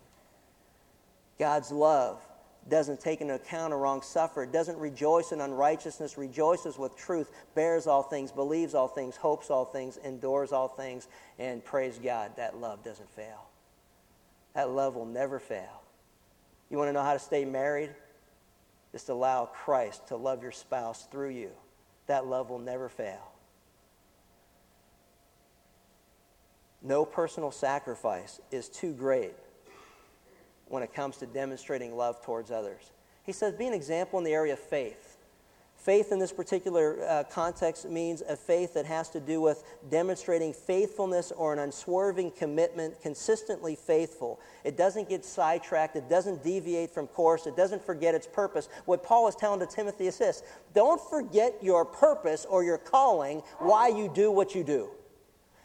God's 1.39 1.71
love 1.71 2.21
doesn't 2.69 2.99
take 2.99 3.21
into 3.21 3.35
account 3.35 3.73
a 3.73 3.75
wrong 3.75 4.01
suffered, 4.01 4.51
doesn't 4.51 4.77
rejoice 4.77 5.31
in 5.31 5.41
unrighteousness, 5.41 6.17
rejoices 6.17 6.77
with 6.77 6.95
truth, 6.95 7.31
bears 7.55 7.87
all 7.87 8.03
things, 8.03 8.31
believes 8.31 8.73
all 8.73 8.87
things, 8.87 9.17
hopes 9.17 9.49
all 9.49 9.65
things, 9.65 9.97
endures 9.97 10.51
all 10.51 10.67
things, 10.67 11.07
and 11.39 11.63
praise 11.63 11.99
God, 12.01 12.31
that 12.37 12.57
love 12.57 12.83
doesn't 12.83 13.09
fail. 13.11 13.47
That 14.53 14.69
love 14.69 14.95
will 14.95 15.05
never 15.05 15.39
fail. 15.39 15.81
You 16.69 16.77
want 16.77 16.89
to 16.89 16.93
know 16.93 17.03
how 17.03 17.13
to 17.13 17.19
stay 17.19 17.43
married? 17.43 17.89
Just 18.91 19.09
allow 19.09 19.45
Christ 19.45 20.07
to 20.07 20.15
love 20.15 20.41
your 20.41 20.51
spouse 20.51 21.05
through 21.11 21.29
you. 21.29 21.49
That 22.07 22.27
love 22.27 22.49
will 22.49 22.59
never 22.59 22.89
fail. 22.89 23.31
No 26.81 27.05
personal 27.05 27.51
sacrifice 27.51 28.39
is 28.51 28.69
too 28.69 28.93
great 28.93 29.33
when 30.73 30.81
it 30.81 30.91
comes 30.91 31.17
to 31.17 31.27
demonstrating 31.27 31.95
love 31.95 32.19
towards 32.25 32.49
others. 32.49 32.89
He 33.23 33.31
says, 33.31 33.53
be 33.53 33.67
an 33.67 33.75
example 33.75 34.17
in 34.17 34.25
the 34.25 34.33
area 34.33 34.53
of 34.53 34.59
faith. 34.59 35.17
Faith 35.77 36.11
in 36.11 36.17
this 36.17 36.31
particular 36.31 36.97
uh, 37.07 37.23
context 37.29 37.87
means 37.87 38.21
a 38.21 38.35
faith 38.35 38.73
that 38.73 38.85
has 38.85 39.07
to 39.09 39.19
do 39.19 39.39
with 39.39 39.63
demonstrating 39.91 40.51
faithfulness 40.51 41.31
or 41.31 41.53
an 41.53 41.59
unswerving 41.59 42.31
commitment, 42.31 42.99
consistently 43.01 43.75
faithful. 43.75 44.39
It 44.63 44.75
doesn't 44.75 45.09
get 45.09 45.23
sidetracked, 45.23 45.95
it 45.95 46.09
doesn't 46.09 46.43
deviate 46.43 46.89
from 46.89 47.05
course, 47.05 47.45
it 47.45 47.55
doesn't 47.55 47.85
forget 47.85 48.15
its 48.15 48.25
purpose. 48.25 48.67
What 48.85 49.03
Paul 49.03 49.27
is 49.27 49.35
telling 49.35 49.59
to 49.59 49.67
Timothy 49.67 50.07
is 50.07 50.17
this 50.17 50.41
don't 50.73 51.01
forget 51.09 51.53
your 51.61 51.85
purpose 51.85 52.47
or 52.49 52.63
your 52.63 52.79
calling, 52.79 53.43
why 53.59 53.89
you 53.89 54.09
do 54.11 54.31
what 54.31 54.55
you 54.55 54.63
do. 54.63 54.89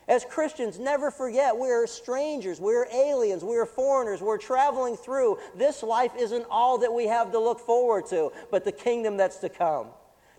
As 0.09 0.25
Christians, 0.25 0.79
never 0.79 1.11
forget 1.11 1.57
we 1.57 1.69
are 1.69 1.87
strangers, 1.87 2.61
we 2.61 2.75
are 2.75 2.89
aliens, 2.91 3.45
we 3.45 3.57
are 3.57 3.67
foreigners, 3.67 4.23
we're 4.23 4.39
traveling 4.39 4.97
through. 4.97 5.39
This 5.55 5.83
life 5.83 6.13
isn't 6.19 6.47
all 6.51 6.79
that 6.79 6.93
we 6.93 7.07
have 7.07 7.31
to 7.33 7.39
look 7.39 7.61
forward 7.61 8.07
to, 8.07 8.33
but 8.51 8.65
the 8.65 8.73
kingdom 8.73 9.19
that's 9.19 9.37
to 9.39 9.51
come. 9.51 9.89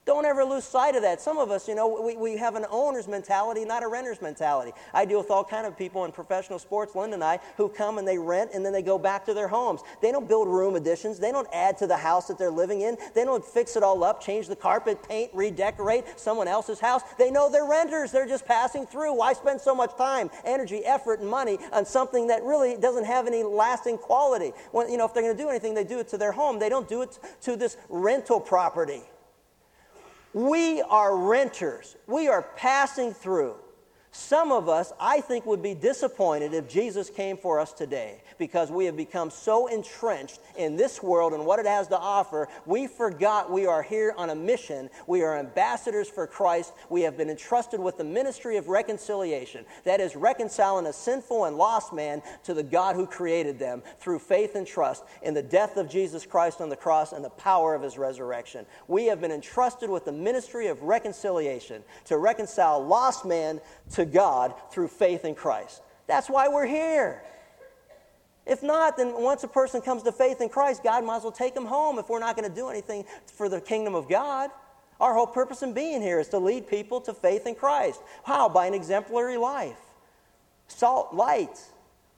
Don't 0.09 0.25
ever 0.25 0.43
lose 0.43 0.63
sight 0.63 0.95
of 0.95 1.03
that. 1.03 1.21
Some 1.21 1.37
of 1.37 1.51
us, 1.51 1.67
you 1.67 1.75
know, 1.75 2.01
we, 2.03 2.15
we 2.15 2.35
have 2.35 2.55
an 2.55 2.65
owner's 2.71 3.07
mentality, 3.07 3.63
not 3.63 3.83
a 3.83 3.87
renter's 3.87 4.23
mentality. 4.23 4.71
I 4.91 5.05
deal 5.05 5.19
with 5.19 5.29
all 5.29 5.43
kind 5.43 5.67
of 5.67 5.77
people 5.77 6.03
in 6.03 6.11
professional 6.11 6.57
sports, 6.57 6.95
Linda 6.95 7.13
and 7.13 7.23
I, 7.23 7.37
who 7.57 7.69
come 7.69 7.99
and 7.99 8.07
they 8.07 8.17
rent 8.17 8.49
and 8.55 8.65
then 8.65 8.73
they 8.73 8.81
go 8.81 8.97
back 8.97 9.23
to 9.25 9.35
their 9.35 9.47
homes. 9.47 9.81
They 10.01 10.11
don't 10.11 10.27
build 10.27 10.47
room 10.47 10.75
additions. 10.75 11.19
They 11.19 11.31
don't 11.31 11.47
add 11.53 11.77
to 11.77 11.85
the 11.85 11.95
house 11.95 12.25
that 12.25 12.39
they're 12.39 12.49
living 12.49 12.81
in. 12.81 12.97
They 13.13 13.23
don't 13.23 13.45
fix 13.45 13.75
it 13.75 13.83
all 13.83 14.03
up, 14.03 14.19
change 14.19 14.47
the 14.47 14.55
carpet, 14.55 15.07
paint, 15.07 15.29
redecorate 15.31 16.05
someone 16.15 16.47
else's 16.47 16.79
house. 16.79 17.03
They 17.19 17.29
know 17.29 17.51
they're 17.51 17.69
renters. 17.69 18.11
They're 18.11 18.25
just 18.25 18.47
passing 18.47 18.87
through. 18.87 19.13
Why 19.13 19.33
spend 19.33 19.61
so 19.61 19.75
much 19.75 19.95
time, 19.95 20.31
energy, 20.43 20.83
effort, 20.85 21.19
and 21.19 21.29
money 21.29 21.59
on 21.71 21.85
something 21.85 22.25
that 22.29 22.41
really 22.41 22.77
doesn't 22.77 23.05
have 23.05 23.27
any 23.27 23.43
lasting 23.43 23.99
quality? 23.99 24.53
When, 24.71 24.89
you 24.89 24.97
know, 24.97 25.05
if 25.05 25.13
they're 25.13 25.21
going 25.21 25.37
to 25.37 25.43
do 25.43 25.49
anything, 25.49 25.75
they 25.75 25.83
do 25.83 25.99
it 25.99 26.07
to 26.07 26.17
their 26.17 26.31
home. 26.31 26.57
They 26.57 26.69
don't 26.69 26.89
do 26.89 27.03
it 27.03 27.19
to 27.41 27.55
this 27.55 27.77
rental 27.89 28.39
property. 28.39 29.03
We 30.33 30.81
are 30.81 31.15
renters. 31.15 31.95
We 32.07 32.27
are 32.27 32.41
passing 32.41 33.13
through. 33.13 33.55
Some 34.11 34.51
of 34.51 34.67
us, 34.69 34.91
I 34.99 35.21
think, 35.21 35.45
would 35.45 35.61
be 35.61 35.75
disappointed 35.75 36.53
if 36.53 36.67
Jesus 36.67 37.09
came 37.09 37.37
for 37.37 37.59
us 37.59 37.73
today 37.73 38.21
because 38.39 38.71
we 38.71 38.85
have 38.85 38.97
become 38.97 39.29
so 39.29 39.67
entrenched 39.67 40.39
in 40.57 40.75
this 40.75 41.03
world 41.03 41.33
and 41.33 41.45
what 41.45 41.59
it 41.59 41.65
has 41.67 41.87
to 41.89 41.97
offer, 41.99 42.47
we 42.65 42.87
forgot 42.87 43.51
we 43.51 43.67
are 43.67 43.83
here 43.83 44.15
on 44.17 44.31
a 44.31 44.35
mission. 44.35 44.89
We 45.05 45.21
are 45.21 45.37
ambassadors 45.37 46.09
for 46.09 46.25
Christ. 46.25 46.73
We 46.89 47.01
have 47.01 47.17
been 47.17 47.29
entrusted 47.29 47.79
with 47.79 47.97
the 47.97 48.03
ministry 48.03 48.57
of 48.57 48.69
reconciliation. 48.69 49.65
That 49.83 49.99
is, 49.99 50.15
reconciling 50.15 50.87
a 50.87 50.93
sinful 50.93 51.45
and 51.45 51.57
lost 51.57 51.93
man 51.93 52.23
to 52.43 52.53
the 52.53 52.63
God 52.63 52.95
who 52.95 53.05
created 53.05 53.59
them 53.59 53.83
through 53.99 54.19
faith 54.19 54.55
and 54.55 54.65
trust 54.65 55.03
in 55.21 55.33
the 55.33 55.43
death 55.43 55.77
of 55.77 55.89
Jesus 55.89 56.25
Christ 56.25 56.61
on 56.61 56.69
the 56.69 56.75
cross 56.75 57.11
and 57.11 57.23
the 57.23 57.29
power 57.29 57.75
of 57.75 57.81
his 57.81 57.97
resurrection. 57.97 58.65
We 58.87 59.05
have 59.05 59.19
been 59.19 59.31
entrusted 59.31 59.89
with 59.89 60.05
the 60.05 60.11
ministry 60.11 60.67
of 60.67 60.81
reconciliation 60.81 61.83
to 62.05 62.17
reconcile 62.17 62.83
lost 62.83 63.25
man 63.25 63.59
to 63.91 64.05
God 64.05 64.53
through 64.71 64.87
faith 64.87 65.25
in 65.25 65.35
Christ. 65.35 65.81
That's 66.07 66.29
why 66.29 66.47
we're 66.47 66.65
here. 66.65 67.21
If 68.45 68.63
not, 68.63 68.97
then 68.97 69.21
once 69.21 69.43
a 69.43 69.47
person 69.47 69.81
comes 69.81 70.03
to 70.03 70.11
faith 70.11 70.41
in 70.41 70.49
Christ, 70.49 70.83
God 70.83 71.03
might 71.03 71.17
as 71.17 71.23
well 71.23 71.31
take 71.31 71.53
them 71.53 71.65
home 71.65 71.99
if 71.99 72.09
we're 72.09 72.19
not 72.19 72.35
going 72.35 72.49
to 72.49 72.55
do 72.55 72.69
anything 72.69 73.05
for 73.27 73.47
the 73.47 73.61
kingdom 73.61 73.95
of 73.95 74.09
God. 74.09 74.49
Our 74.99 75.13
whole 75.13 75.27
purpose 75.27 75.61
in 75.61 75.73
being 75.73 76.01
here 76.01 76.19
is 76.19 76.27
to 76.29 76.39
lead 76.39 76.67
people 76.67 76.99
to 77.01 77.13
faith 77.13 77.47
in 77.47 77.55
Christ. 77.55 78.01
How? 78.23 78.49
By 78.49 78.65
an 78.65 78.73
exemplary 78.73 79.37
life. 79.37 79.77
Salt, 80.67 81.13
light, 81.13 81.59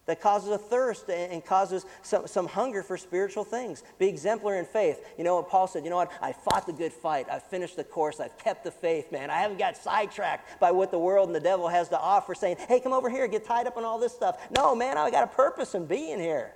that 0.08 0.20
causes 0.20 0.50
a 0.50 0.58
thirst 0.58 1.10
and 1.10 1.46
causes 1.46 1.86
some, 2.02 2.28
some 2.28 2.48
hunger 2.48 2.82
for 2.82 2.98
spiritual 2.98 3.44
things. 3.44 3.84
Be 4.00 4.08
exemplary 4.08 4.60
in 4.60 4.66
faith. 4.66 5.00
You 5.18 5.24
know 5.24 5.36
what 5.36 5.50
Paul 5.50 5.68
said? 5.68 5.84
You 5.84 5.90
know 5.92 5.98
what? 5.98 6.12
I 6.22 6.34
fought 6.34 6.66
the 6.66 6.74
good 6.74 6.92
fight. 6.92 7.28
I've 7.32 7.44
finished 7.44 7.76
the 7.76 7.84
course. 7.84 8.20
I've 8.20 8.38
kept 8.38 8.64
the 8.64 8.72
faith, 8.72 9.12
man. 9.12 9.30
I 9.30 9.38
haven't 9.38 9.60
got 9.60 9.78
sidetracked 9.78 10.60
by 10.60 10.72
what 10.72 10.92
the 10.92 11.00
world 11.00 11.28
and 11.28 11.36
the 11.36 11.40
devil 11.40 11.68
has 11.68 11.90
to 11.90 12.00
offer, 12.00 12.34
saying, 12.34 12.58
hey, 12.68 12.80
come 12.80 12.94
over 12.94 13.10
here, 13.10 13.28
get 13.28 13.46
tied 13.46 13.68
up 13.68 13.78
in 13.78 13.84
all 13.84 14.00
this 14.00 14.14
stuff. 14.14 14.42
No, 14.58 14.76
man, 14.76 14.98
I 14.98 15.12
got 15.12 15.24
a 15.24 15.36
purpose 15.36 15.76
in 15.76 15.86
being 15.86 16.20
here. 16.20 16.54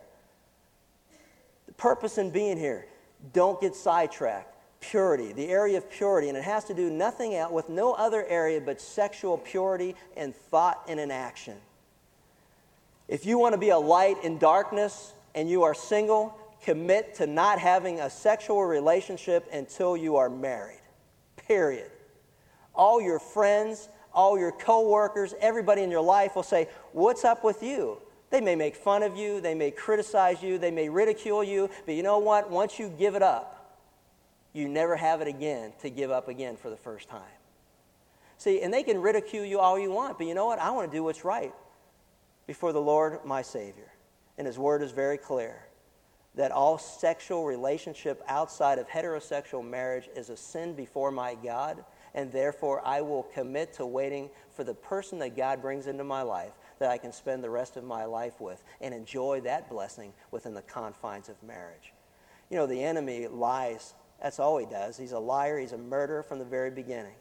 The 1.67 1.73
purpose 1.73 2.17
in 2.17 2.31
being 2.31 2.57
here. 2.57 2.87
Don't 3.33 3.61
get 3.61 3.75
sidetracked 3.75 4.53
purity, 4.81 5.33
the 5.33 5.47
area 5.47 5.77
of 5.77 5.89
purity, 5.89 6.29
and 6.29 6.37
it 6.37 6.43
has 6.43 6.63
to 6.65 6.73
do 6.73 6.89
nothing 6.89 7.33
else 7.33 7.51
with 7.51 7.69
no 7.69 7.93
other 7.93 8.25
area 8.25 8.61
but 8.61 8.79
sexual 8.79 9.37
purity 9.37 9.95
and 10.15 10.35
thought 10.35 10.83
and 10.87 10.99
in 10.99 11.09
action. 11.09 11.55
If 13.07 13.25
you 13.25 13.37
want 13.37 13.53
to 13.53 13.59
be 13.59 13.69
a 13.69 13.77
light 13.77 14.23
in 14.23 14.37
darkness 14.37 15.13
and 15.35 15.49
you 15.49 15.63
are 15.63 15.73
single, 15.73 16.37
commit 16.63 17.15
to 17.15 17.27
not 17.27 17.59
having 17.59 17.99
a 17.99 18.09
sexual 18.09 18.63
relationship 18.63 19.47
until 19.53 19.95
you 19.95 20.15
are 20.15 20.29
married. 20.29 20.81
Period. 21.35 21.91
All 22.73 22.99
your 22.99 23.19
friends, 23.19 23.89
all 24.13 24.39
your 24.39 24.51
coworkers, 24.51 25.35
everybody 25.39 25.83
in 25.83 25.91
your 25.91 26.01
life 26.01 26.35
will 26.35 26.43
say, 26.43 26.67
"What's 26.93 27.23
up 27.23 27.43
with 27.43 27.61
you?" 27.61 28.01
They 28.31 28.41
may 28.41 28.55
make 28.55 28.75
fun 28.75 29.03
of 29.03 29.15
you, 29.15 29.39
they 29.39 29.53
may 29.53 29.69
criticize 29.69 30.41
you, 30.41 30.57
they 30.57 30.71
may 30.71 30.89
ridicule 30.89 31.43
you, 31.43 31.69
but 31.85 31.93
you 31.93 32.01
know 32.01 32.17
what? 32.17 32.49
Once 32.49 32.79
you 32.79 32.89
give 32.89 33.15
it 33.15 33.21
up, 33.21 33.77
you 34.51 34.67
never 34.67 34.95
have 34.95 35.21
it 35.21 35.27
again 35.27 35.73
to 35.81 35.89
give 35.91 36.09
up 36.09 36.27
again 36.27 36.57
for 36.57 36.71
the 36.71 36.75
first 36.75 37.07
time. 37.07 37.21
See, 38.37 38.61
and 38.61 38.73
they 38.73 38.83
can 38.83 38.99
ridicule 38.99 39.45
you 39.45 39.59
all 39.59 39.77
you 39.77 39.91
want, 39.91 40.17
but 40.17 40.25
you 40.25 40.33
know 40.33 40.47
what? 40.47 40.59
I 40.59 40.71
want 40.71 40.91
to 40.91 40.97
do 40.97 41.03
what's 41.03 41.23
right 41.23 41.53
before 42.47 42.73
the 42.73 42.81
Lord 42.81 43.19
my 43.25 43.41
Savior. 43.41 43.91
And 44.37 44.45
His 44.45 44.59
Word 44.59 44.81
is 44.81 44.91
very 44.91 45.17
clear 45.17 45.65
that 46.35 46.51
all 46.51 46.77
sexual 46.77 47.45
relationship 47.45 48.21
outside 48.27 48.77
of 48.77 48.87
heterosexual 48.87 49.67
marriage 49.67 50.09
is 50.15 50.29
a 50.29 50.37
sin 50.37 50.73
before 50.73 51.11
my 51.11 51.35
God, 51.35 51.83
and 52.13 52.31
therefore 52.31 52.85
I 52.85 53.01
will 53.01 53.23
commit 53.23 53.73
to 53.73 53.85
waiting 53.85 54.29
for 54.51 54.63
the 54.63 54.73
person 54.73 55.19
that 55.19 55.35
God 55.35 55.61
brings 55.61 55.87
into 55.87 56.03
my 56.03 56.21
life 56.21 56.51
that 56.79 56.91
I 56.91 56.97
can 56.97 57.13
spend 57.13 57.43
the 57.43 57.49
rest 57.49 57.77
of 57.77 57.83
my 57.83 58.05
life 58.05 58.41
with 58.41 58.63
and 58.81 58.93
enjoy 58.93 59.41
that 59.41 59.69
blessing 59.69 60.13
within 60.31 60.53
the 60.53 60.61
confines 60.61 61.29
of 61.29 61.41
marriage. 61.41 61.93
You 62.49 62.57
know, 62.57 62.67
the 62.67 62.83
enemy 62.83 63.27
lies. 63.27 63.93
That's 64.21 64.39
all 64.39 64.57
he 64.57 64.65
does. 64.65 64.97
He's 64.97 65.13
a 65.13 65.19
liar, 65.19 65.57
he's 65.57 65.71
a 65.71 65.77
murderer 65.77 66.23
from 66.23 66.39
the 66.39 66.45
very 66.45 66.71
beginning. 66.71 67.15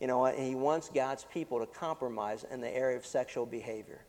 You 0.00 0.06
know, 0.06 0.26
and 0.26 0.38
he 0.38 0.54
wants 0.54 0.90
God's 0.90 1.24
people 1.32 1.60
to 1.60 1.66
compromise 1.66 2.44
in 2.50 2.60
the 2.60 2.68
area 2.68 2.96
of 2.96 3.06
sexual 3.06 3.46
behavior. 3.46 4.04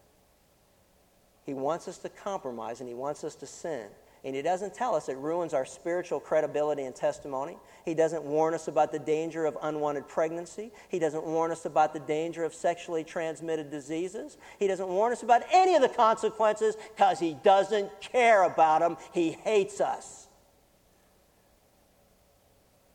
He 1.45 1.53
wants 1.53 1.87
us 1.87 1.97
to 1.99 2.09
compromise 2.09 2.79
and 2.79 2.89
he 2.89 2.95
wants 2.95 3.23
us 3.23 3.35
to 3.35 3.45
sin. 3.45 3.87
And 4.23 4.35
he 4.35 4.41
doesn't 4.41 4.73
tell 4.73 4.95
us 4.95 5.07
it 5.07 5.17
ruins 5.17 5.53
our 5.53 5.65
spiritual 5.65 6.19
credibility 6.19 6.81
and 6.81 6.95
testimony. 6.95 7.57
He 7.85 7.93
doesn't 7.93 8.23
warn 8.23 8.55
us 8.55 8.67
about 8.67 8.91
the 8.91 8.97
danger 8.97 9.45
of 9.45 9.55
unwanted 9.61 10.07
pregnancy. 10.07 10.71
He 10.89 10.97
doesn't 10.97 11.23
warn 11.23 11.51
us 11.51 11.65
about 11.65 11.93
the 11.93 11.99
danger 11.99 12.43
of 12.43 12.55
sexually 12.55 13.03
transmitted 13.03 13.69
diseases. 13.69 14.37
He 14.57 14.65
doesn't 14.65 14.87
warn 14.87 15.11
us 15.11 15.21
about 15.21 15.43
any 15.51 15.75
of 15.75 15.83
the 15.83 15.89
consequences 15.89 16.75
because 16.95 17.19
he 17.19 17.37
doesn't 17.43 18.01
care 18.01 18.41
about 18.41 18.79
them. 18.79 18.97
He 19.11 19.33
hates 19.33 19.79
us. 19.79 20.27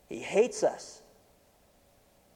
He 0.09 0.18
hates 0.18 0.64
us. 0.64 1.01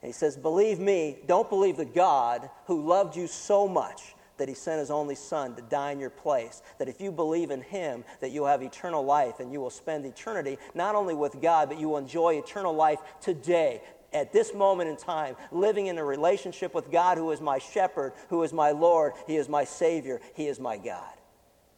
And 0.02 0.08
he 0.08 0.12
says, 0.12 0.36
Believe 0.36 0.78
me, 0.78 1.18
don't 1.26 1.50
believe 1.50 1.76
the 1.76 1.84
God 1.84 2.48
who 2.66 2.86
loved 2.86 3.16
you 3.16 3.26
so 3.26 3.66
much 3.66 4.13
that 4.36 4.48
he 4.48 4.54
sent 4.54 4.80
his 4.80 4.90
only 4.90 5.14
son 5.14 5.54
to 5.54 5.62
die 5.62 5.92
in 5.92 6.00
your 6.00 6.10
place 6.10 6.62
that 6.78 6.88
if 6.88 7.00
you 7.00 7.12
believe 7.12 7.50
in 7.50 7.62
him 7.62 8.04
that 8.20 8.30
you'll 8.30 8.46
have 8.46 8.62
eternal 8.62 9.04
life 9.04 9.40
and 9.40 9.52
you 9.52 9.60
will 9.60 9.70
spend 9.70 10.04
eternity 10.04 10.58
not 10.74 10.94
only 10.94 11.14
with 11.14 11.40
god 11.40 11.68
but 11.68 11.78
you 11.78 11.88
will 11.88 11.98
enjoy 11.98 12.34
eternal 12.34 12.74
life 12.74 12.98
today 13.20 13.80
at 14.14 14.32
this 14.32 14.54
moment 14.54 14.88
in 14.88 14.96
time, 14.96 15.36
living 15.50 15.88
in 15.88 15.98
a 15.98 16.04
relationship 16.04 16.72
with 16.72 16.90
God 16.90 17.18
who 17.18 17.32
is 17.32 17.40
my 17.40 17.58
shepherd, 17.58 18.12
who 18.28 18.44
is 18.44 18.52
my 18.52 18.70
Lord, 18.70 19.12
He 19.26 19.36
is 19.36 19.48
my 19.48 19.64
Savior, 19.64 20.20
He 20.34 20.46
is 20.46 20.60
my 20.60 20.78
God. 20.78 21.12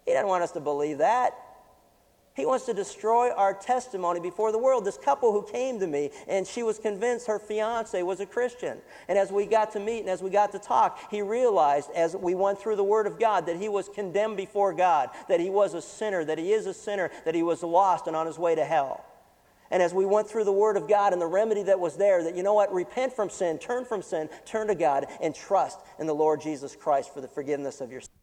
He 0.04 0.12
doesn't 0.12 0.28
want 0.28 0.44
us 0.44 0.52
to 0.52 0.60
believe 0.60 0.98
that. 0.98 1.34
He 2.36 2.44
wants 2.44 2.66
to 2.66 2.74
destroy 2.74 3.32
our 3.32 3.54
testimony 3.54 4.20
before 4.20 4.52
the 4.52 4.58
world. 4.58 4.84
This 4.84 4.98
couple 4.98 5.32
who 5.32 5.42
came 5.42 5.80
to 5.80 5.86
me 5.86 6.10
and 6.28 6.46
she 6.46 6.62
was 6.62 6.78
convinced 6.78 7.26
her 7.26 7.38
fiance 7.38 8.02
was 8.02 8.20
a 8.20 8.26
Christian. 8.26 8.76
And 9.08 9.16
as 9.16 9.32
we 9.32 9.46
got 9.46 9.72
to 9.72 9.80
meet 9.80 10.00
and 10.00 10.10
as 10.10 10.22
we 10.22 10.28
got 10.28 10.52
to 10.52 10.58
talk, 10.58 11.10
he 11.10 11.22
realized 11.22 11.90
as 11.96 12.14
we 12.14 12.34
went 12.34 12.58
through 12.58 12.76
the 12.76 12.84
Word 12.84 13.06
of 13.06 13.18
God 13.18 13.46
that 13.46 13.56
he 13.56 13.70
was 13.70 13.88
condemned 13.88 14.36
before 14.36 14.74
God, 14.74 15.08
that 15.30 15.40
he 15.40 15.48
was 15.48 15.72
a 15.72 15.80
sinner, 15.80 16.26
that 16.26 16.36
he 16.36 16.52
is 16.52 16.66
a 16.66 16.74
sinner, 16.74 17.10
that 17.24 17.34
he 17.34 17.42
was 17.42 17.62
lost 17.62 18.06
and 18.06 18.14
on 18.14 18.26
his 18.26 18.38
way 18.38 18.54
to 18.54 18.66
hell. 18.66 19.02
And 19.70 19.82
as 19.82 19.94
we 19.94 20.04
went 20.04 20.28
through 20.28 20.44
the 20.44 20.52
Word 20.52 20.76
of 20.76 20.88
God 20.88 21.14
and 21.14 21.22
the 21.22 21.26
remedy 21.26 21.62
that 21.64 21.80
was 21.80 21.96
there, 21.96 22.22
that 22.22 22.36
you 22.36 22.42
know 22.42 22.54
what? 22.54 22.72
Repent 22.72 23.14
from 23.14 23.30
sin, 23.30 23.58
turn 23.58 23.86
from 23.86 24.02
sin, 24.02 24.28
turn 24.44 24.66
to 24.68 24.74
God, 24.74 25.06
and 25.22 25.34
trust 25.34 25.80
in 25.98 26.06
the 26.06 26.14
Lord 26.14 26.42
Jesus 26.42 26.76
Christ 26.76 27.14
for 27.14 27.22
the 27.22 27.28
forgiveness 27.28 27.80
of 27.80 27.90
your 27.90 28.02
sins 28.02 28.15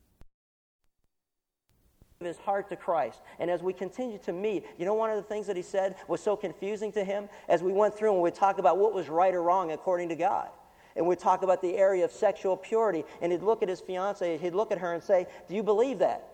his 2.26 2.38
heart 2.38 2.69
to 2.69 2.76
Christ. 2.76 3.21
And 3.39 3.49
as 3.49 3.61
we 3.61 3.74
continue 3.74 4.17
to 4.19 4.34
meet, 4.34 4.65
you 4.78 4.86
know, 4.86 4.93
one 4.93 5.09
of 5.09 5.17
the 5.17 5.24
things 5.24 5.47
that 5.47 5.55
he 5.55 5.63
said 5.63 5.95
was 6.07 6.21
so 6.21 6.36
confusing 6.36 6.91
to 6.93 7.03
him 7.03 7.30
as 7.47 7.61
we 7.61 7.71
went 7.71 7.95
through 7.95 8.13
and 8.13 8.21
we 8.21 8.32
talk 8.32 8.57
about 8.57 8.78
what 8.78 8.93
was 8.93 9.09
right 9.09 9.34
or 9.34 9.43
wrong 9.43 9.71
according 9.71 10.09
to 10.09 10.15
God. 10.15 10.49
And 10.95 11.07
we 11.07 11.15
talk 11.15 11.43
about 11.43 11.61
the 11.61 11.76
area 11.76 12.05
of 12.05 12.11
sexual 12.11 12.55
purity. 12.55 13.03
And 13.21 13.32
he'd 13.32 13.41
look 13.41 13.63
at 13.63 13.69
his 13.69 13.80
fiance, 13.82 14.38
he'd 14.38 14.53
look 14.53 14.71
at 14.71 14.78
her 14.78 14.93
and 14.93 15.01
say, 15.01 15.28
Do 15.47 15.55
you 15.55 15.63
believe 15.63 15.99
that? 15.99 16.30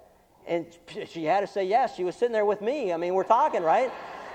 And 0.47 0.65
she 1.07 1.25
had 1.25 1.41
to 1.41 1.47
say 1.47 1.65
yes. 1.65 1.95
She 1.95 2.03
was 2.03 2.15
sitting 2.15 2.33
there 2.33 2.45
with 2.45 2.61
me. 2.61 2.91
I 2.91 2.97
mean, 2.97 3.13
we're 3.13 3.23
talking, 3.23 3.61
right? 3.61 3.91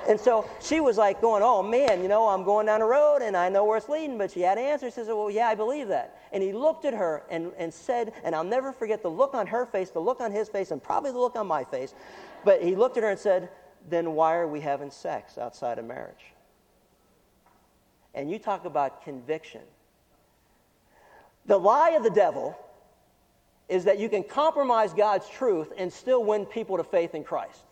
And 0.08 0.20
so 0.20 0.48
she 0.60 0.80
was 0.80 0.98
like 0.98 1.20
going, 1.20 1.42
oh 1.42 1.62
man, 1.62 2.02
you 2.02 2.08
know, 2.08 2.28
I'm 2.28 2.44
going 2.44 2.66
down 2.66 2.80
the 2.80 2.86
road 2.86 3.22
and 3.22 3.36
I 3.36 3.48
know 3.48 3.64
where 3.64 3.78
it's 3.78 3.88
leading. 3.88 4.18
But 4.18 4.30
she 4.32 4.40
had 4.40 4.58
answers. 4.58 4.88
answer. 4.88 5.00
She 5.00 5.06
said, 5.06 5.14
well, 5.14 5.30
yeah, 5.30 5.48
I 5.48 5.54
believe 5.54 5.88
that. 5.88 6.18
And 6.32 6.42
he 6.42 6.52
looked 6.52 6.84
at 6.84 6.94
her 6.94 7.22
and, 7.30 7.52
and 7.58 7.72
said, 7.72 8.12
and 8.24 8.34
I'll 8.34 8.44
never 8.44 8.72
forget 8.72 9.02
the 9.02 9.10
look 9.10 9.34
on 9.34 9.46
her 9.46 9.66
face, 9.66 9.90
the 9.90 10.00
look 10.00 10.20
on 10.20 10.32
his 10.32 10.48
face, 10.48 10.70
and 10.70 10.82
probably 10.82 11.12
the 11.12 11.18
look 11.18 11.36
on 11.36 11.46
my 11.46 11.64
face. 11.64 11.94
But 12.44 12.62
he 12.62 12.76
looked 12.76 12.96
at 12.96 13.02
her 13.02 13.10
and 13.10 13.18
said, 13.18 13.48
then 13.88 14.12
why 14.12 14.36
are 14.36 14.48
we 14.48 14.60
having 14.60 14.90
sex 14.90 15.38
outside 15.38 15.78
of 15.78 15.84
marriage? 15.84 16.32
And 18.14 18.30
you 18.30 18.38
talk 18.38 18.64
about 18.64 19.02
conviction. 19.02 19.62
The 21.46 21.58
lie 21.58 21.90
of 21.90 22.02
the 22.02 22.10
devil 22.10 22.56
is 23.68 23.84
that 23.84 23.98
you 23.98 24.08
can 24.08 24.22
compromise 24.22 24.92
God's 24.92 25.28
truth 25.28 25.72
and 25.76 25.92
still 25.92 26.24
win 26.24 26.46
people 26.46 26.76
to 26.76 26.84
faith 26.84 27.14
in 27.14 27.24
Christ. 27.24 27.64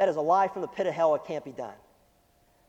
That 0.00 0.08
is 0.08 0.16
a 0.16 0.22
lie 0.22 0.48
from 0.48 0.62
the 0.62 0.68
pit 0.68 0.86
of 0.86 0.94
hell. 0.94 1.14
It 1.14 1.24
can't 1.26 1.44
be 1.44 1.52
done. 1.52 1.74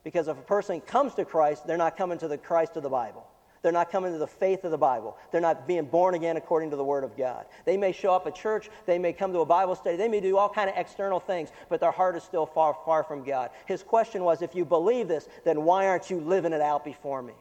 Because 0.04 0.28
if 0.28 0.36
a 0.36 0.42
person 0.42 0.82
comes 0.82 1.14
to 1.14 1.24
Christ, 1.24 1.66
they're 1.66 1.78
not 1.78 1.96
coming 1.96 2.18
to 2.18 2.28
the 2.28 2.36
Christ 2.36 2.76
of 2.76 2.82
the 2.82 2.90
Bible. 2.90 3.26
They're 3.62 3.72
not 3.72 3.90
coming 3.90 4.12
to 4.12 4.18
the 4.18 4.26
faith 4.26 4.64
of 4.64 4.70
the 4.70 4.76
Bible. 4.76 5.16
They're 5.30 5.40
not 5.40 5.66
being 5.66 5.86
born 5.86 6.14
again 6.14 6.36
according 6.36 6.68
to 6.72 6.76
the 6.76 6.84
Word 6.84 7.04
of 7.04 7.16
God. 7.16 7.46
They 7.64 7.78
may 7.78 7.92
show 7.92 8.12
up 8.12 8.26
at 8.26 8.34
church. 8.34 8.68
They 8.84 8.98
may 8.98 9.14
come 9.14 9.32
to 9.32 9.38
a 9.38 9.46
Bible 9.46 9.74
study. 9.76 9.96
They 9.96 10.08
may 10.08 10.20
do 10.20 10.36
all 10.36 10.50
kind 10.50 10.68
of 10.68 10.76
external 10.76 11.20
things, 11.20 11.48
but 11.70 11.80
their 11.80 11.90
heart 11.90 12.16
is 12.16 12.22
still 12.22 12.44
far, 12.44 12.76
far 12.84 13.02
from 13.02 13.24
God. 13.24 13.48
His 13.64 13.82
question 13.82 14.24
was, 14.24 14.42
if 14.42 14.54
you 14.54 14.66
believe 14.66 15.08
this, 15.08 15.26
then 15.46 15.64
why 15.64 15.86
aren't 15.86 16.10
you 16.10 16.20
living 16.20 16.52
it 16.52 16.60
out 16.60 16.84
before 16.84 17.22
me? 17.22 17.32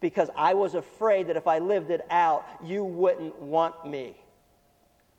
Because 0.00 0.30
I 0.34 0.54
was 0.54 0.74
afraid 0.74 1.26
that 1.26 1.36
if 1.36 1.46
I 1.46 1.58
lived 1.58 1.90
it 1.90 2.06
out, 2.08 2.46
you 2.64 2.82
wouldn't 2.82 3.38
want 3.42 3.86
me. 3.86 4.16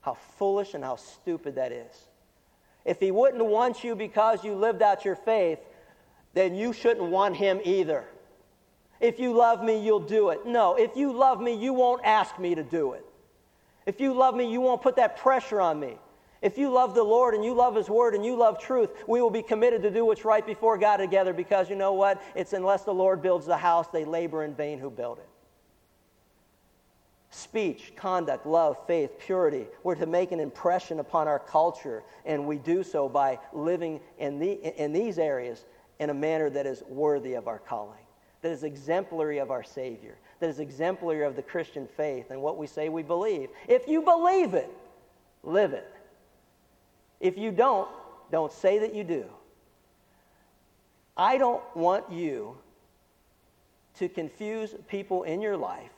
How 0.02 0.18
foolish 0.40 0.74
and 0.74 0.84
how 0.84 0.96
stupid 0.96 1.54
that 1.56 1.72
is. 1.72 2.07
If 2.88 3.02
he 3.02 3.12
wouldn't 3.12 3.46
want 3.46 3.84
you 3.84 3.96
because 3.96 4.46
you 4.46 4.56
lived 4.56 4.82
out 4.82 5.04
your 5.04 5.18
faith, 5.18 5.60
then 6.34 6.56
you 6.56 6.72
shouldn't 6.72 7.12
want 7.12 7.36
him 7.36 7.60
either. 7.66 8.06
If 9.02 9.20
you 9.20 9.34
love 9.34 9.62
me, 9.62 9.84
you'll 9.84 10.00
do 10.00 10.30
it. 10.30 10.46
No, 10.46 10.76
if 10.76 10.96
you 10.96 11.12
love 11.12 11.42
me, 11.42 11.54
you 11.54 11.74
won't 11.74 12.04
ask 12.06 12.40
me 12.40 12.56
to 12.56 12.64
do 12.64 12.94
it. 12.94 13.06
If 13.86 14.00
you 14.00 14.14
love 14.14 14.36
me, 14.36 14.50
you 14.50 14.62
won't 14.62 14.82
put 14.82 14.96
that 14.96 15.18
pressure 15.18 15.60
on 15.60 15.80
me. 15.80 15.98
If 16.42 16.58
you 16.58 16.70
love 16.70 16.96
the 16.96 17.04
Lord 17.04 17.34
and 17.34 17.44
you 17.44 17.54
love 17.54 17.76
His 17.76 17.90
Word 17.90 18.16
and 18.16 18.26
you 18.26 18.38
love 18.38 18.58
truth, 18.60 18.90
we 19.06 19.22
will 19.22 19.30
be 19.30 19.42
committed 19.42 19.82
to 19.84 19.92
do 19.92 20.06
what's 20.06 20.24
right 20.24 20.46
before 20.46 20.78
God 20.78 20.98
together 20.98 21.34
because 21.34 21.70
you 21.70 21.76
know 21.76 21.94
what? 21.94 22.22
It's 22.36 22.54
unless 22.54 22.84
the 22.84 22.94
Lord 22.94 23.22
builds 23.22 23.46
the 23.46 23.58
house, 23.58 23.88
they 23.90 24.06
labor 24.06 24.44
in 24.44 24.56
vain 24.56 24.80
who 24.80 24.90
build 24.90 25.18
it 25.18 25.28
speech, 27.30 27.94
conduct, 27.96 28.46
love, 28.46 28.78
faith, 28.88 29.20
purity. 29.20 29.68
We're 29.84 29.96
to 29.96 30.06
make 30.06 30.32
an 30.32 30.40
impression 30.40 31.00
upon 31.00 31.28
our 31.28 31.40
culture, 31.40 32.04
and 32.26 32.48
we 32.48 32.58
do 32.58 32.84
so 32.84 33.10
by 33.10 33.40
living 33.54 34.00
in, 34.18 34.40
the, 34.40 34.54
in 34.82 34.94
these 34.94 35.20
areas 35.20 35.66
in 36.00 36.10
a 36.10 36.14
manner 36.14 36.50
that 36.50 36.66
is 36.66 36.84
worthy 36.88 37.34
of 37.34 37.48
our 37.48 37.60
calling, 37.60 38.00
that 38.42 38.52
is 38.52 38.64
exemplary 38.64 39.40
of 39.40 39.52
our 39.52 39.64
Savior, 39.64 40.18
that 40.40 40.50
is 40.50 40.60
exemplary 40.60 41.26
of 41.26 41.36
the 41.36 41.42
Christian 41.42 41.88
faith 41.98 42.32
and 42.32 42.42
what 42.42 42.58
we 42.58 42.68
say 42.68 42.90
we 42.90 43.04
believe. 43.04 43.50
If 43.68 43.88
you 43.88 44.02
believe 44.02 44.54
it, 44.54 44.70
live 45.44 45.74
it. 45.74 45.92
If 47.20 47.38
you 47.38 47.52
don't, 47.52 47.90
don't 48.32 48.52
say 48.52 48.80
that 48.80 48.94
you 48.94 49.04
do. 49.04 49.26
I 51.16 51.38
don't 51.38 51.64
want 51.76 52.12
you 52.12 52.58
to 53.96 54.08
confuse 54.08 54.76
people 54.88 55.24
in 55.24 55.42
your 55.42 55.58
life 55.58 55.90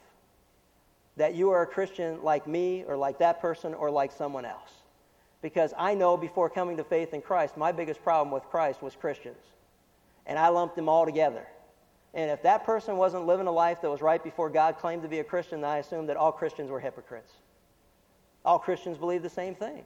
that 1.20 1.34
you 1.34 1.50
are 1.50 1.60
a 1.60 1.66
Christian 1.66 2.22
like 2.22 2.46
me 2.46 2.82
or 2.88 2.96
like 2.96 3.18
that 3.18 3.42
person 3.42 3.74
or 3.74 3.90
like 3.90 4.10
someone 4.10 4.46
else. 4.46 4.70
Because 5.42 5.74
I 5.76 5.94
know 5.94 6.16
before 6.16 6.48
coming 6.48 6.78
to 6.78 6.84
faith 6.84 7.12
in 7.12 7.20
Christ, 7.20 7.58
my 7.58 7.72
biggest 7.72 8.02
problem 8.02 8.30
with 8.30 8.42
Christ 8.44 8.82
was 8.82 8.96
Christians. 8.96 9.42
And 10.24 10.38
I 10.38 10.48
lumped 10.48 10.76
them 10.76 10.88
all 10.88 11.04
together. 11.04 11.46
And 12.14 12.30
if 12.30 12.42
that 12.44 12.64
person 12.64 12.96
wasn't 12.96 13.26
living 13.26 13.46
a 13.46 13.52
life 13.52 13.82
that 13.82 13.90
was 13.90 14.00
right 14.00 14.24
before 14.24 14.48
God 14.48 14.78
claimed 14.78 15.02
to 15.02 15.08
be 15.08 15.18
a 15.18 15.24
Christian, 15.24 15.60
then 15.60 15.68
I 15.68 15.76
assumed 15.76 16.08
that 16.08 16.16
all 16.16 16.32
Christians 16.32 16.70
were 16.70 16.80
hypocrites. 16.80 17.32
All 18.42 18.58
Christians 18.58 18.96
believe 18.96 19.22
the 19.22 19.28
same 19.28 19.54
thing. 19.54 19.84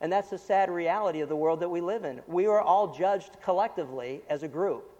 And 0.00 0.12
that's 0.12 0.30
the 0.30 0.38
sad 0.38 0.68
reality 0.68 1.20
of 1.20 1.28
the 1.28 1.36
world 1.36 1.60
that 1.60 1.68
we 1.68 1.80
live 1.80 2.04
in. 2.04 2.20
We 2.26 2.46
are 2.46 2.60
all 2.60 2.92
judged 2.92 3.36
collectively 3.40 4.22
as 4.28 4.42
a 4.42 4.48
group. 4.48 4.90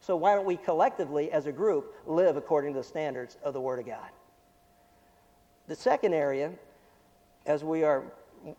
So 0.00 0.14
why 0.14 0.34
don't 0.34 0.44
we 0.44 0.58
collectively, 0.58 1.32
as 1.32 1.46
a 1.46 1.52
group, 1.52 1.94
live 2.06 2.36
according 2.36 2.74
to 2.74 2.80
the 2.80 2.84
standards 2.84 3.38
of 3.42 3.54
the 3.54 3.62
Word 3.62 3.78
of 3.78 3.86
God? 3.86 4.10
The 5.72 5.76
second 5.76 6.12
area, 6.12 6.52
as 7.46 7.64
we 7.64 7.82
are 7.82 8.02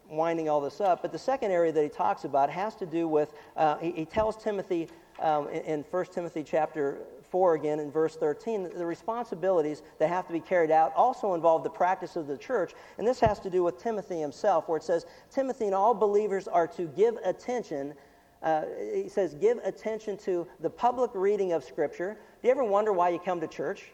winding 0.10 0.50
all 0.50 0.60
this 0.60 0.82
up, 0.82 1.04
but 1.04 1.12
the 1.12 1.20
second 1.20 1.52
area 1.52 1.72
that 1.72 1.84
he 1.84 1.88
talks 1.88 2.24
about 2.24 2.50
has 2.50 2.74
to 2.78 2.88
do 2.88 3.08
with, 3.08 3.34
uh, 3.56 3.78
he, 3.78 3.92
he, 3.92 4.04
tells 4.04 4.36
Timothy 4.36 4.88
um, 5.20 5.48
in, 5.50 5.62
in 5.62 5.82
1 5.92 6.06
Timothy 6.06 6.44
chapter 6.44 7.04
4 7.30 7.54
again 7.54 7.80
in 7.80 7.92
verse 7.92 8.16
13, 8.16 8.64
the 8.76 8.84
responsibilities 8.84 9.84
that 10.00 10.10
have 10.10 10.26
to 10.26 10.34
be 10.34 10.40
carried 10.40 10.72
out 10.72 10.92
also 10.96 11.36
involve 11.36 11.64
the 11.64 11.70
practice 11.70 12.16
of 12.16 12.26
the 12.26 12.36
church. 12.36 12.74
And 12.98 13.06
this 13.06 13.20
has 13.20 13.40
to 13.42 13.50
do 13.52 13.62
with 13.62 13.78
Timothy 13.78 14.20
himself, 14.20 14.68
where 14.68 14.78
it 14.78 14.84
says, 14.84 15.06
Timothy 15.30 15.66
and 15.66 15.76
all 15.76 15.94
believers 15.94 16.48
are 16.48 16.66
to 16.70 16.88
give 16.98 17.18
attention. 17.24 17.94
Uh, 18.42 18.64
he 18.92 19.08
says, 19.08 19.36
give 19.36 19.60
attention 19.60 20.18
to 20.18 20.48
the 20.62 20.70
public 20.72 21.12
reading 21.14 21.54
of 21.54 21.64
Scripture. 21.64 22.18
Do 22.42 22.48
you 22.48 22.52
ever 22.52 22.64
wonder 22.64 22.92
why 22.92 23.10
you 23.10 23.20
come 23.20 23.40
to 23.40 23.48
church? 23.48 23.92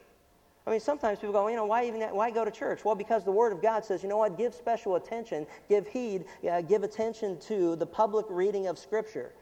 I 0.68 0.72
mean, 0.72 0.80
sometimes 0.80 1.20
people 1.20 1.34
go, 1.34 1.47
you 1.47 1.55
know, 1.55 1.66
why 1.66 1.86
even 1.86 2.01
why 2.01 2.30
go 2.32 2.45
to 2.45 2.51
church? 2.51 2.86
Well, 2.86 2.95
because 2.95 3.24
the 3.24 3.32
Word 3.32 3.51
of 3.51 3.62
God 3.62 3.84
says, 3.84 4.03
you 4.03 4.10
know 4.10 4.18
what? 4.18 4.38
Give 4.38 4.53
special 4.53 4.95
attention, 4.95 5.47
give 5.68 5.88
heed, 5.88 6.26
uh, 6.49 6.62
give 6.62 6.84
attention 6.84 7.39
to 7.41 7.76
the 7.76 7.86
public 7.86 8.26
reading 8.30 8.68
of 8.68 8.78
Scripture 8.78 9.34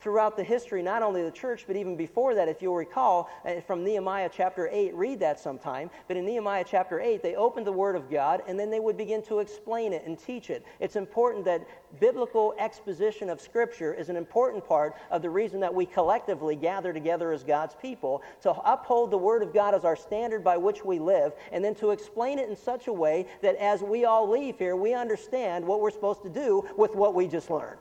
throughout 0.00 0.36
the 0.36 0.42
history, 0.42 0.82
not 0.82 1.02
only 1.02 1.22
the 1.22 1.30
church, 1.30 1.64
but 1.66 1.76
even 1.76 1.96
before 1.96 2.34
that, 2.34 2.48
if 2.48 2.62
you'll 2.62 2.74
recall 2.74 3.30
uh, 3.44 3.60
from 3.60 3.84
Nehemiah 3.84 4.30
chapter 4.32 4.68
8, 4.72 4.94
read 4.94 5.20
that 5.20 5.38
sometime. 5.38 5.90
But 6.08 6.16
in 6.16 6.24
Nehemiah 6.24 6.64
chapter 6.66 7.00
8, 7.00 7.22
they 7.22 7.34
opened 7.34 7.66
the 7.66 7.72
Word 7.72 7.96
of 7.96 8.10
God 8.10 8.42
and 8.46 8.58
then 8.58 8.70
they 8.70 8.80
would 8.80 8.96
begin 8.96 9.22
to 9.24 9.40
explain 9.40 9.92
it 9.92 10.04
and 10.06 10.18
teach 10.18 10.50
it. 10.50 10.64
It's 10.80 10.96
important 10.96 11.44
that 11.44 11.66
biblical 12.00 12.54
exposition 12.58 13.28
of 13.28 13.40
Scripture 13.40 13.92
is 13.92 14.08
an 14.08 14.16
important 14.16 14.66
part 14.66 14.94
of 15.10 15.22
the 15.22 15.30
reason 15.30 15.60
that 15.60 15.74
we 15.74 15.84
collectively 15.84 16.56
gather 16.56 16.92
together 16.92 17.32
as 17.32 17.44
God's 17.44 17.74
people 17.74 18.22
to 18.42 18.52
uphold 18.52 19.10
the 19.10 19.18
Word 19.18 19.42
of 19.42 19.52
God 19.52 19.74
as 19.74 19.84
our 19.84 19.96
standard 19.96 20.42
by 20.42 20.56
which 20.56 20.84
we 20.84 20.98
live 20.98 21.34
and 21.52 21.62
then 21.62 21.74
to 21.76 21.90
explain 21.90 22.38
it 22.38 22.48
in 22.48 22.56
such 22.56 22.86
a 22.86 22.92
way 22.92 23.26
that 23.42 23.56
as 23.56 23.82
we 23.82 24.04
all 24.04 24.28
leave 24.28 24.58
here, 24.58 24.76
we 24.76 24.94
understand 24.94 25.66
what 25.66 25.80
we're 25.80 25.90
supposed 25.90 26.22
to 26.22 26.30
do 26.30 26.66
with 26.76 26.94
what 26.94 27.14
we 27.14 27.26
just 27.26 27.50
learned. 27.50 27.80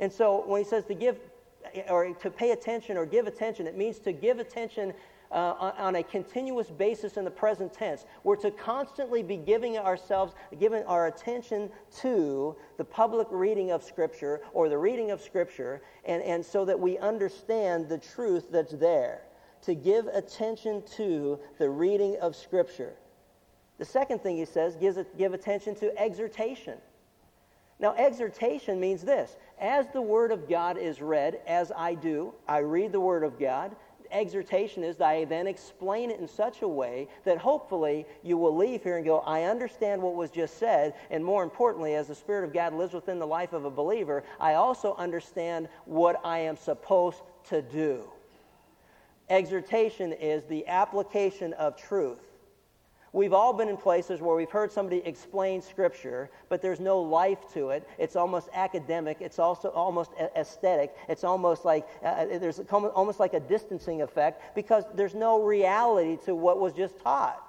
And 0.00 0.12
so 0.12 0.42
when 0.46 0.62
he 0.62 0.68
says 0.68 0.84
to 0.86 0.94
give 0.94 1.18
or 1.88 2.12
to 2.12 2.30
pay 2.30 2.50
attention 2.50 2.96
or 2.96 3.06
give 3.06 3.26
attention. 3.26 3.66
It 3.66 3.76
means 3.76 3.98
to 4.00 4.12
give 4.12 4.38
attention 4.38 4.94
uh, 5.34 5.72
on 5.78 5.96
a 5.96 6.02
continuous 6.02 6.70
basis 6.70 7.16
in 7.16 7.24
the 7.24 7.30
present 7.30 7.72
tense. 7.72 8.04
We're 8.22 8.36
to 8.36 8.50
constantly 8.52 9.22
be 9.22 9.36
giving 9.36 9.76
ourselves, 9.76 10.34
giving 10.60 10.84
our 10.84 11.08
attention 11.08 11.70
to 11.98 12.54
the 12.76 12.84
public 12.84 13.26
reading 13.30 13.72
of 13.72 13.82
Scripture 13.82 14.42
or 14.52 14.68
the 14.68 14.78
reading 14.78 15.10
of 15.10 15.20
Scripture, 15.20 15.82
and, 16.04 16.22
and 16.22 16.44
so 16.44 16.64
that 16.64 16.78
we 16.78 16.98
understand 16.98 17.88
the 17.88 17.98
truth 17.98 18.46
that's 18.50 18.72
there. 18.72 19.22
To 19.62 19.74
give 19.74 20.06
attention 20.08 20.82
to 20.96 21.38
the 21.58 21.68
reading 21.68 22.16
of 22.20 22.36
Scripture. 22.36 22.94
The 23.78 23.84
second 23.84 24.20
thing 24.20 24.36
he 24.36 24.44
says 24.44 24.76
gives 24.76 24.98
give 25.18 25.34
attention 25.34 25.74
to 25.76 25.98
exhortation. 25.98 26.78
Now, 27.80 27.94
exhortation 27.94 28.78
means 28.78 29.02
this 29.02 29.36
as 29.60 29.86
the 29.88 30.02
Word 30.02 30.32
of 30.32 30.48
God 30.48 30.76
is 30.76 31.00
read, 31.00 31.40
as 31.46 31.72
I 31.76 31.94
do, 31.94 32.34
I 32.48 32.58
read 32.58 32.92
the 32.92 33.00
Word 33.00 33.24
of 33.24 33.38
God. 33.38 33.74
Exhortation 34.10 34.84
is 34.84 34.96
that 34.96 35.08
I 35.08 35.24
then 35.24 35.46
explain 35.46 36.10
it 36.10 36.20
in 36.20 36.28
such 36.28 36.62
a 36.62 36.68
way 36.68 37.08
that 37.24 37.38
hopefully 37.38 38.06
you 38.22 38.36
will 38.36 38.54
leave 38.54 38.82
here 38.82 38.96
and 38.96 39.04
go, 39.04 39.20
I 39.20 39.44
understand 39.44 40.00
what 40.00 40.14
was 40.14 40.30
just 40.30 40.58
said. 40.58 40.94
And 41.10 41.24
more 41.24 41.42
importantly, 41.42 41.94
as 41.94 42.08
the 42.08 42.14
Spirit 42.14 42.44
of 42.44 42.52
God 42.52 42.74
lives 42.74 42.92
within 42.92 43.18
the 43.18 43.26
life 43.26 43.52
of 43.52 43.64
a 43.64 43.70
believer, 43.70 44.22
I 44.38 44.54
also 44.54 44.94
understand 44.96 45.68
what 45.84 46.20
I 46.24 46.38
am 46.38 46.56
supposed 46.56 47.22
to 47.48 47.62
do. 47.62 48.04
Exhortation 49.30 50.12
is 50.12 50.44
the 50.44 50.66
application 50.66 51.52
of 51.54 51.76
truth 51.76 52.20
We've 53.14 53.32
all 53.32 53.52
been 53.52 53.68
in 53.68 53.76
places 53.76 54.20
where 54.20 54.34
we've 54.34 54.50
heard 54.50 54.72
somebody 54.72 55.00
explain 55.04 55.62
Scripture, 55.62 56.30
but 56.48 56.60
there's 56.60 56.80
no 56.80 57.00
life 57.00 57.38
to 57.52 57.70
it. 57.70 57.88
It's 57.96 58.16
almost 58.16 58.48
academic. 58.52 59.18
It's 59.20 59.38
also 59.38 59.68
almost 59.68 60.10
aesthetic. 60.36 60.96
It's 61.08 61.22
almost 61.22 61.64
like 61.64 61.86
uh, 62.02 62.06
uh 62.06 62.38
there's 62.40 62.58
almost 62.72 63.20
like 63.20 63.32
a 63.34 63.38
distancing 63.38 64.02
effect 64.02 64.56
because 64.56 64.82
there's 64.96 65.14
no 65.14 65.40
reality 65.44 66.18
to 66.24 66.34
what 66.34 66.58
was 66.58 66.72
just 66.72 66.98
taught. 66.98 67.40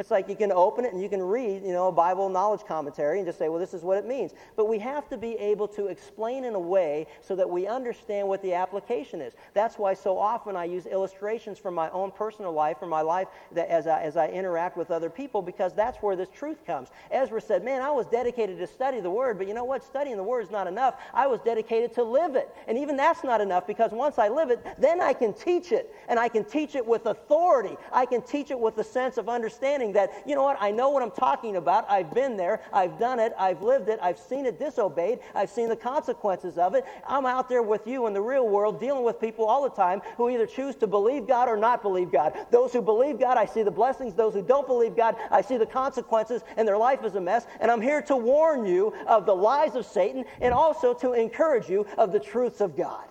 It's 0.00 0.10
like 0.10 0.30
you 0.30 0.34
can 0.34 0.50
open 0.50 0.86
it 0.86 0.94
and 0.94 1.02
you 1.02 1.10
can 1.10 1.20
read, 1.22 1.62
you 1.62 1.74
know, 1.74 1.88
a 1.88 1.92
Bible 1.92 2.30
knowledge 2.30 2.62
commentary 2.66 3.18
and 3.18 3.26
just 3.26 3.38
say, 3.38 3.50
well, 3.50 3.58
this 3.58 3.74
is 3.74 3.82
what 3.82 3.98
it 3.98 4.06
means. 4.06 4.32
But 4.56 4.66
we 4.66 4.78
have 4.78 5.06
to 5.10 5.18
be 5.18 5.34
able 5.34 5.68
to 5.68 5.88
explain 5.88 6.44
in 6.44 6.54
a 6.54 6.58
way 6.58 7.06
so 7.20 7.36
that 7.36 7.48
we 7.48 7.66
understand 7.66 8.26
what 8.26 8.40
the 8.40 8.54
application 8.54 9.20
is. 9.20 9.34
That's 9.52 9.76
why 9.76 9.92
so 9.92 10.16
often 10.16 10.56
I 10.56 10.64
use 10.64 10.86
illustrations 10.86 11.58
from 11.58 11.74
my 11.74 11.90
own 11.90 12.12
personal 12.12 12.50
life, 12.50 12.78
from 12.78 12.88
my 12.88 13.02
life 13.02 13.28
that 13.52 13.68
as 13.68 13.86
I, 13.86 14.00
as 14.00 14.16
I 14.16 14.28
interact 14.28 14.78
with 14.78 14.90
other 14.90 15.10
people, 15.10 15.42
because 15.42 15.74
that's 15.74 15.98
where 15.98 16.16
this 16.16 16.30
truth 16.30 16.64
comes. 16.64 16.88
Ezra 17.10 17.38
said, 17.38 17.62
man, 17.62 17.82
I 17.82 17.90
was 17.90 18.06
dedicated 18.06 18.58
to 18.58 18.66
study 18.66 19.00
the 19.00 19.10
Word, 19.10 19.36
but 19.36 19.48
you 19.48 19.52
know 19.52 19.64
what? 19.64 19.84
Studying 19.84 20.16
the 20.16 20.22
Word 20.22 20.44
is 20.44 20.50
not 20.50 20.66
enough. 20.66 20.94
I 21.12 21.26
was 21.26 21.40
dedicated 21.42 21.92
to 21.96 22.04
live 22.04 22.36
it. 22.36 22.48
And 22.68 22.78
even 22.78 22.96
that's 22.96 23.22
not 23.22 23.42
enough 23.42 23.66
because 23.66 23.90
once 23.90 24.18
I 24.18 24.28
live 24.28 24.48
it, 24.48 24.64
then 24.78 25.02
I 25.02 25.12
can 25.12 25.34
teach 25.34 25.72
it. 25.72 25.94
And 26.08 26.18
I 26.18 26.28
can 26.28 26.44
teach 26.44 26.74
it 26.74 26.86
with 26.86 27.04
authority. 27.04 27.76
I 27.92 28.06
can 28.06 28.22
teach 28.22 28.50
it 28.50 28.58
with 28.58 28.78
a 28.78 28.84
sense 28.84 29.18
of 29.18 29.28
understanding 29.28 29.89
that, 29.92 30.22
you 30.26 30.34
know 30.34 30.42
what, 30.42 30.56
I 30.60 30.70
know 30.70 30.90
what 30.90 31.02
I'm 31.02 31.10
talking 31.10 31.56
about. 31.56 31.90
I've 31.90 32.12
been 32.14 32.36
there. 32.36 32.60
I've 32.72 32.98
done 32.98 33.18
it. 33.18 33.32
I've 33.38 33.62
lived 33.62 33.88
it. 33.88 33.98
I've 34.02 34.18
seen 34.18 34.46
it 34.46 34.58
disobeyed. 34.58 35.20
I've 35.34 35.50
seen 35.50 35.68
the 35.68 35.76
consequences 35.76 36.58
of 36.58 36.74
it. 36.74 36.84
I'm 37.06 37.26
out 37.26 37.48
there 37.48 37.62
with 37.62 37.86
you 37.86 38.06
in 38.06 38.12
the 38.12 38.20
real 38.20 38.48
world 38.48 38.80
dealing 38.80 39.04
with 39.04 39.20
people 39.20 39.46
all 39.46 39.62
the 39.62 39.70
time 39.70 40.02
who 40.16 40.30
either 40.30 40.46
choose 40.46 40.76
to 40.76 40.86
believe 40.86 41.26
God 41.26 41.48
or 41.48 41.56
not 41.56 41.82
believe 41.82 42.10
God. 42.10 42.34
Those 42.50 42.72
who 42.72 42.82
believe 42.82 43.18
God, 43.18 43.36
I 43.36 43.46
see 43.46 43.62
the 43.62 43.70
blessings. 43.70 44.14
Those 44.14 44.34
who 44.34 44.42
don't 44.42 44.66
believe 44.66 44.96
God, 44.96 45.16
I 45.30 45.40
see 45.40 45.56
the 45.56 45.66
consequences, 45.66 46.42
and 46.56 46.66
their 46.66 46.78
life 46.78 47.04
is 47.04 47.14
a 47.14 47.20
mess. 47.20 47.46
And 47.60 47.70
I'm 47.70 47.80
here 47.80 48.02
to 48.02 48.16
warn 48.16 48.64
you 48.64 48.94
of 49.06 49.26
the 49.26 49.34
lies 49.34 49.74
of 49.74 49.86
Satan 49.86 50.24
and 50.40 50.52
also 50.54 50.94
to 50.94 51.12
encourage 51.12 51.68
you 51.68 51.86
of 51.98 52.12
the 52.12 52.20
truths 52.20 52.60
of 52.60 52.76
God. 52.76 53.04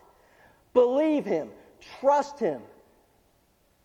Believe 0.74 1.26
Him, 1.26 1.50
trust 2.00 2.40
Him, 2.40 2.62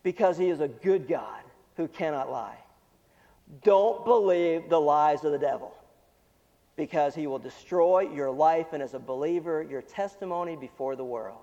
because 0.03 0.37
He 0.37 0.49
is 0.49 0.59
a 0.59 0.67
good 0.67 1.07
God 1.07 1.41
who 1.77 1.87
cannot 1.87 2.31
lie. 2.31 2.57
Don't 3.63 4.03
believe 4.05 4.69
the 4.69 4.79
lies 4.79 5.23
of 5.23 5.31
the 5.31 5.37
devil 5.37 5.73
because 6.75 7.15
he 7.15 7.27
will 7.27 7.39
destroy 7.39 8.01
your 8.01 8.31
life 8.31 8.73
and 8.73 8.83
as 8.83 8.93
a 8.93 8.99
believer, 8.99 9.63
your 9.63 9.81
testimony 9.81 10.55
before 10.55 10.95
the 10.95 11.03
world. 11.03 11.37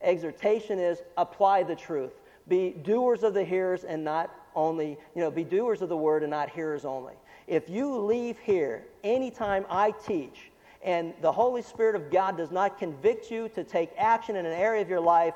Exhortation 0.00 0.78
is 0.78 1.02
apply 1.16 1.64
the 1.64 1.74
truth. 1.74 2.12
Be 2.46 2.70
doers 2.70 3.24
of 3.24 3.34
the 3.34 3.44
hearers 3.44 3.84
and 3.84 4.04
not 4.04 4.34
only, 4.54 4.96
you 5.14 5.20
know, 5.20 5.30
be 5.30 5.44
doers 5.44 5.82
of 5.82 5.88
the 5.88 5.96
word 5.96 6.22
and 6.22 6.30
not 6.30 6.50
hearers 6.50 6.84
only. 6.84 7.14
If 7.46 7.68
you 7.68 7.96
leave 7.96 8.38
here 8.38 8.84
anytime 9.04 9.66
I 9.68 9.90
teach 9.90 10.50
and 10.82 11.12
the 11.20 11.32
Holy 11.32 11.62
Spirit 11.62 11.96
of 11.96 12.10
God 12.10 12.36
does 12.36 12.50
not 12.50 12.78
convict 12.78 13.30
you 13.30 13.48
to 13.50 13.64
take 13.64 13.90
action 13.98 14.36
in 14.36 14.46
an 14.46 14.52
area 14.52 14.80
of 14.80 14.88
your 14.88 15.00
life, 15.00 15.34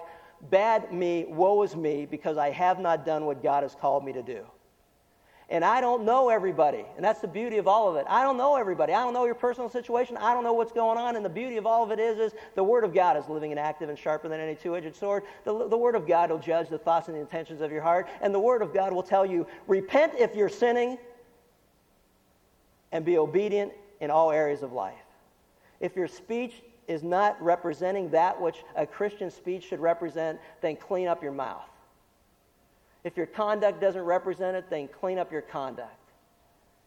bad 0.50 0.92
me, 0.92 1.26
woe 1.28 1.62
is 1.62 1.76
me, 1.76 2.06
because 2.06 2.36
I 2.36 2.50
have 2.50 2.78
not 2.78 3.04
done 3.04 3.26
what 3.26 3.42
God 3.42 3.62
has 3.62 3.74
called 3.74 4.04
me 4.04 4.12
to 4.12 4.22
do. 4.22 4.44
And 5.52 5.62
I 5.66 5.82
don't 5.82 6.06
know 6.06 6.30
everybody. 6.30 6.86
And 6.96 7.04
that's 7.04 7.20
the 7.20 7.28
beauty 7.28 7.58
of 7.58 7.68
all 7.68 7.86
of 7.86 7.96
it. 7.96 8.06
I 8.08 8.22
don't 8.22 8.38
know 8.38 8.56
everybody. 8.56 8.94
I 8.94 9.04
don't 9.04 9.12
know 9.12 9.26
your 9.26 9.34
personal 9.34 9.68
situation. 9.68 10.16
I 10.16 10.32
don't 10.32 10.44
know 10.44 10.54
what's 10.54 10.72
going 10.72 10.96
on. 10.96 11.14
And 11.14 11.22
the 11.22 11.28
beauty 11.28 11.58
of 11.58 11.66
all 11.66 11.84
of 11.84 11.90
it 11.90 11.98
is, 11.98 12.18
is 12.18 12.32
the 12.54 12.64
Word 12.64 12.84
of 12.84 12.94
God 12.94 13.18
is 13.18 13.28
living 13.28 13.52
and 13.52 13.60
active 13.60 13.90
and 13.90 13.98
sharper 13.98 14.30
than 14.30 14.40
any 14.40 14.54
two 14.54 14.74
edged 14.74 14.96
sword. 14.96 15.24
The, 15.44 15.68
the 15.68 15.76
Word 15.76 15.94
of 15.94 16.08
God 16.08 16.30
will 16.30 16.38
judge 16.38 16.70
the 16.70 16.78
thoughts 16.78 17.08
and 17.08 17.16
the 17.18 17.20
intentions 17.20 17.60
of 17.60 17.70
your 17.70 17.82
heart. 17.82 18.08
And 18.22 18.34
the 18.34 18.40
Word 18.40 18.62
of 18.62 18.72
God 18.72 18.94
will 18.94 19.02
tell 19.02 19.26
you, 19.26 19.46
repent 19.66 20.14
if 20.18 20.34
you're 20.34 20.48
sinning 20.48 20.96
and 22.90 23.04
be 23.04 23.18
obedient 23.18 23.74
in 24.00 24.10
all 24.10 24.32
areas 24.32 24.62
of 24.62 24.72
life. 24.72 24.94
If 25.80 25.96
your 25.96 26.08
speech 26.08 26.62
is 26.88 27.02
not 27.02 27.40
representing 27.42 28.08
that 28.12 28.40
which 28.40 28.64
a 28.74 28.86
Christian 28.86 29.30
speech 29.30 29.64
should 29.64 29.80
represent, 29.80 30.40
then 30.62 30.76
clean 30.76 31.08
up 31.08 31.22
your 31.22 31.32
mouth. 31.32 31.68
If 33.04 33.16
your 33.16 33.26
conduct 33.26 33.80
doesn't 33.80 34.02
represent 34.02 34.56
it, 34.56 34.70
then 34.70 34.88
clean 34.88 35.18
up 35.18 35.32
your 35.32 35.42
conduct. 35.42 36.02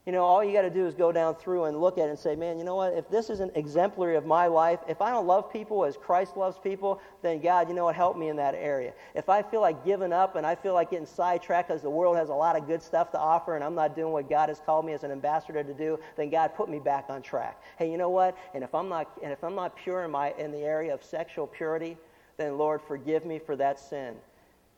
You 0.05 0.11
know, 0.11 0.23
all 0.23 0.43
you 0.43 0.53
got 0.53 0.61
to 0.61 0.69
do 0.69 0.85
is 0.85 0.93
go 0.93 1.11
down 1.11 1.33
through 1.33 1.63
and 1.63 1.81
look 1.81 1.97
at 1.97 2.05
it 2.05 2.09
and 2.09 2.19
say, 2.19 2.35
man, 2.35 2.59
you 2.59 2.63
know 2.63 2.75
what? 2.75 2.93
If 2.93 3.09
this 3.09 3.31
isn't 3.31 3.57
exemplary 3.57 4.15
of 4.15 4.25
my 4.27 4.45
life, 4.45 4.79
if 4.87 5.01
I 5.01 5.09
don't 5.09 5.25
love 5.25 5.51
people 5.51 5.83
as 5.83 5.97
Christ 5.97 6.37
loves 6.37 6.59
people, 6.59 7.01
then 7.23 7.41
God, 7.41 7.67
you 7.69 7.73
know 7.73 7.85
what? 7.85 7.95
Help 7.95 8.15
me 8.15 8.29
in 8.29 8.35
that 8.35 8.53
area. 8.53 8.93
If 9.15 9.29
I 9.29 9.41
feel 9.41 9.61
like 9.61 9.83
giving 9.83 10.13
up 10.13 10.35
and 10.35 10.45
I 10.45 10.53
feel 10.53 10.75
like 10.75 10.91
getting 10.91 11.07
sidetracked 11.07 11.69
because 11.69 11.81
the 11.81 11.89
world 11.89 12.17
has 12.17 12.29
a 12.29 12.35
lot 12.35 12.55
of 12.55 12.67
good 12.67 12.83
stuff 12.83 13.09
to 13.13 13.19
offer 13.19 13.55
and 13.55 13.63
I'm 13.63 13.73
not 13.73 13.95
doing 13.95 14.13
what 14.13 14.29
God 14.29 14.49
has 14.49 14.61
called 14.63 14.85
me 14.85 14.93
as 14.93 15.03
an 15.03 15.09
ambassador 15.09 15.63
to 15.63 15.73
do, 15.73 15.97
then 16.17 16.29
God 16.29 16.53
put 16.55 16.69
me 16.69 16.77
back 16.77 17.05
on 17.09 17.23
track. 17.23 17.59
Hey, 17.79 17.89
you 17.89 17.97
know 17.97 18.11
what? 18.11 18.37
And 18.53 18.63
if 18.63 18.75
I'm 18.75 18.87
not, 18.87 19.09
and 19.23 19.31
if 19.31 19.43
I'm 19.43 19.55
not 19.55 19.75
pure 19.75 20.05
in 20.05 20.11
my 20.11 20.35
in 20.37 20.51
the 20.51 20.59
area 20.59 20.93
of 20.93 21.03
sexual 21.03 21.47
purity, 21.47 21.97
then 22.37 22.59
Lord, 22.59 22.79
forgive 22.87 23.25
me 23.25 23.39
for 23.39 23.55
that 23.55 23.79
sin. 23.79 24.13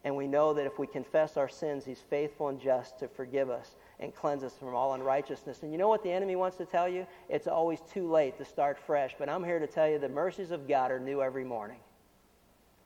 And 0.07 0.15
we 0.15 0.25
know 0.25 0.53
that 0.53 0.65
if 0.65 0.79
we 0.79 0.87
confess 0.87 1.35
our 1.35 1.49
sins, 1.49 1.83
He's 1.83 1.99
faithful 1.99 2.47
and 2.47 2.61
just 2.61 2.97
to 2.99 3.09
forgive 3.09 3.49
us 3.49 3.75
and 3.99 4.15
cleanse 4.15 4.41
us 4.41 4.53
from 4.57 4.73
all 4.73 4.93
unrighteousness. 4.93 5.63
And 5.63 5.71
you 5.73 5.77
know 5.77 5.89
what 5.89 6.01
the 6.01 6.09
enemy 6.09 6.37
wants 6.37 6.55
to 6.59 6.65
tell 6.65 6.87
you? 6.87 7.05
It's 7.27 7.45
always 7.45 7.81
too 7.91 8.09
late 8.09 8.37
to 8.37 8.45
start 8.45 8.79
fresh. 8.79 9.15
But 9.19 9.27
I'm 9.27 9.43
here 9.43 9.59
to 9.59 9.67
tell 9.67 9.85
you 9.89 9.99
the 9.99 10.07
mercies 10.07 10.51
of 10.51 10.65
God 10.65 10.91
are 10.91 10.99
new 11.01 11.21
every 11.21 11.43
morning. 11.43 11.79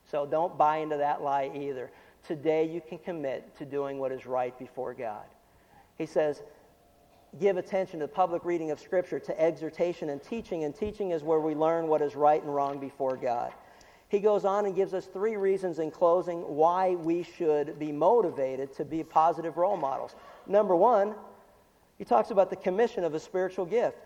So 0.09 0.25
don't 0.25 0.57
buy 0.57 0.77
into 0.77 0.97
that 0.97 1.21
lie 1.21 1.51
either. 1.53 1.91
Today 2.25 2.67
you 2.67 2.81
can 2.81 2.97
commit 2.97 3.55
to 3.59 3.67
doing 3.67 3.99
what 3.99 4.11
is 4.11 4.25
right 4.25 4.57
before 4.57 4.95
God. 4.95 5.25
He 5.99 6.07
says, 6.07 6.41
give 7.39 7.57
attention 7.57 7.99
to 7.99 8.07
the 8.07 8.11
public 8.11 8.43
reading 8.45 8.71
of 8.71 8.79
Scripture, 8.79 9.19
to 9.19 9.39
exhortation 9.39 10.09
and 10.09 10.23
teaching. 10.23 10.63
And 10.63 10.75
teaching 10.75 11.11
is 11.11 11.21
where 11.21 11.39
we 11.39 11.53
learn 11.53 11.87
what 11.87 12.01
is 12.01 12.15
right 12.15 12.41
and 12.41 12.51
wrong 12.51 12.79
before 12.79 13.15
God. 13.15 13.53
He 14.11 14.19
goes 14.19 14.43
on 14.43 14.65
and 14.65 14.75
gives 14.75 14.93
us 14.93 15.05
three 15.05 15.37
reasons 15.37 15.79
in 15.79 15.89
closing 15.89 16.41
why 16.41 16.95
we 16.95 17.23
should 17.23 17.79
be 17.79 17.93
motivated 17.93 18.75
to 18.75 18.83
be 18.83 19.05
positive 19.05 19.55
role 19.55 19.77
models. 19.77 20.15
Number 20.45 20.75
one, 20.75 21.15
he 21.97 22.03
talks 22.03 22.29
about 22.29 22.49
the 22.49 22.57
commission 22.57 23.05
of 23.05 23.13
a 23.13 23.19
spiritual 23.21 23.65
gift. 23.65 23.97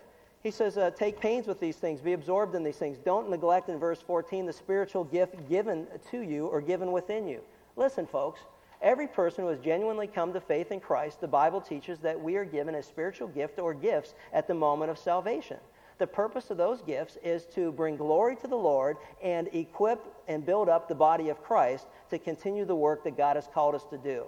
He 0.44 0.52
says, 0.52 0.78
uh, 0.78 0.92
Take 0.92 1.18
pains 1.18 1.48
with 1.48 1.58
these 1.58 1.74
things, 1.74 2.00
be 2.00 2.12
absorbed 2.12 2.54
in 2.54 2.62
these 2.62 2.76
things. 2.76 2.98
Don't 2.98 3.28
neglect, 3.28 3.68
in 3.68 3.80
verse 3.80 4.00
14, 4.00 4.46
the 4.46 4.52
spiritual 4.52 5.02
gift 5.02 5.48
given 5.48 5.88
to 6.12 6.20
you 6.20 6.46
or 6.46 6.60
given 6.60 6.92
within 6.92 7.26
you. 7.26 7.40
Listen, 7.74 8.06
folks, 8.06 8.42
every 8.80 9.08
person 9.08 9.42
who 9.42 9.50
has 9.50 9.58
genuinely 9.58 10.06
come 10.06 10.32
to 10.34 10.40
faith 10.40 10.70
in 10.70 10.78
Christ, 10.78 11.20
the 11.20 11.26
Bible 11.26 11.60
teaches 11.60 11.98
that 11.98 12.20
we 12.20 12.36
are 12.36 12.44
given 12.44 12.76
a 12.76 12.82
spiritual 12.84 13.26
gift 13.26 13.58
or 13.58 13.74
gifts 13.74 14.14
at 14.32 14.46
the 14.46 14.54
moment 14.54 14.92
of 14.92 14.98
salvation. 14.98 15.58
The 15.98 16.06
purpose 16.06 16.50
of 16.50 16.58
those 16.58 16.82
gifts 16.82 17.16
is 17.22 17.46
to 17.54 17.72
bring 17.72 17.96
glory 17.96 18.36
to 18.36 18.46
the 18.46 18.56
Lord 18.56 18.98
and 19.22 19.48
equip 19.54 20.04
and 20.28 20.44
build 20.44 20.68
up 20.68 20.88
the 20.88 20.94
body 20.94 21.30
of 21.30 21.42
Christ 21.42 21.86
to 22.10 22.18
continue 22.18 22.64
the 22.64 22.76
work 22.76 23.04
that 23.04 23.16
God 23.16 23.36
has 23.36 23.48
called 23.52 23.74
us 23.74 23.84
to 23.90 23.98
do. 23.98 24.24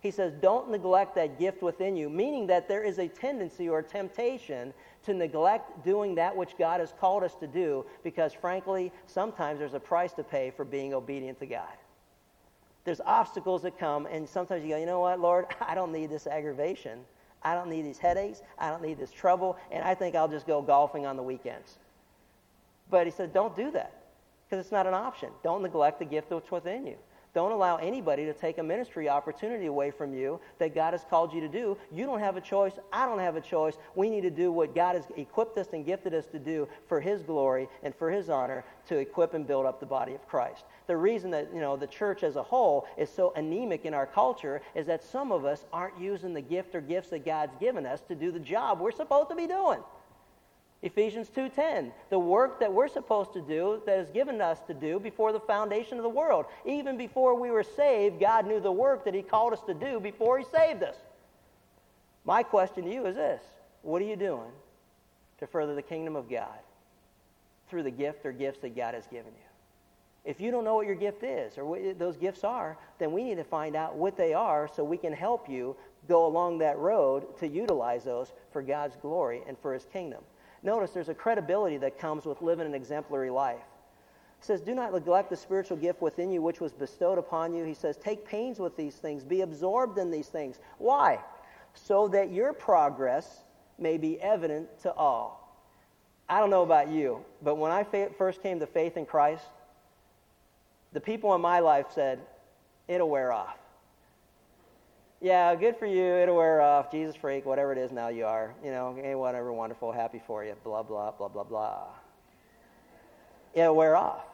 He 0.00 0.10
says, 0.10 0.32
don't 0.40 0.70
neglect 0.70 1.14
that 1.16 1.38
gift 1.38 1.62
within 1.62 1.94
you, 1.94 2.08
meaning 2.08 2.46
that 2.46 2.68
there 2.68 2.82
is 2.82 2.98
a 2.98 3.06
tendency 3.06 3.68
or 3.68 3.82
temptation 3.82 4.72
to 5.04 5.12
neglect 5.12 5.84
doing 5.84 6.14
that 6.14 6.34
which 6.34 6.56
God 6.58 6.80
has 6.80 6.94
called 6.98 7.22
us 7.22 7.34
to 7.36 7.46
do 7.46 7.84
because, 8.02 8.32
frankly, 8.32 8.92
sometimes 9.06 9.58
there's 9.58 9.74
a 9.74 9.80
price 9.80 10.14
to 10.14 10.24
pay 10.24 10.50
for 10.50 10.64
being 10.64 10.94
obedient 10.94 11.38
to 11.40 11.46
God. 11.46 11.68
There's 12.84 13.02
obstacles 13.02 13.60
that 13.62 13.78
come, 13.78 14.06
and 14.06 14.26
sometimes 14.26 14.62
you 14.62 14.70
go, 14.70 14.78
you 14.78 14.86
know 14.86 15.00
what, 15.00 15.20
Lord, 15.20 15.46
I 15.60 15.74
don't 15.74 15.92
need 15.92 16.08
this 16.08 16.26
aggravation. 16.26 17.00
I 17.42 17.54
don't 17.54 17.70
need 17.70 17.82
these 17.82 17.98
headaches. 17.98 18.42
I 18.58 18.70
don't 18.70 18.82
need 18.82 18.98
this 18.98 19.10
trouble. 19.10 19.56
And 19.70 19.82
I 19.82 19.94
think 19.94 20.14
I'll 20.14 20.28
just 20.28 20.46
go 20.46 20.60
golfing 20.60 21.06
on 21.06 21.16
the 21.16 21.22
weekends. 21.22 21.78
But 22.90 23.06
he 23.06 23.12
said, 23.12 23.32
don't 23.32 23.56
do 23.56 23.70
that 23.70 23.92
because 24.44 24.64
it's 24.64 24.72
not 24.72 24.86
an 24.86 24.94
option. 24.94 25.30
Don't 25.42 25.62
neglect 25.62 26.00
the 26.00 26.04
gift 26.04 26.30
that's 26.30 26.50
within 26.50 26.86
you. 26.86 26.96
Don't 27.32 27.52
allow 27.52 27.76
anybody 27.76 28.24
to 28.24 28.32
take 28.32 28.58
a 28.58 28.62
ministry 28.62 29.08
opportunity 29.08 29.66
away 29.66 29.92
from 29.92 30.12
you 30.12 30.40
that 30.58 30.74
God 30.74 30.94
has 30.94 31.04
called 31.08 31.32
you 31.32 31.40
to 31.40 31.48
do. 31.48 31.78
You 31.92 32.04
don't 32.04 32.18
have 32.18 32.36
a 32.36 32.40
choice. 32.40 32.72
I 32.92 33.06
don't 33.06 33.20
have 33.20 33.36
a 33.36 33.40
choice. 33.40 33.76
We 33.94 34.10
need 34.10 34.22
to 34.22 34.30
do 34.30 34.50
what 34.50 34.74
God 34.74 34.96
has 34.96 35.04
equipped 35.16 35.56
us 35.56 35.68
and 35.72 35.86
gifted 35.86 36.12
us 36.12 36.26
to 36.26 36.40
do 36.40 36.68
for 36.88 37.00
His 37.00 37.22
glory 37.22 37.68
and 37.84 37.94
for 37.94 38.10
His 38.10 38.30
honor 38.30 38.64
to 38.88 38.98
equip 38.98 39.34
and 39.34 39.46
build 39.46 39.64
up 39.64 39.78
the 39.78 39.86
body 39.86 40.14
of 40.14 40.26
Christ. 40.26 40.64
The 40.88 40.96
reason 40.96 41.30
that 41.30 41.54
you 41.54 41.60
know 41.60 41.76
the 41.76 41.86
church 41.86 42.24
as 42.24 42.34
a 42.34 42.42
whole 42.42 42.88
is 42.98 43.08
so 43.08 43.32
anemic 43.36 43.84
in 43.84 43.94
our 43.94 44.06
culture 44.06 44.60
is 44.74 44.86
that 44.86 45.04
some 45.04 45.30
of 45.30 45.44
us 45.44 45.64
aren't 45.72 46.00
using 46.00 46.34
the 46.34 46.40
gift 46.40 46.74
or 46.74 46.80
gifts 46.80 47.10
that 47.10 47.24
God's 47.24 47.54
given 47.60 47.86
us 47.86 48.00
to 48.08 48.16
do 48.16 48.32
the 48.32 48.40
job 48.40 48.80
we're 48.80 48.90
supposed 48.90 49.30
to 49.30 49.36
be 49.36 49.46
doing. 49.46 49.78
Ephesians 50.82 51.28
2:10, 51.28 51.92
the 52.08 52.18
work 52.18 52.60
that 52.60 52.72
we're 52.72 52.88
supposed 52.88 53.34
to 53.34 53.42
do 53.42 53.82
that 53.84 53.98
is 53.98 54.10
given 54.10 54.40
us 54.40 54.60
to 54.62 54.72
do 54.72 54.98
before 54.98 55.30
the 55.30 55.40
foundation 55.40 55.98
of 55.98 56.02
the 56.02 56.08
world. 56.08 56.46
Even 56.64 56.96
before 56.96 57.34
we 57.34 57.50
were 57.50 57.62
saved, 57.62 58.18
God 58.18 58.46
knew 58.46 58.60
the 58.60 58.72
work 58.72 59.04
that 59.04 59.12
he 59.12 59.22
called 59.22 59.52
us 59.52 59.60
to 59.62 59.74
do 59.74 60.00
before 60.00 60.38
he 60.38 60.44
saved 60.44 60.82
us. 60.82 60.96
My 62.24 62.42
question 62.42 62.84
to 62.84 62.90
you 62.90 63.04
is 63.06 63.16
this, 63.16 63.42
what 63.82 64.00
are 64.00 64.06
you 64.06 64.16
doing 64.16 64.50
to 65.38 65.46
further 65.46 65.74
the 65.74 65.82
kingdom 65.82 66.16
of 66.16 66.30
God 66.30 66.58
through 67.68 67.82
the 67.82 67.90
gift 67.90 68.24
or 68.24 68.32
gifts 68.32 68.60
that 68.60 68.74
God 68.74 68.94
has 68.94 69.06
given 69.06 69.32
you? 69.32 69.48
If 70.24 70.40
you 70.40 70.50
don't 70.50 70.64
know 70.64 70.74
what 70.74 70.86
your 70.86 70.96
gift 70.96 71.22
is 71.22 71.56
or 71.58 71.64
what 71.64 71.98
those 71.98 72.16
gifts 72.16 72.44
are, 72.44 72.78
then 72.98 73.12
we 73.12 73.24
need 73.24 73.36
to 73.36 73.44
find 73.44 73.76
out 73.76 73.96
what 73.96 74.16
they 74.16 74.32
are 74.32 74.68
so 74.68 74.84
we 74.84 74.98
can 74.98 75.12
help 75.12 75.48
you 75.48 75.76
go 76.08 76.26
along 76.26 76.58
that 76.58 76.78
road 76.78 77.38
to 77.38 77.48
utilize 77.48 78.04
those 78.04 78.32
for 78.52 78.62
God's 78.62 78.96
glory 78.96 79.42
and 79.46 79.58
for 79.58 79.74
his 79.74 79.84
kingdom. 79.86 80.22
Notice 80.62 80.90
there's 80.90 81.08
a 81.08 81.14
credibility 81.14 81.78
that 81.78 81.98
comes 81.98 82.24
with 82.24 82.42
living 82.42 82.66
an 82.66 82.74
exemplary 82.74 83.30
life. 83.30 83.60
He 84.38 84.46
says, 84.46 84.60
Do 84.60 84.74
not 84.74 84.92
neglect 84.92 85.30
the 85.30 85.36
spiritual 85.36 85.76
gift 85.76 86.02
within 86.02 86.30
you 86.30 86.42
which 86.42 86.60
was 86.60 86.72
bestowed 86.72 87.18
upon 87.18 87.54
you. 87.54 87.64
He 87.64 87.74
says, 87.74 87.96
Take 87.96 88.26
pains 88.26 88.58
with 88.58 88.76
these 88.76 88.96
things, 88.96 89.24
be 89.24 89.40
absorbed 89.40 89.98
in 89.98 90.10
these 90.10 90.28
things. 90.28 90.58
Why? 90.78 91.18
So 91.74 92.08
that 92.08 92.32
your 92.32 92.52
progress 92.52 93.44
may 93.78 93.96
be 93.96 94.20
evident 94.20 94.68
to 94.82 94.92
all. 94.92 95.38
I 96.28 96.40
don't 96.40 96.50
know 96.50 96.62
about 96.62 96.88
you, 96.88 97.24
but 97.42 97.56
when 97.56 97.72
I 97.72 97.84
first 98.16 98.42
came 98.42 98.60
to 98.60 98.66
faith 98.66 98.96
in 98.96 99.06
Christ, 99.06 99.44
the 100.92 101.00
people 101.00 101.34
in 101.34 101.40
my 101.40 101.60
life 101.60 101.86
said, 101.94 102.20
It'll 102.86 103.08
wear 103.08 103.32
off 103.32 103.59
yeah, 105.20 105.54
good 105.54 105.76
for 105.76 105.86
you. 105.86 106.02
It'll 106.02 106.36
wear 106.36 106.62
off. 106.62 106.90
Jesus 106.90 107.14
freak, 107.14 107.44
whatever 107.44 107.72
it 107.72 107.78
is 107.78 107.92
now 107.92 108.08
you 108.08 108.24
are. 108.24 108.54
You 108.64 108.70
know, 108.70 108.96
hey, 109.00 109.14
whatever, 109.14 109.52
wonderful, 109.52 109.92
happy 109.92 110.20
for 110.26 110.44
you. 110.44 110.54
Blah, 110.64 110.82
blah, 110.82 111.10
blah, 111.10 111.28
blah, 111.28 111.44
blah. 111.44 111.88
It'll 113.52 113.76
wear 113.76 113.96
off. 113.96 114.24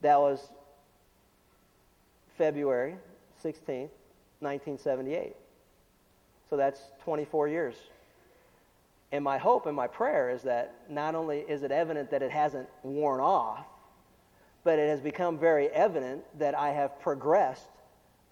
That 0.00 0.18
was 0.18 0.48
February 2.38 2.96
16th, 3.42 3.90
1978. 4.40 5.36
So 6.48 6.56
that's 6.56 6.80
24 7.04 7.48
years. 7.48 7.74
And 9.12 9.22
my 9.22 9.38
hope 9.38 9.66
and 9.66 9.76
my 9.76 9.86
prayer 9.86 10.30
is 10.30 10.42
that 10.42 10.74
not 10.88 11.14
only 11.14 11.40
is 11.40 11.62
it 11.62 11.70
evident 11.70 12.10
that 12.10 12.22
it 12.22 12.30
hasn't 12.30 12.68
worn 12.82 13.20
off, 13.20 13.66
but 14.64 14.78
it 14.78 14.88
has 14.88 15.00
become 15.00 15.38
very 15.38 15.68
evident 15.68 16.24
that 16.38 16.54
I 16.54 16.70
have 16.70 16.98
progressed 17.00 17.68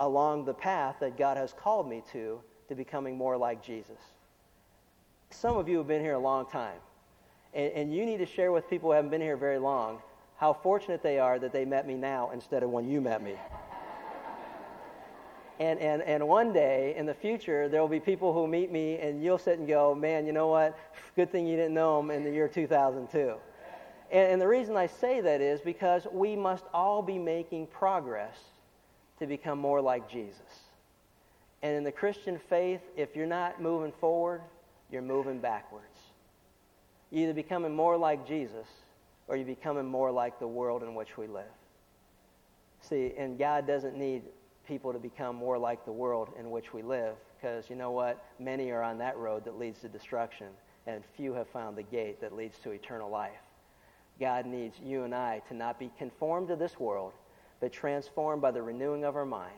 along 0.02 0.44
the 0.44 0.54
path 0.54 0.96
that 0.98 1.16
God 1.16 1.36
has 1.36 1.52
called 1.52 1.88
me 1.88 2.02
to, 2.12 2.40
to 2.68 2.74
becoming 2.74 3.16
more 3.16 3.36
like 3.36 3.62
Jesus. 3.62 3.98
Some 5.30 5.56
of 5.56 5.68
you 5.68 5.78
have 5.78 5.86
been 5.86 6.02
here 6.02 6.14
a 6.14 6.18
long 6.18 6.44
time, 6.46 6.78
and, 7.54 7.72
and 7.72 7.94
you 7.94 8.04
need 8.04 8.18
to 8.18 8.26
share 8.26 8.50
with 8.50 8.68
people 8.68 8.90
who 8.90 8.96
haven't 8.96 9.10
been 9.10 9.20
here 9.20 9.36
very 9.36 9.58
long 9.58 10.00
how 10.36 10.52
fortunate 10.52 11.04
they 11.04 11.20
are 11.20 11.38
that 11.38 11.52
they 11.52 11.64
met 11.64 11.86
me 11.86 11.94
now 11.94 12.30
instead 12.34 12.64
of 12.64 12.70
when 12.70 12.88
you 12.88 13.00
met 13.00 13.22
me. 13.22 13.36
And, 15.60 15.78
and, 15.78 16.02
and 16.02 16.26
one 16.26 16.52
day 16.52 16.94
in 16.96 17.06
the 17.06 17.14
future, 17.14 17.68
there 17.68 17.80
will 17.80 17.86
be 17.86 18.00
people 18.00 18.32
who 18.32 18.48
meet 18.48 18.72
me, 18.72 18.98
and 18.98 19.22
you'll 19.22 19.38
sit 19.38 19.60
and 19.60 19.68
go, 19.68 19.94
Man, 19.94 20.26
you 20.26 20.32
know 20.32 20.48
what? 20.48 20.76
Good 21.14 21.30
thing 21.30 21.46
you 21.46 21.56
didn't 21.56 21.74
know 21.74 21.98
them 21.98 22.10
in 22.10 22.24
the 22.24 22.30
year 22.32 22.48
2002. 22.48 23.34
And, 24.10 24.32
and 24.32 24.42
the 24.42 24.48
reason 24.48 24.76
I 24.76 24.88
say 24.88 25.20
that 25.20 25.40
is 25.40 25.60
because 25.60 26.08
we 26.10 26.34
must 26.34 26.64
all 26.74 27.02
be 27.02 27.18
making 27.18 27.68
progress 27.68 28.36
to 29.22 29.28
become 29.28 29.58
more 29.58 29.80
like 29.80 30.10
Jesus. 30.10 30.40
And 31.62 31.76
in 31.76 31.84
the 31.84 31.92
Christian 31.92 32.40
faith, 32.50 32.80
if 32.96 33.14
you're 33.14 33.24
not 33.24 33.62
moving 33.62 33.92
forward, 34.00 34.40
you're 34.90 35.00
moving 35.00 35.38
backwards. 35.38 35.86
You're 37.12 37.24
either 37.24 37.34
becoming 37.34 37.72
more 37.72 37.96
like 37.96 38.26
Jesus 38.26 38.66
or 39.28 39.36
you're 39.36 39.46
becoming 39.46 39.86
more 39.86 40.10
like 40.10 40.40
the 40.40 40.46
world 40.46 40.82
in 40.82 40.96
which 40.96 41.16
we 41.16 41.28
live. 41.28 41.44
See, 42.80 43.12
and 43.16 43.38
God 43.38 43.64
doesn't 43.64 43.96
need 43.96 44.22
people 44.66 44.92
to 44.92 44.98
become 44.98 45.36
more 45.36 45.56
like 45.56 45.84
the 45.84 45.92
world 45.92 46.30
in 46.36 46.50
which 46.50 46.74
we 46.74 46.82
live 46.82 47.14
because 47.36 47.70
you 47.70 47.76
know 47.76 47.92
what? 47.92 48.24
Many 48.40 48.70
are 48.70 48.82
on 48.82 48.98
that 48.98 49.16
road 49.16 49.44
that 49.44 49.56
leads 49.56 49.80
to 49.80 49.88
destruction, 49.88 50.48
and 50.88 51.04
few 51.16 51.32
have 51.34 51.48
found 51.48 51.76
the 51.76 51.84
gate 51.84 52.20
that 52.20 52.34
leads 52.34 52.58
to 52.64 52.70
eternal 52.70 53.08
life. 53.08 53.30
God 54.18 54.46
needs 54.46 54.74
you 54.84 55.04
and 55.04 55.14
I 55.14 55.42
to 55.48 55.54
not 55.54 55.78
be 55.78 55.92
conformed 55.96 56.48
to 56.48 56.56
this 56.56 56.78
world, 56.80 57.12
but 57.62 57.72
transformed 57.72 58.42
by 58.42 58.50
the 58.50 58.60
renewing 58.60 59.04
of 59.04 59.14
our 59.14 59.24
mind, 59.24 59.54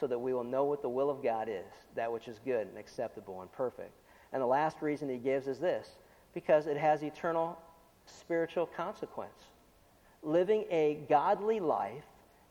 so 0.00 0.06
that 0.06 0.18
we 0.18 0.32
will 0.32 0.42
know 0.42 0.64
what 0.64 0.80
the 0.80 0.88
will 0.88 1.10
of 1.10 1.22
God 1.22 1.50
is, 1.50 1.66
that 1.94 2.10
which 2.10 2.26
is 2.26 2.40
good 2.46 2.66
and 2.66 2.78
acceptable 2.78 3.42
and 3.42 3.52
perfect. 3.52 3.92
And 4.32 4.40
the 4.40 4.46
last 4.46 4.78
reason 4.80 5.06
he 5.10 5.18
gives 5.18 5.46
is 5.46 5.58
this 5.58 5.86
because 6.32 6.66
it 6.66 6.78
has 6.78 7.02
eternal 7.02 7.58
spiritual 8.06 8.64
consequence. 8.64 9.50
Living 10.22 10.64
a 10.70 11.00
godly 11.10 11.60
life, 11.60 12.06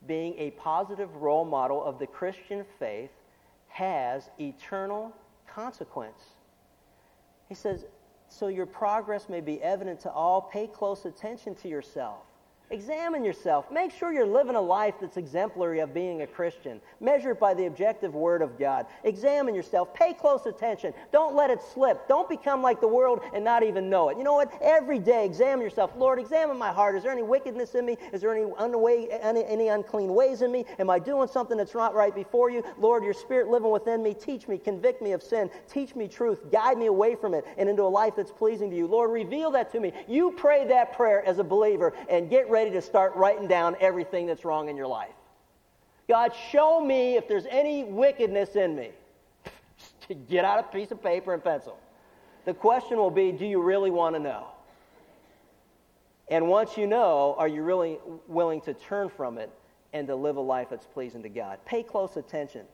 being 0.05 0.35
a 0.37 0.51
positive 0.51 1.15
role 1.15 1.45
model 1.45 1.83
of 1.83 1.97
the 1.97 2.05
Christian 2.05 2.63
faith, 2.77 3.09
has 3.69 4.29
eternal 4.39 5.11
consequence. 5.47 6.35
He 7.49 7.55
says, 7.55 7.85
so 8.29 8.49
your 8.49 8.67
progress 8.67 9.29
may 9.29 9.41
be 9.41 9.59
evident 9.63 9.99
to 10.01 10.11
all, 10.11 10.43
pay 10.43 10.67
close 10.67 11.05
attention 11.05 11.55
to 11.55 11.67
yourself. 11.67 12.19
Examine 12.71 13.25
yourself. 13.25 13.69
Make 13.69 13.91
sure 13.91 14.13
you're 14.13 14.25
living 14.25 14.55
a 14.55 14.61
life 14.61 14.95
that's 15.01 15.17
exemplary 15.17 15.79
of 15.79 15.93
being 15.93 16.21
a 16.21 16.27
Christian. 16.27 16.79
Measure 17.01 17.31
it 17.31 17.39
by 17.39 17.53
the 17.53 17.65
objective 17.65 18.15
Word 18.15 18.41
of 18.41 18.57
God. 18.57 18.85
Examine 19.03 19.53
yourself. 19.53 19.93
Pay 19.93 20.13
close 20.13 20.45
attention. 20.45 20.93
Don't 21.11 21.35
let 21.35 21.49
it 21.49 21.59
slip. 21.73 22.07
Don't 22.07 22.29
become 22.29 22.61
like 22.61 22.79
the 22.79 22.87
world 22.87 23.19
and 23.33 23.43
not 23.43 23.63
even 23.63 23.89
know 23.89 24.07
it. 24.07 24.17
You 24.17 24.23
know 24.23 24.35
what? 24.35 24.57
Every 24.61 24.99
day, 24.99 25.25
examine 25.25 25.61
yourself. 25.61 25.91
Lord, 25.97 26.17
examine 26.17 26.57
my 26.57 26.71
heart. 26.71 26.95
Is 26.95 27.03
there 27.03 27.11
any 27.11 27.23
wickedness 27.23 27.75
in 27.75 27.85
me? 27.85 27.97
Is 28.13 28.21
there 28.21 28.33
any, 28.33 28.49
unway, 28.57 29.07
any, 29.21 29.43
any 29.43 29.67
unclean 29.67 30.13
ways 30.13 30.41
in 30.41 30.49
me? 30.49 30.63
Am 30.79 30.89
I 30.89 30.97
doing 30.97 31.27
something 31.27 31.57
that's 31.57 31.75
not 31.75 31.93
right 31.93 32.15
before 32.15 32.49
you? 32.49 32.63
Lord, 32.79 33.03
your 33.03 33.13
Spirit 33.13 33.49
living 33.49 33.71
within 33.71 34.01
me. 34.01 34.13
Teach 34.13 34.47
me. 34.47 34.57
Convict 34.57 35.01
me 35.01 35.11
of 35.11 35.21
sin. 35.21 35.49
Teach 35.69 35.93
me 35.93 36.07
truth. 36.07 36.49
Guide 36.49 36.77
me 36.77 36.85
away 36.85 37.15
from 37.15 37.33
it 37.33 37.43
and 37.57 37.67
into 37.67 37.83
a 37.83 37.91
life 37.91 38.15
that's 38.15 38.31
pleasing 38.31 38.69
to 38.69 38.77
you. 38.77 38.87
Lord, 38.87 39.11
reveal 39.11 39.51
that 39.51 39.73
to 39.73 39.81
me. 39.81 39.91
You 40.07 40.31
pray 40.31 40.65
that 40.67 40.93
prayer 40.93 41.21
as 41.25 41.37
a 41.37 41.43
believer 41.43 41.93
and 42.09 42.29
get 42.29 42.49
ready 42.49 42.60
ready 42.61 42.69
to 42.69 42.81
start 42.81 43.15
writing 43.15 43.47
down 43.47 43.75
everything 43.79 44.27
that's 44.27 44.45
wrong 44.45 44.69
in 44.69 44.77
your 44.77 44.85
life. 44.85 45.15
God, 46.07 46.31
show 46.51 46.79
me 46.79 47.15
if 47.17 47.27
there's 47.27 47.47
any 47.49 47.83
wickedness 47.83 48.55
in 48.55 48.75
me. 48.75 48.91
Get 50.29 50.45
out 50.45 50.59
a 50.59 50.63
piece 50.63 50.91
of 50.91 51.01
paper 51.01 51.33
and 51.33 51.43
pencil. 51.43 51.75
The 52.45 52.53
question 52.53 52.97
will 52.97 53.09
be 53.09 53.31
do 53.31 53.47
you 53.47 53.59
really 53.63 53.89
want 53.89 54.15
to 54.15 54.21
know? 54.21 54.45
And 56.29 56.49
once 56.49 56.77
you 56.77 56.85
know, 56.85 57.33
are 57.39 57.47
you 57.47 57.63
really 57.63 57.97
willing 58.27 58.61
to 58.61 58.75
turn 58.75 59.09
from 59.09 59.39
it 59.39 59.49
and 59.91 60.05
to 60.05 60.15
live 60.15 60.37
a 60.37 60.41
life 60.41 60.67
that's 60.69 60.85
pleasing 60.85 61.23
to 61.23 61.29
God? 61.29 61.57
Pay 61.65 61.81
close 61.81 62.15
attention. 62.15 62.67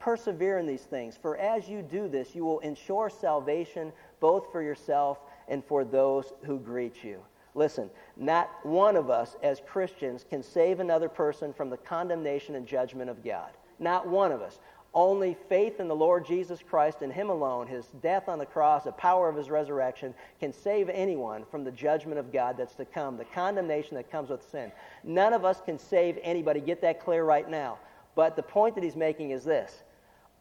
Persevere 0.00 0.58
in 0.58 0.66
these 0.66 0.82
things, 0.82 1.16
for 1.16 1.36
as 1.36 1.68
you 1.68 1.80
do 1.80 2.08
this, 2.08 2.34
you 2.34 2.44
will 2.44 2.58
ensure 2.58 3.08
salvation 3.08 3.92
both 4.18 4.50
for 4.50 4.62
yourself 4.62 5.20
and 5.46 5.64
for 5.64 5.84
those 5.84 6.32
who 6.42 6.58
greet 6.58 7.04
you. 7.04 7.20
Listen, 7.54 7.90
not 8.16 8.50
one 8.62 8.96
of 8.96 9.10
us 9.10 9.36
as 9.42 9.60
Christians 9.66 10.24
can 10.28 10.42
save 10.42 10.80
another 10.80 11.08
person 11.08 11.52
from 11.52 11.68
the 11.68 11.76
condemnation 11.76 12.54
and 12.54 12.66
judgment 12.66 13.10
of 13.10 13.22
God. 13.22 13.50
Not 13.78 14.06
one 14.06 14.32
of 14.32 14.40
us. 14.40 14.58
Only 14.94 15.36
faith 15.48 15.80
in 15.80 15.88
the 15.88 15.96
Lord 15.96 16.26
Jesus 16.26 16.60
Christ 16.62 16.98
and 17.00 17.12
Him 17.12 17.30
alone, 17.30 17.66
His 17.66 17.86
death 18.02 18.28
on 18.28 18.38
the 18.38 18.46
cross, 18.46 18.84
the 18.84 18.92
power 18.92 19.28
of 19.28 19.36
His 19.36 19.50
resurrection, 19.50 20.14
can 20.38 20.52
save 20.52 20.88
anyone 20.90 21.44
from 21.50 21.64
the 21.64 21.70
judgment 21.70 22.18
of 22.18 22.32
God 22.32 22.56
that's 22.58 22.74
to 22.74 22.84
come, 22.84 23.16
the 23.16 23.24
condemnation 23.24 23.96
that 23.96 24.10
comes 24.10 24.28
with 24.28 24.48
sin. 24.50 24.70
None 25.02 25.32
of 25.32 25.44
us 25.44 25.60
can 25.64 25.78
save 25.78 26.18
anybody. 26.22 26.60
Get 26.60 26.82
that 26.82 27.00
clear 27.00 27.24
right 27.24 27.48
now. 27.48 27.78
But 28.14 28.36
the 28.36 28.42
point 28.42 28.74
that 28.74 28.84
He's 28.84 28.96
making 28.96 29.30
is 29.30 29.44
this 29.44 29.82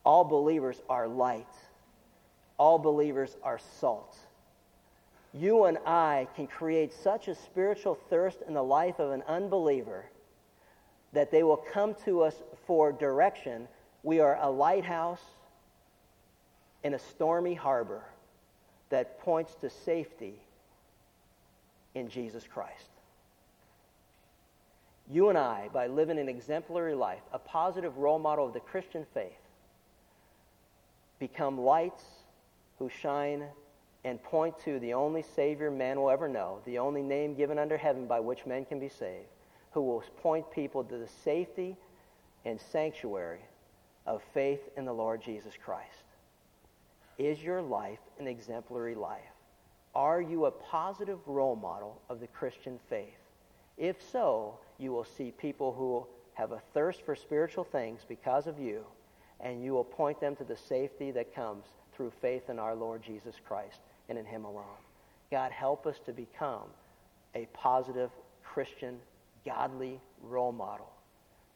all 0.04 0.26
believers 0.26 0.82
are 0.90 1.08
light, 1.08 1.48
all 2.58 2.78
believers 2.78 3.38
are 3.44 3.60
salt 3.80 4.18
you 5.34 5.66
and 5.66 5.78
I 5.86 6.28
can 6.36 6.48
create 6.48 6.94
such 6.94 7.28
a 7.28 7.36
spiritual 7.36 7.96
thirst 8.10 8.40
in 8.48 8.54
the 8.54 8.64
life 8.64 9.00
of 9.00 9.12
an 9.12 9.24
unbeliever 9.28 10.06
that 11.14 11.32
they 11.32 11.44
will 11.44 11.58
come 11.58 11.96
to 12.06 12.22
us 12.22 12.36
for 12.68 12.92
direction. 12.92 13.68
We 14.04 14.20
are 14.20 14.38
a 14.42 14.50
lighthouse 14.50 15.22
in 16.84 16.94
a 16.94 17.00
stormy 17.00 17.54
harbor 17.54 18.04
that 18.90 19.20
points 19.20 19.56
to 19.62 19.70
safety 19.70 20.36
in 21.94 22.10
Jesus 22.10 22.46
Christ. 22.52 22.90
you 25.10 25.28
and 25.28 25.38
I, 25.38 25.70
by 25.74 25.88
living 25.88 26.18
an 26.18 26.30
exemplary 26.30 26.96
life, 26.96 27.22
a 27.34 27.40
positive 27.40 27.98
role 27.98 28.20
model 28.20 28.46
of 28.46 28.54
the 28.54 28.62
Christian 28.62 29.06
faith, 29.14 29.32
become 31.20 31.60
lights 31.60 32.04
who 32.80 32.90
shine 32.90 33.44
and 34.04 34.22
point 34.24 34.58
to 34.66 34.80
the 34.80 34.94
only 34.94 35.22
Savior 35.22 35.70
man 35.70 36.00
will 36.00 36.10
ever 36.10 36.28
know, 36.28 36.60
the 36.66 36.80
only 36.80 37.04
name 37.04 37.36
given 37.36 37.60
under 37.60 37.78
heaven 37.78 38.08
by 38.08 38.20
which 38.20 38.46
men 38.46 38.66
can 38.66 38.80
be 38.80 38.90
saved, 38.90 39.28
who 39.72 39.82
will 39.82 40.04
point 40.22 40.50
people 40.52 40.84
to 40.84 40.98
the 40.98 41.08
safety 41.24 41.76
and 42.46 42.60
sanctuary 42.60 43.42
of 44.08 44.24
faith 44.34 44.62
in 44.76 44.86
the 44.86 44.94
Lord 44.94 45.22
Jesus 45.22 45.54
Christ. 45.64 46.04
Is 47.20 47.44
your 47.44 47.62
life 47.62 48.00
an 48.20 48.28
exemplary 48.28 48.96
life? 48.96 49.22
Are 49.94 50.22
you 50.22 50.46
a 50.46 50.52
positive 50.52 51.20
role 51.28 51.56
model 51.56 52.02
of 52.10 52.20
the 52.20 52.28
Christian 52.28 52.80
faith? 52.90 53.20
If 53.78 53.98
so, 54.12 54.58
you 54.80 54.92
will 54.92 55.04
see 55.04 55.32
people 55.32 55.74
who 55.74 56.08
have 56.34 56.54
a 56.54 56.62
thirst 56.74 57.04
for 57.06 57.16
spiritual 57.16 57.66
things 57.66 58.02
because 58.08 58.48
of 58.48 58.58
you, 58.58 58.84
and 59.40 59.64
you 59.64 59.74
will 59.74 59.84
point 59.84 60.20
them 60.20 60.36
to 60.38 60.44
the 60.44 60.58
safety 60.58 61.12
that 61.12 61.36
comes 61.36 61.66
through 61.94 62.12
faith 62.22 62.50
in 62.50 62.58
our 62.58 62.74
Lord 62.74 63.04
Jesus 63.04 63.36
Christ 63.46 63.80
and 64.12 64.20
in 64.20 64.26
Him 64.26 64.46
alone. 64.46 64.66
God, 65.32 65.52
help 65.52 65.88
us 65.88 65.96
to 66.06 66.12
become 66.12 66.64
a 67.34 67.48
positive 67.54 68.12
Christian, 68.44 69.00
godly 69.46 70.00
role 70.22 70.52
model. 70.52 70.90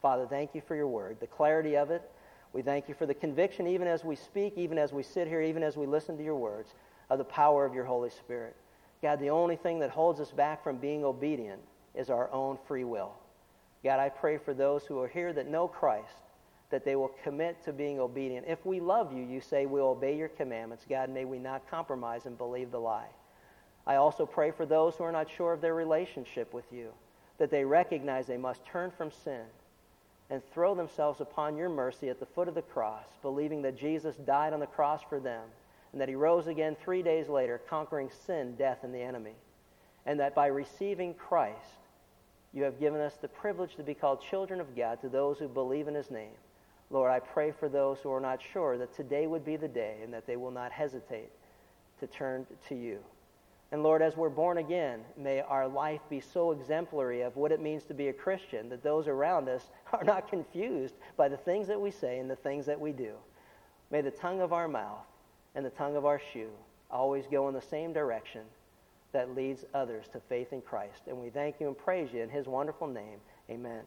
Father, 0.00 0.26
thank 0.26 0.54
you 0.54 0.62
for 0.66 0.74
your 0.74 0.88
word, 0.88 1.18
the 1.20 1.26
clarity 1.26 1.76
of 1.76 1.90
it. 1.90 2.02
We 2.52 2.62
thank 2.62 2.88
you 2.88 2.94
for 2.94 3.04
the 3.04 3.14
conviction, 3.14 3.66
even 3.66 3.86
as 3.86 4.02
we 4.02 4.16
speak, 4.16 4.54
even 4.56 4.78
as 4.78 4.92
we 4.92 5.02
sit 5.02 5.28
here, 5.28 5.42
even 5.42 5.62
as 5.62 5.76
we 5.76 5.86
listen 5.86 6.16
to 6.16 6.24
your 6.24 6.36
words, 6.36 6.72
of 7.10 7.18
the 7.18 7.24
power 7.24 7.66
of 7.66 7.74
your 7.74 7.84
Holy 7.84 8.10
Spirit. 8.10 8.56
God, 9.02 9.20
the 9.20 9.30
only 9.30 9.56
thing 9.56 9.78
that 9.80 9.90
holds 9.90 10.18
us 10.18 10.30
back 10.30 10.64
from 10.64 10.78
being 10.78 11.04
obedient 11.04 11.60
is 11.94 12.08
our 12.08 12.32
own 12.32 12.58
free 12.66 12.84
will. 12.84 13.12
God, 13.84 14.00
I 14.00 14.08
pray 14.08 14.38
for 14.38 14.54
those 14.54 14.84
who 14.86 14.98
are 15.00 15.08
here 15.08 15.34
that 15.34 15.50
know 15.50 15.68
Christ, 15.68 16.22
that 16.70 16.84
they 16.84 16.96
will 16.96 17.12
commit 17.22 17.64
to 17.64 17.72
being 17.72 18.00
obedient. 18.00 18.46
If 18.48 18.64
we 18.66 18.80
love 18.80 19.12
you, 19.12 19.22
you 19.22 19.40
say 19.40 19.66
we'll 19.66 19.88
obey 19.88 20.16
your 20.16 20.28
commandments. 20.28 20.84
God, 20.88 21.10
may 21.10 21.24
we 21.24 21.38
not 21.38 21.70
compromise 21.70 22.26
and 22.26 22.36
believe 22.36 22.70
the 22.70 22.80
lie. 22.80 23.08
I 23.86 23.96
also 23.96 24.26
pray 24.26 24.50
for 24.50 24.66
those 24.66 24.96
who 24.96 25.04
are 25.04 25.12
not 25.12 25.30
sure 25.30 25.52
of 25.52 25.60
their 25.60 25.74
relationship 25.74 26.52
with 26.52 26.64
you, 26.72 26.88
that 27.38 27.50
they 27.50 27.64
recognize 27.64 28.26
they 28.26 28.36
must 28.36 28.66
turn 28.66 28.90
from 28.90 29.12
sin 29.12 29.42
and 30.28 30.42
throw 30.52 30.74
themselves 30.74 31.20
upon 31.20 31.56
your 31.56 31.68
mercy 31.68 32.08
at 32.08 32.18
the 32.18 32.26
foot 32.26 32.48
of 32.48 32.56
the 32.56 32.62
cross, 32.62 33.06
believing 33.22 33.62
that 33.62 33.78
Jesus 33.78 34.16
died 34.16 34.52
on 34.52 34.58
the 34.58 34.66
cross 34.66 35.02
for 35.08 35.20
them 35.20 35.44
and 35.92 36.00
that 36.02 36.10
he 36.10 36.14
rose 36.14 36.46
again 36.46 36.76
three 36.84 37.02
days 37.02 37.26
later, 37.28 37.60
conquering 37.70 38.10
sin, 38.26 38.54
death, 38.56 38.80
and 38.82 38.94
the 38.94 39.00
enemy. 39.00 39.32
And 40.04 40.20
that 40.20 40.34
by 40.34 40.48
receiving 40.48 41.14
Christ, 41.14 41.56
you 42.52 42.64
have 42.64 42.78
given 42.78 43.00
us 43.00 43.14
the 43.14 43.28
privilege 43.28 43.76
to 43.76 43.82
be 43.82 43.94
called 43.94 44.20
children 44.20 44.60
of 44.60 44.76
God 44.76 45.00
to 45.00 45.08
those 45.08 45.38
who 45.38 45.48
believe 45.48 45.88
in 45.88 45.94
his 45.94 46.10
name. 46.10 46.36
Lord, 46.90 47.10
I 47.10 47.18
pray 47.18 47.50
for 47.50 47.68
those 47.68 47.98
who 47.98 48.12
are 48.12 48.20
not 48.20 48.40
sure 48.52 48.78
that 48.78 48.94
today 48.94 49.26
would 49.26 49.44
be 49.44 49.56
the 49.56 49.68
day 49.68 49.96
and 50.02 50.12
that 50.12 50.26
they 50.26 50.36
will 50.36 50.50
not 50.50 50.70
hesitate 50.70 51.30
to 52.00 52.06
turn 52.06 52.46
to 52.68 52.74
you. 52.74 52.98
And 53.72 53.82
Lord, 53.82 54.00
as 54.00 54.16
we're 54.16 54.28
born 54.28 54.58
again, 54.58 55.00
may 55.16 55.40
our 55.40 55.66
life 55.66 56.00
be 56.08 56.20
so 56.20 56.52
exemplary 56.52 57.22
of 57.22 57.36
what 57.36 57.50
it 57.50 57.60
means 57.60 57.82
to 57.84 57.94
be 57.94 58.08
a 58.08 58.12
Christian 58.12 58.68
that 58.68 58.84
those 58.84 59.08
around 59.08 59.48
us 59.48 59.70
are 59.92 60.04
not 60.04 60.28
confused 60.28 60.94
by 61.16 61.28
the 61.28 61.36
things 61.36 61.66
that 61.66 61.80
we 61.80 61.90
say 61.90 62.18
and 62.18 62.30
the 62.30 62.36
things 62.36 62.66
that 62.66 62.80
we 62.80 62.92
do. 62.92 63.14
May 63.90 64.02
the 64.02 64.10
tongue 64.10 64.40
of 64.40 64.52
our 64.52 64.68
mouth 64.68 65.06
and 65.54 65.66
the 65.66 65.70
tongue 65.70 65.96
of 65.96 66.04
our 66.04 66.20
shoe 66.32 66.50
always 66.90 67.26
go 67.26 67.48
in 67.48 67.54
the 67.54 67.60
same 67.60 67.92
direction 67.92 68.42
that 69.12 69.34
leads 69.34 69.64
others 69.74 70.06
to 70.12 70.20
faith 70.28 70.52
in 70.52 70.60
Christ. 70.60 71.02
And 71.08 71.16
we 71.16 71.30
thank 71.30 71.56
you 71.58 71.66
and 71.66 71.76
praise 71.76 72.12
you 72.12 72.22
in 72.22 72.28
his 72.28 72.46
wonderful 72.46 72.86
name. 72.86 73.18
Amen. 73.50 73.82